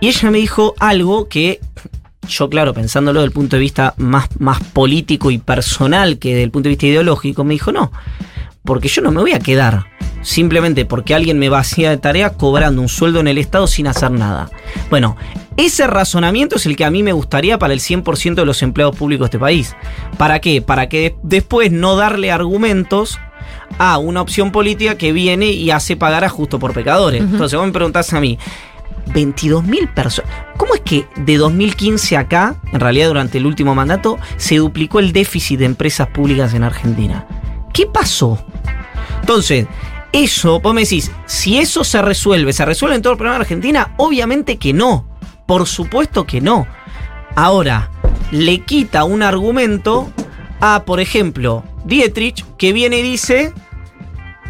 Y 0.00 0.08
ella 0.08 0.30
me 0.30 0.38
dijo 0.38 0.74
algo 0.78 1.26
que 1.28 1.58
yo, 2.28 2.50
claro, 2.50 2.74
pensándolo 2.74 3.20
desde 3.20 3.28
el 3.28 3.32
punto 3.32 3.56
de 3.56 3.60
vista 3.60 3.94
más, 3.96 4.28
más 4.38 4.62
político 4.62 5.30
y 5.30 5.38
personal 5.38 6.18
que 6.18 6.30
desde 6.30 6.42
el 6.42 6.50
punto 6.50 6.64
de 6.64 6.70
vista 6.70 6.86
ideológico, 6.86 7.44
me 7.44 7.54
dijo, 7.54 7.72
no, 7.72 7.92
porque 8.66 8.88
yo 8.88 9.00
no 9.00 9.10
me 9.12 9.22
voy 9.22 9.32
a 9.32 9.38
quedar 9.38 9.86
simplemente 10.22 10.84
porque 10.84 11.14
alguien 11.14 11.38
me 11.38 11.48
vacía 11.48 11.88
de 11.90 11.98
tarea 11.98 12.30
cobrando 12.30 12.82
un 12.82 12.88
sueldo 12.88 13.20
en 13.20 13.28
el 13.28 13.38
Estado 13.38 13.66
sin 13.68 13.86
hacer 13.86 14.10
nada. 14.10 14.50
Bueno, 14.90 15.16
ese 15.56 15.86
razonamiento 15.86 16.56
es 16.56 16.66
el 16.66 16.74
que 16.76 16.84
a 16.84 16.90
mí 16.90 17.02
me 17.04 17.12
gustaría 17.12 17.58
para 17.58 17.72
el 17.72 17.78
100% 17.80 18.34
de 18.34 18.44
los 18.44 18.60
empleados 18.62 18.96
públicos 18.96 19.24
de 19.26 19.26
este 19.28 19.38
país. 19.38 19.76
¿Para 20.18 20.40
qué? 20.40 20.60
Para 20.62 20.88
que 20.88 21.00
de- 21.00 21.16
después 21.22 21.70
no 21.70 21.94
darle 21.96 22.32
argumentos 22.32 23.20
a 23.78 23.98
una 23.98 24.20
opción 24.20 24.50
política 24.50 24.96
que 24.98 25.12
viene 25.12 25.46
y 25.46 25.70
hace 25.70 25.96
pagar 25.96 26.24
a 26.24 26.28
justo 26.28 26.58
por 26.58 26.72
pecadores. 26.74 27.22
Entonces 27.22 27.56
vos 27.56 27.66
me 27.66 27.72
preguntás 27.72 28.12
a 28.12 28.20
mí, 28.20 28.36
22.000 29.14 29.94
personas. 29.94 30.30
¿Cómo 30.56 30.74
es 30.74 30.80
que 30.80 31.06
de 31.16 31.36
2015 31.36 32.16
acá, 32.16 32.56
en 32.72 32.80
realidad 32.80 33.08
durante 33.08 33.38
el 33.38 33.46
último 33.46 33.74
mandato, 33.76 34.18
se 34.36 34.56
duplicó 34.56 34.98
el 34.98 35.12
déficit 35.12 35.60
de 35.60 35.66
empresas 35.66 36.08
públicas 36.08 36.52
en 36.54 36.64
Argentina? 36.64 37.26
¿Qué 37.76 37.84
pasó? 37.84 38.42
Entonces, 39.20 39.66
eso, 40.10 40.60
vos 40.60 40.72
me 40.72 40.80
decís, 40.80 41.10
si 41.26 41.58
eso 41.58 41.84
se 41.84 42.00
resuelve, 42.00 42.54
¿se 42.54 42.64
resuelve 42.64 42.96
en 42.96 43.02
todo 43.02 43.12
el 43.12 43.18
programa 43.18 43.36
de 43.38 43.42
Argentina? 43.42 43.92
Obviamente 43.98 44.56
que 44.56 44.72
no. 44.72 45.06
Por 45.44 45.66
supuesto 45.66 46.24
que 46.24 46.40
no. 46.40 46.66
Ahora, 47.34 47.90
le 48.30 48.60
quita 48.60 49.04
un 49.04 49.22
argumento 49.22 50.10
a, 50.58 50.84
por 50.86 51.00
ejemplo, 51.00 51.64
Dietrich, 51.84 52.46
que 52.56 52.72
viene 52.72 53.00
y 53.00 53.02
dice, 53.02 53.52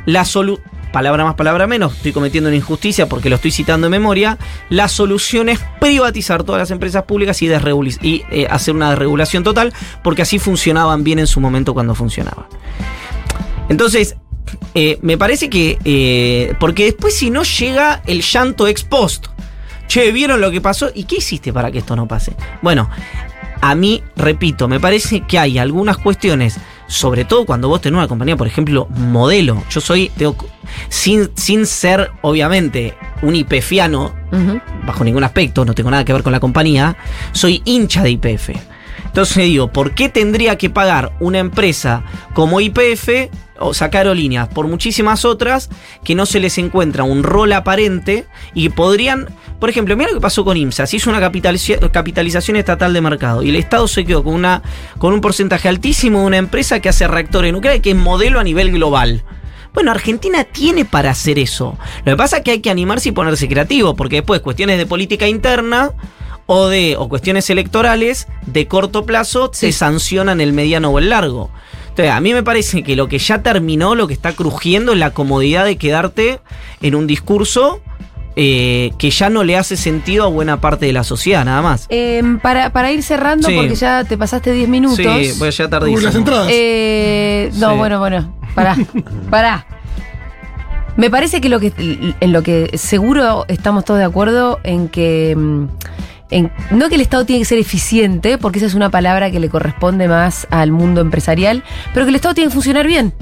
la 0.05 0.25
solución, 0.25 0.65
palabra 0.93 1.25
más, 1.25 1.35
palabra 1.35 1.67
menos, 1.67 1.97
estoy 1.97 2.12
cometiendo 2.12 2.47
una 2.47 2.57
injusticia 2.57 3.09
porque 3.09 3.29
lo 3.29 3.35
estoy 3.35 3.51
citando 3.51 3.89
en 3.89 3.91
memoria, 3.91 4.39
la 4.71 4.87
solución 4.87 5.49
es 5.49 5.59
privatizar 5.81 6.45
todas 6.45 6.61
las 6.61 6.71
empresas 6.71 7.03
públicas 7.03 7.43
y 7.43 7.49
eh, 7.49 8.47
hacer 8.49 8.77
una 8.77 8.91
desregulación 8.91 9.43
total, 9.43 9.75
porque 10.05 10.23
así 10.23 10.39
funcionaban 10.39 11.03
bien 11.03 11.19
en 11.19 11.27
su 11.27 11.41
momento 11.41 11.75
cuando 11.75 11.97
funcionaban. 11.97 12.47
Entonces, 13.69 14.17
eh, 14.75 14.99
me 15.03 15.19
parece 15.19 15.51
que, 15.51 15.79
eh, 15.85 16.55
porque 16.61 16.85
después 16.85 17.15
si 17.17 17.31
no 17.31 17.43
llega 17.43 18.03
el 18.07 18.23
llanto 18.23 18.67
ex 18.69 18.85
post, 18.85 19.27
che, 19.89 20.13
¿vieron 20.13 20.41
lo 20.41 20.51
que 20.51 20.61
pasó? 20.61 20.91
¿Y 20.95 21.05
qué 21.05 21.17
hiciste 21.17 21.53
para 21.53 21.71
que 21.71 21.79
esto 21.79 21.97
no 21.97 22.07
pase? 22.07 22.33
Bueno, 22.63 22.89
a 23.61 23.75
mí, 23.75 24.03
repito, 24.17 24.69
me 24.69 24.79
parece 24.81 25.23
que 25.23 25.39
hay 25.39 25.59
algunas 25.59 25.97
cuestiones 25.99 26.59
sobre 26.89 27.25
todo 27.25 27.45
cuando 27.47 27.67
vos 27.69 27.81
tenés 27.81 27.99
una 27.99 28.07
compañía, 28.07 28.37
por 28.37 28.47
ejemplo, 28.47 28.87
modelo. 28.91 29.65
Yo 29.71 29.81
soy, 29.81 30.09
tengo- 30.17 30.37
sin, 30.89 31.31
sin 31.35 31.67
ser, 31.67 32.13
obviamente, 32.23 32.95
un 33.23 33.35
IPFiano, 33.35 34.15
bajo 34.87 35.03
ningún 35.03 35.25
aspecto, 35.25 35.65
no 35.65 35.75
tengo 35.75 35.91
nada 35.91 36.05
que 36.05 36.13
ver 36.13 36.23
con 36.23 36.31
la 36.31 36.39
compañía, 36.39 36.97
soy 37.33 37.61
hincha 37.65 38.05
de 38.05 38.11
IPF. 38.11 38.51
Entonces 39.17 39.45
digo, 39.45 39.69
¿por 39.69 39.95
qué 39.95 40.11
tendría 40.11 40.59
que 40.59 40.69
pagar 40.69 41.13
una 41.21 41.39
empresa 41.39 42.05
como 42.35 42.61
IPF 42.61 43.31
o 43.59 43.73
sacar 43.73 44.01
aerolíneas 44.01 44.47
por 44.49 44.69
muchísimas 44.69 45.25
otras 45.25 45.71
que 46.05 46.15
no 46.15 46.27
se 46.27 46.39
les 46.39 46.59
encuentra 46.59 47.03
un 47.03 47.23
rol 47.23 47.55
aparente 47.55 48.27
y 48.53 48.69
podrían, 48.69 49.27
por 49.59 49.71
ejemplo, 49.71 49.97
mira 49.97 50.11
lo 50.11 50.17
que 50.17 50.21
pasó 50.21 50.45
con 50.45 50.59
IMSA, 50.59 50.87
se 50.87 50.97
hizo 50.97 51.09
una 51.09 51.19
capitaliza- 51.19 51.91
capitalización 51.91 52.59
estatal 52.59 52.93
de 52.93 53.01
mercado 53.01 53.43
y 53.43 53.49
el 53.49 53.57
Estado 53.57 53.89
se 53.89 54.05
quedó 54.05 54.23
con, 54.23 54.35
una, 54.35 54.61
con 54.99 55.15
un 55.15 55.23
porcentaje 55.23 55.67
altísimo 55.67 56.21
de 56.21 56.27
una 56.27 56.37
empresa 56.37 56.81
que 56.81 56.91
hace 56.91 57.09
reactores 57.09 57.55
nucleares 57.55 57.81
que 57.81 57.93
es 57.93 57.97
modelo 57.97 58.39
a 58.39 58.45
nivel 58.45 58.71
global. 58.71 59.25
Bueno, 59.73 59.93
Argentina 59.93 60.45
tiene 60.45 60.85
para 60.85 61.13
hacer 61.13 61.39
eso. 61.39 61.79
Lo 62.05 62.13
que 62.13 62.17
pasa 62.17 62.37
es 62.37 62.43
que 62.43 62.51
hay 62.51 62.61
que 62.61 62.69
animarse 62.69 63.09
y 63.09 63.13
ponerse 63.13 63.49
creativo, 63.49 63.97
porque 63.97 64.17
después 64.17 64.43
cuestiones 64.43 64.77
de 64.77 64.85
política 64.85 65.27
interna 65.27 65.93
o 66.47 66.69
de 66.69 66.97
o 66.97 67.09
cuestiones 67.09 67.51
electorales 67.51 68.29
de 68.47 68.67
corto 68.67 69.05
plazo 69.05 69.51
se 69.53 69.73
sancionan 69.73 70.41
el 70.41 70.53
mediano 70.53 70.91
o 70.91 70.99
el 70.99 71.11
largo. 71.11 71.51
Entonces, 71.89 72.13
a 72.13 72.21
mí 72.21 72.33
me 72.35 72.43
parece 72.43 72.83
que 72.83 72.95
lo 72.95 73.09
que 73.09 73.19
ya 73.19 73.43
terminó, 73.43 73.95
lo 73.95 74.07
que 74.07 74.15
está 74.15 74.33
crujiendo 74.33 74.93
es 74.93 74.99
la 74.99 75.11
comodidad 75.13 75.65
de 75.65 75.77
quedarte 75.77 76.41
en 76.83 76.95
un 76.95 77.07
discurso 77.07 77.81
eh, 78.39 78.93
que 78.99 79.09
ya 79.11 79.31
no 79.31 79.45
le 79.45 79.57
hace 79.57 79.79
sentido 79.79 80.25
a 80.25 80.27
buena 80.27 80.61
parte 80.61 80.85
de 80.85 80.93
la 80.93 81.05
sociedad, 81.05 81.43
nada 81.47 81.63
más. 81.63 81.87
Em, 81.89 82.39
para, 82.39 82.69
para 82.71 82.93
ir 82.93 83.03
cerrando, 83.03 83.49
Sí. 83.49 83.57
porque 83.57 83.75
ya 83.77 84.05
te 84.05 84.19
pasaste 84.19 84.53
10 84.53 84.69
minutos. 84.69 84.99
Sí, 84.99 85.33
voy 85.39 85.51
ya 85.51 85.69
tardísimo. 85.71 86.03
las 86.03 86.15
entradas. 86.15 86.49
Eh, 86.51 87.51
no, 87.55 87.71
Sí. 87.73 87.77
bueno, 87.79 87.99
bueno. 87.99 88.37
Pará. 88.55 88.77
Pará. 89.31 89.67
Me 90.97 91.11
parece 91.11 91.41
que 91.41 91.49
lo 91.49 91.61
que 91.61 91.73
en 92.21 92.33
lo 92.33 92.43
que 92.43 92.71
seguro 92.79 93.45
estamos 93.49 93.85
todos 93.85 93.99
de 93.99 94.05
acuerdo 94.07 94.61
en 94.65 94.89
que 94.89 95.35
mm, 95.37 95.65
en- 96.31 96.53
no 96.71 96.89
que 96.89 96.95
el 96.97 97.01
Estado 97.01 97.25
tiene 97.25 97.41
que 97.41 97.45
ser 97.47 97.59
eficiente, 97.59 98.39
porque 98.39 98.59
esa 98.59 98.67
es 98.67 98.75
una 98.75 98.91
palabra 98.91 99.31
que 99.31 99.41
le 99.41 99.49
corresponde 99.49 100.09
más 100.09 100.47
al 100.51 100.73
mundo 100.73 101.01
empresarial, 101.01 101.62
pero 101.95 102.07
que 102.07 102.11
el 102.11 102.17
Estado 102.17 102.35
tiene 102.35 102.49
que 102.49 102.55
funcionar 102.55 102.87
bien. 102.87 103.15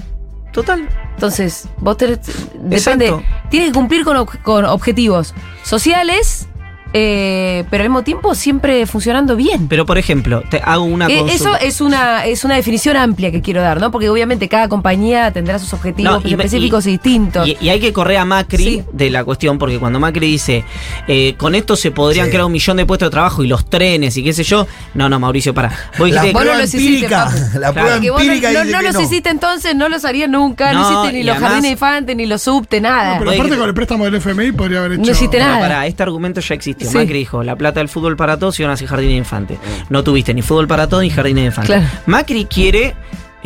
Total. 0.52 0.88
Entonces, 1.14 1.68
vos 1.78 1.96
tenés, 1.96 2.20
depende, 2.54 3.12
tiene 3.50 3.66
que 3.66 3.72
cumplir 3.72 4.04
con, 4.04 4.24
con 4.42 4.64
objetivos 4.64 5.34
sociales, 5.64 6.48
eh, 6.96 7.64
pero 7.70 7.82
al 7.82 7.88
mismo 7.90 8.04
tiempo 8.04 8.34
siempre 8.36 8.86
funcionando 8.86 9.34
bien. 9.34 9.66
Pero 9.66 9.84
por 9.84 9.98
ejemplo, 9.98 10.42
te 10.48 10.60
hago 10.64 10.84
una 10.84 11.08
Eh, 11.08 11.24
eso 11.28 11.56
es 11.60 11.80
una, 11.80 12.24
es 12.24 12.44
una 12.44 12.54
definición 12.54 12.96
amplia 12.96 13.32
que 13.32 13.42
quiero 13.42 13.60
dar, 13.60 13.80
¿no? 13.80 13.90
Porque 13.90 14.08
obviamente 14.08 14.48
cada 14.48 14.68
compañía 14.68 15.32
tendrá 15.32 15.58
sus 15.58 15.72
objetivos 15.74 16.22
No, 16.22 16.28
y- 16.28 16.32
específicos 16.32 16.86
y, 16.86 16.90
y- 16.90 16.92
distintos. 16.92 17.48
Y, 17.48 17.56
y 17.60 17.68
hay 17.70 17.80
que 17.80 17.92
correr 17.92 18.18
a 18.18 18.24
Macri 18.24 18.64
Sí. 18.64 18.82
de 18.92 19.10
la 19.10 19.24
cuestión, 19.24 19.58
porque 19.58 19.80
cuando 19.80 19.98
Macri 19.98 20.28
dice, 20.28 20.64
eh, 21.08 21.34
con 21.36 21.56
esto 21.56 21.74
se 21.74 21.90
podrían 21.90 22.26
Sí. 22.26 22.30
crear 22.30 22.44
un 22.46 22.52
millón 22.52 22.76
de 22.76 22.86
puestos 22.86 23.08
de 23.08 23.10
trabajo 23.10 23.42
y 23.42 23.48
los 23.48 23.68
trenes 23.68 24.16
y 24.16 24.22
qué 24.22 24.32
sé 24.32 24.44
yo. 24.44 24.66
No, 24.94 25.08
no, 25.08 25.18
Mauricio, 25.18 25.52
para. 25.52 25.70
Vos 25.98 26.08
La 26.10 26.22
dijiste, 26.22 26.38
prueba 26.40 26.62
hiciste, 26.62 26.78
empírica, 26.86 27.24
la 27.54 27.72
Claro. 27.72 27.74
prueba 27.74 28.00
que 28.00 28.10
vos 28.12 28.24
no, 28.24 28.32
empírica 28.32 28.64
no- 28.64 28.70
no 28.70 28.82
los 28.82 28.94
no. 28.94 29.00
hiciste 29.02 29.30
entonces, 29.30 29.74
no 29.74 29.88
los 29.88 30.04
harías 30.04 30.30
nunca, 30.30 30.72
no, 30.72 30.80
No, 30.82 30.90
hiciste 31.02 31.18
ni 31.18 31.24
los 31.24 31.32
además- 31.32 31.50
jardines 31.50 31.72
infantes, 31.72 32.16
ni 32.16 32.26
los 32.26 32.40
subte, 32.42 32.80
nada. 32.80 33.18
Pero 33.18 33.32
aparte 33.32 33.56
con 33.56 33.68
el 33.68 33.74
préstamo 33.74 34.04
del 34.04 34.14
FMI 34.14 34.52
podría 34.52 34.78
haber 34.78 34.92
hecho. 34.92 35.02
No 35.02 35.10
hiciste 35.10 35.38
Pero 35.38 35.44
nada. 35.50 35.58
pará, 35.58 35.86
este 35.88 36.02
argumento 36.04 36.40
ya 36.40 36.54
Sí. 36.88 36.96
Macri 36.96 37.18
dijo, 37.18 37.42
la 37.42 37.56
plata 37.56 37.80
del 37.80 37.88
fútbol 37.88 38.16
para 38.16 38.38
todos 38.38 38.58
y 38.60 38.62
van 38.62 38.70
a 38.70 38.74
hacer 38.74 38.88
jardín 38.88 39.10
de 39.10 39.16
infante. 39.16 39.58
No 39.88 40.02
tuviste 40.04 40.34
ni 40.34 40.42
fútbol 40.42 40.66
para 40.66 40.88
todos 40.88 41.02
ni 41.02 41.10
jardín 41.10 41.36
de 41.36 41.44
infante. 41.44 41.66
Claro. 41.66 41.86
Macri 42.06 42.44
quiere... 42.46 42.94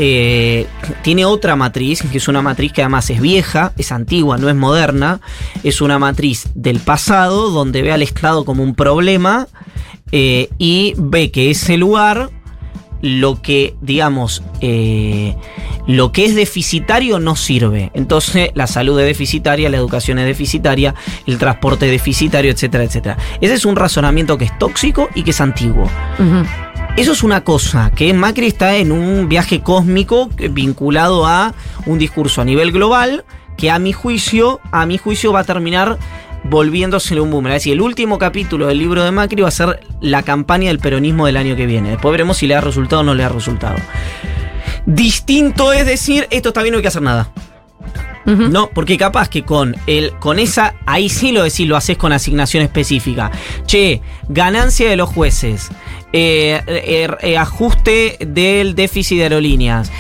eh, 0.01 0.67
tiene 1.03 1.25
otra 1.25 1.57
matriz, 1.57 2.03
que 2.03 2.19
es 2.19 2.29
una 2.29 2.41
matriz 2.41 2.73
que 2.73 2.83
además 2.83 3.11
es 3.11 3.21
vieja, 3.21 3.73
es 3.77 3.91
antigua, 3.91 4.39
no 4.39 4.49
es 4.49 4.55
moderna, 4.55 5.21
es 5.65 5.81
una 5.81 5.99
matriz 5.99 6.47
del 6.55 6.79
pasado 6.79 7.51
donde 7.51 7.83
ve 7.83 7.91
al 7.91 8.03
Estado 8.03 8.45
como 8.45 8.63
un 8.63 8.77
problema 8.77 9.49
eh, 10.13 10.51
y 10.57 10.95
ve 10.97 11.33
que 11.33 11.51
ese 11.51 11.77
lugar, 11.77 12.31
lo 13.03 13.43
que, 13.43 13.75
digamos, 13.81 14.43
eh, 14.61 15.35
lo 15.89 16.13
que 16.13 16.27
es 16.27 16.37
deficitario 16.37 17.19
no 17.19 17.35
sirve. 17.35 17.91
Entonces 17.95 18.51
la 18.55 18.69
salud 18.69 19.01
es 19.01 19.07
deficitaria, 19.07 19.71
la 19.71 19.79
educación 19.79 20.19
es 20.19 20.27
deficitaria, 20.27 20.95
el 21.27 21.39
transporte 21.39 21.87
es 21.87 21.93
deficitario, 21.93 22.53
etcétera, 22.53 22.85
etcétera. 22.85 23.17
Ese 23.41 23.55
es 23.55 23.65
un 23.65 23.75
razonamiento 23.75 24.39
que 24.39 24.45
es 24.45 24.59
tóxico 24.59 25.09
y 25.15 25.23
que 25.23 25.31
es 25.31 25.41
antiguo. 25.41 25.91
Eso 26.97 27.13
es 27.13 27.23
una 27.23 27.43
cosa, 27.43 27.91
que 27.95 28.13
Macri 28.13 28.49
está 28.49 28.77
en 28.77 28.93
un 28.93 29.29
viaje 29.29 29.61
cósmico 29.61 30.29
vinculado 30.51 31.27
a 31.27 31.55
un 31.87 31.99
discurso 31.99 32.43
a 32.43 32.45
nivel 32.45 32.71
global 32.71 33.25
que 33.57 33.71
a 33.71 33.79
mi 33.79 33.93
juicio, 33.93 34.61
a 34.71 34.85
mi 34.85 34.99
juicio 34.99 35.33
va 35.33 35.41
a 35.41 35.45
terminar 35.45 35.99
volviéndose 36.45 37.19
un 37.19 37.31
boomerang. 37.31 37.57
Es 37.57 37.63
decir, 37.63 37.73
el 37.73 37.81
último 37.81 38.19
capítulo 38.19 38.67
del 38.67 38.79
libro 38.79 39.05
de 39.05 39.11
Macri 39.11 39.41
va 39.41 39.49
a 39.49 39.53
ser 39.53 39.81
la 40.01 40.23
campaña 40.23 40.69
del 40.69 40.81
peronismo 40.81 41.25
del 41.25 41.39
año 41.39 41.57
que 41.57 41.67
viene. 41.67 41.91
Después 41.91 42.13
veremos 42.13 42.37
si 42.37 42.47
le 42.47 42.55
da 42.55 42.61
resultado 42.61 43.01
o 43.01 43.05
no 43.05 43.15
le 43.15 43.23
da 43.23 43.31
resultado. 43.31 43.77
Distinto 44.89 45.75
es 45.75 45.85
decir, 45.85 46.27
esto 46.31 46.49
está 46.49 46.63
bien, 46.63 46.73
no 46.73 46.79
hay 46.79 46.83
que 46.83 46.89
hacer 46.89 47.03
nada. 47.03 47.31
No, 48.25 48.69
porque 48.69 48.97
capaz 48.99 49.29
que 49.29 49.43
con 49.43 49.77
el, 49.87 50.13
con 50.19 50.39
esa, 50.39 50.75
ahí 50.87 51.09
sí 51.09 51.33
lo 51.33 51.45
decís, 51.45 51.67
lo 51.67 51.77
haces 51.77 51.97
con 51.97 52.13
asignación 52.13 52.63
específica. 52.63 53.31
Che, 53.67 54.03
ganancia 54.29 54.89
de 54.89 54.97
los 54.97 55.09
jueces, 55.09 55.69
eh, 56.13 56.61
eh, 56.67 57.09
eh, 57.21 57.37
ajuste 57.37 58.17
del 58.21 58.75
déficit 58.75 59.19
de 59.19 59.23
aerolíneas, 59.25 59.93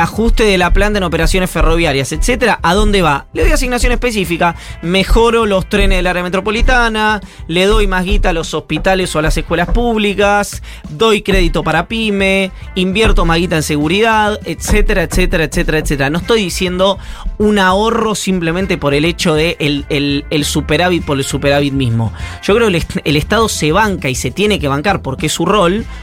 ajuste 0.00 0.44
de 0.44 0.58
la 0.58 0.72
planta 0.72 0.98
en 0.98 1.04
operaciones 1.04 1.50
ferroviarias, 1.50 2.12
etcétera. 2.12 2.58
¿A 2.62 2.74
dónde 2.74 3.02
va? 3.02 3.26
Le 3.32 3.42
doy 3.42 3.52
asignación 3.52 3.92
específica, 3.92 4.54
mejoro 4.82 5.46
los 5.46 5.68
trenes 5.68 5.98
del 5.98 6.06
área 6.06 6.22
metropolitana, 6.22 7.20
le 7.48 7.66
doy 7.66 7.86
más 7.86 8.04
guita 8.04 8.30
a 8.30 8.32
los 8.32 8.54
hospitales 8.54 9.14
o 9.14 9.18
a 9.18 9.22
las 9.22 9.36
escuelas 9.36 9.68
públicas, 9.70 10.62
doy 10.88 11.22
crédito 11.22 11.62
para 11.64 11.88
pyme, 11.88 12.52
invierto 12.74 13.24
más 13.24 13.38
guita 13.38 13.56
en 13.56 13.62
seguridad, 13.62 14.38
etcétera, 14.44 15.02
etcétera, 15.02 15.44
etcétera, 15.44 15.78
etcétera. 15.78 16.10
No 16.10 16.18
estoy 16.18 16.42
diciendo 16.42 16.98
un 17.38 17.58
ahorro 17.58 18.14
simplemente 18.14 18.78
por 18.78 18.94
el 18.94 19.04
hecho 19.04 19.34
de 19.34 19.56
el, 19.58 19.84
el- 19.88 20.44
superávit 20.44 21.04
por 21.04 21.18
el 21.18 21.24
superávit 21.24 21.72
mismo. 21.72 22.12
Yo 22.42 22.54
creo 22.54 22.70
que 22.70 22.82
el 23.04 23.16
Estado 23.16 23.48
se 23.48 23.72
banca 23.72 24.08
y 24.08 24.14
se 24.14 24.30
tiene 24.30 24.60
que 24.60 24.68
bancar 24.68 25.02
porque 25.02 25.26
es 25.26 25.32
su 25.32 25.44
rol 25.44 25.55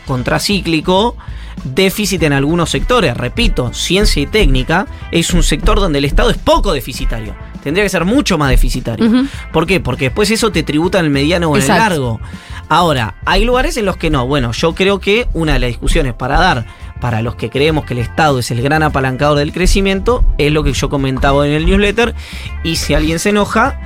contracíclico. 0.05 1.15
Déficit 1.63 2.21
en 2.23 2.33
algunos 2.33 2.71
sectores, 2.71 3.15
repito, 3.15 3.71
ciencia 3.73 4.21
y 4.21 4.25
técnica 4.25 4.85
es 5.11 5.33
un 5.33 5.43
sector 5.43 5.79
donde 5.79 5.99
el 5.99 6.05
Estado 6.05 6.29
es 6.29 6.37
poco 6.37 6.73
deficitario. 6.73 7.35
Tendría 7.63 7.85
que 7.85 7.89
ser 7.89 8.03
mucho 8.03 8.37
más 8.37 8.49
deficitario. 8.49 9.25
¿Por 9.53 9.65
qué? 9.65 9.79
Porque 9.79 10.05
después 10.05 10.29
eso 10.29 10.51
te 10.51 10.63
tributa 10.63 10.99
en 10.99 11.05
el 11.05 11.11
mediano 11.11 11.49
o 11.49 11.55
en 11.55 11.61
el 11.61 11.67
largo. 11.69 12.19
Ahora, 12.67 13.15
hay 13.23 13.45
lugares 13.45 13.77
en 13.77 13.85
los 13.85 13.95
que 13.95 14.09
no. 14.09 14.27
Bueno, 14.27 14.51
yo 14.51 14.75
creo 14.75 14.99
que 14.99 15.27
una 15.33 15.53
de 15.53 15.59
las 15.59 15.67
discusiones 15.69 16.13
para 16.13 16.39
dar 16.39 16.65
para 16.99 17.21
los 17.21 17.35
que 17.35 17.49
creemos 17.49 17.85
que 17.85 17.93
el 17.93 17.99
Estado 17.99 18.39
es 18.39 18.49
el 18.51 18.61
gran 18.61 18.83
apalancador 18.83 19.37
del 19.37 19.53
crecimiento 19.53 20.23
es 20.37 20.51
lo 20.51 20.63
que 20.63 20.73
yo 20.73 20.89
comentaba 20.89 21.47
en 21.47 21.53
el 21.53 21.65
newsletter. 21.65 22.15
Y 22.63 22.77
si 22.77 22.93
alguien 22.93 23.19
se 23.19 23.29
enoja, 23.29 23.79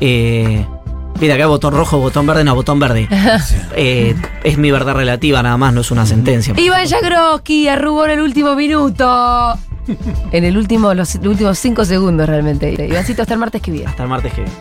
eh, 0.00 0.66
mira 1.20 1.34
acá 1.34 1.46
botón 1.46 1.74
rojo, 1.74 1.98
botón 1.98 2.26
verde, 2.26 2.44
no, 2.44 2.54
botón 2.54 2.78
verde. 2.78 3.08
Eh, 3.76 4.14
es 4.44 4.56
mi 4.56 4.70
verdad 4.70 4.94
relativa, 4.94 5.42
nada 5.42 5.56
más, 5.56 5.74
no 5.74 5.80
es 5.80 5.90
una 5.90 6.06
sentencia. 6.06 6.54
Iván 6.56 6.88
Jagroski 6.88 7.66
arrugó 7.66 8.04
en 8.04 8.12
el 8.12 8.20
último 8.20 8.54
minuto. 8.54 9.58
En 10.32 10.44
el 10.44 10.56
último, 10.56 10.94
los 10.94 11.14
últimos 11.16 11.58
cinco 11.58 11.84
segundos 11.84 12.28
realmente. 12.28 12.72
Ivancito, 12.72 13.22
hasta 13.22 13.34
el 13.34 13.40
martes 13.40 13.60
que 13.60 13.70
viene. 13.70 13.88
Hasta 13.88 14.04
el 14.04 14.08
martes 14.08 14.32
que 14.32 14.42
viene. 14.42 14.56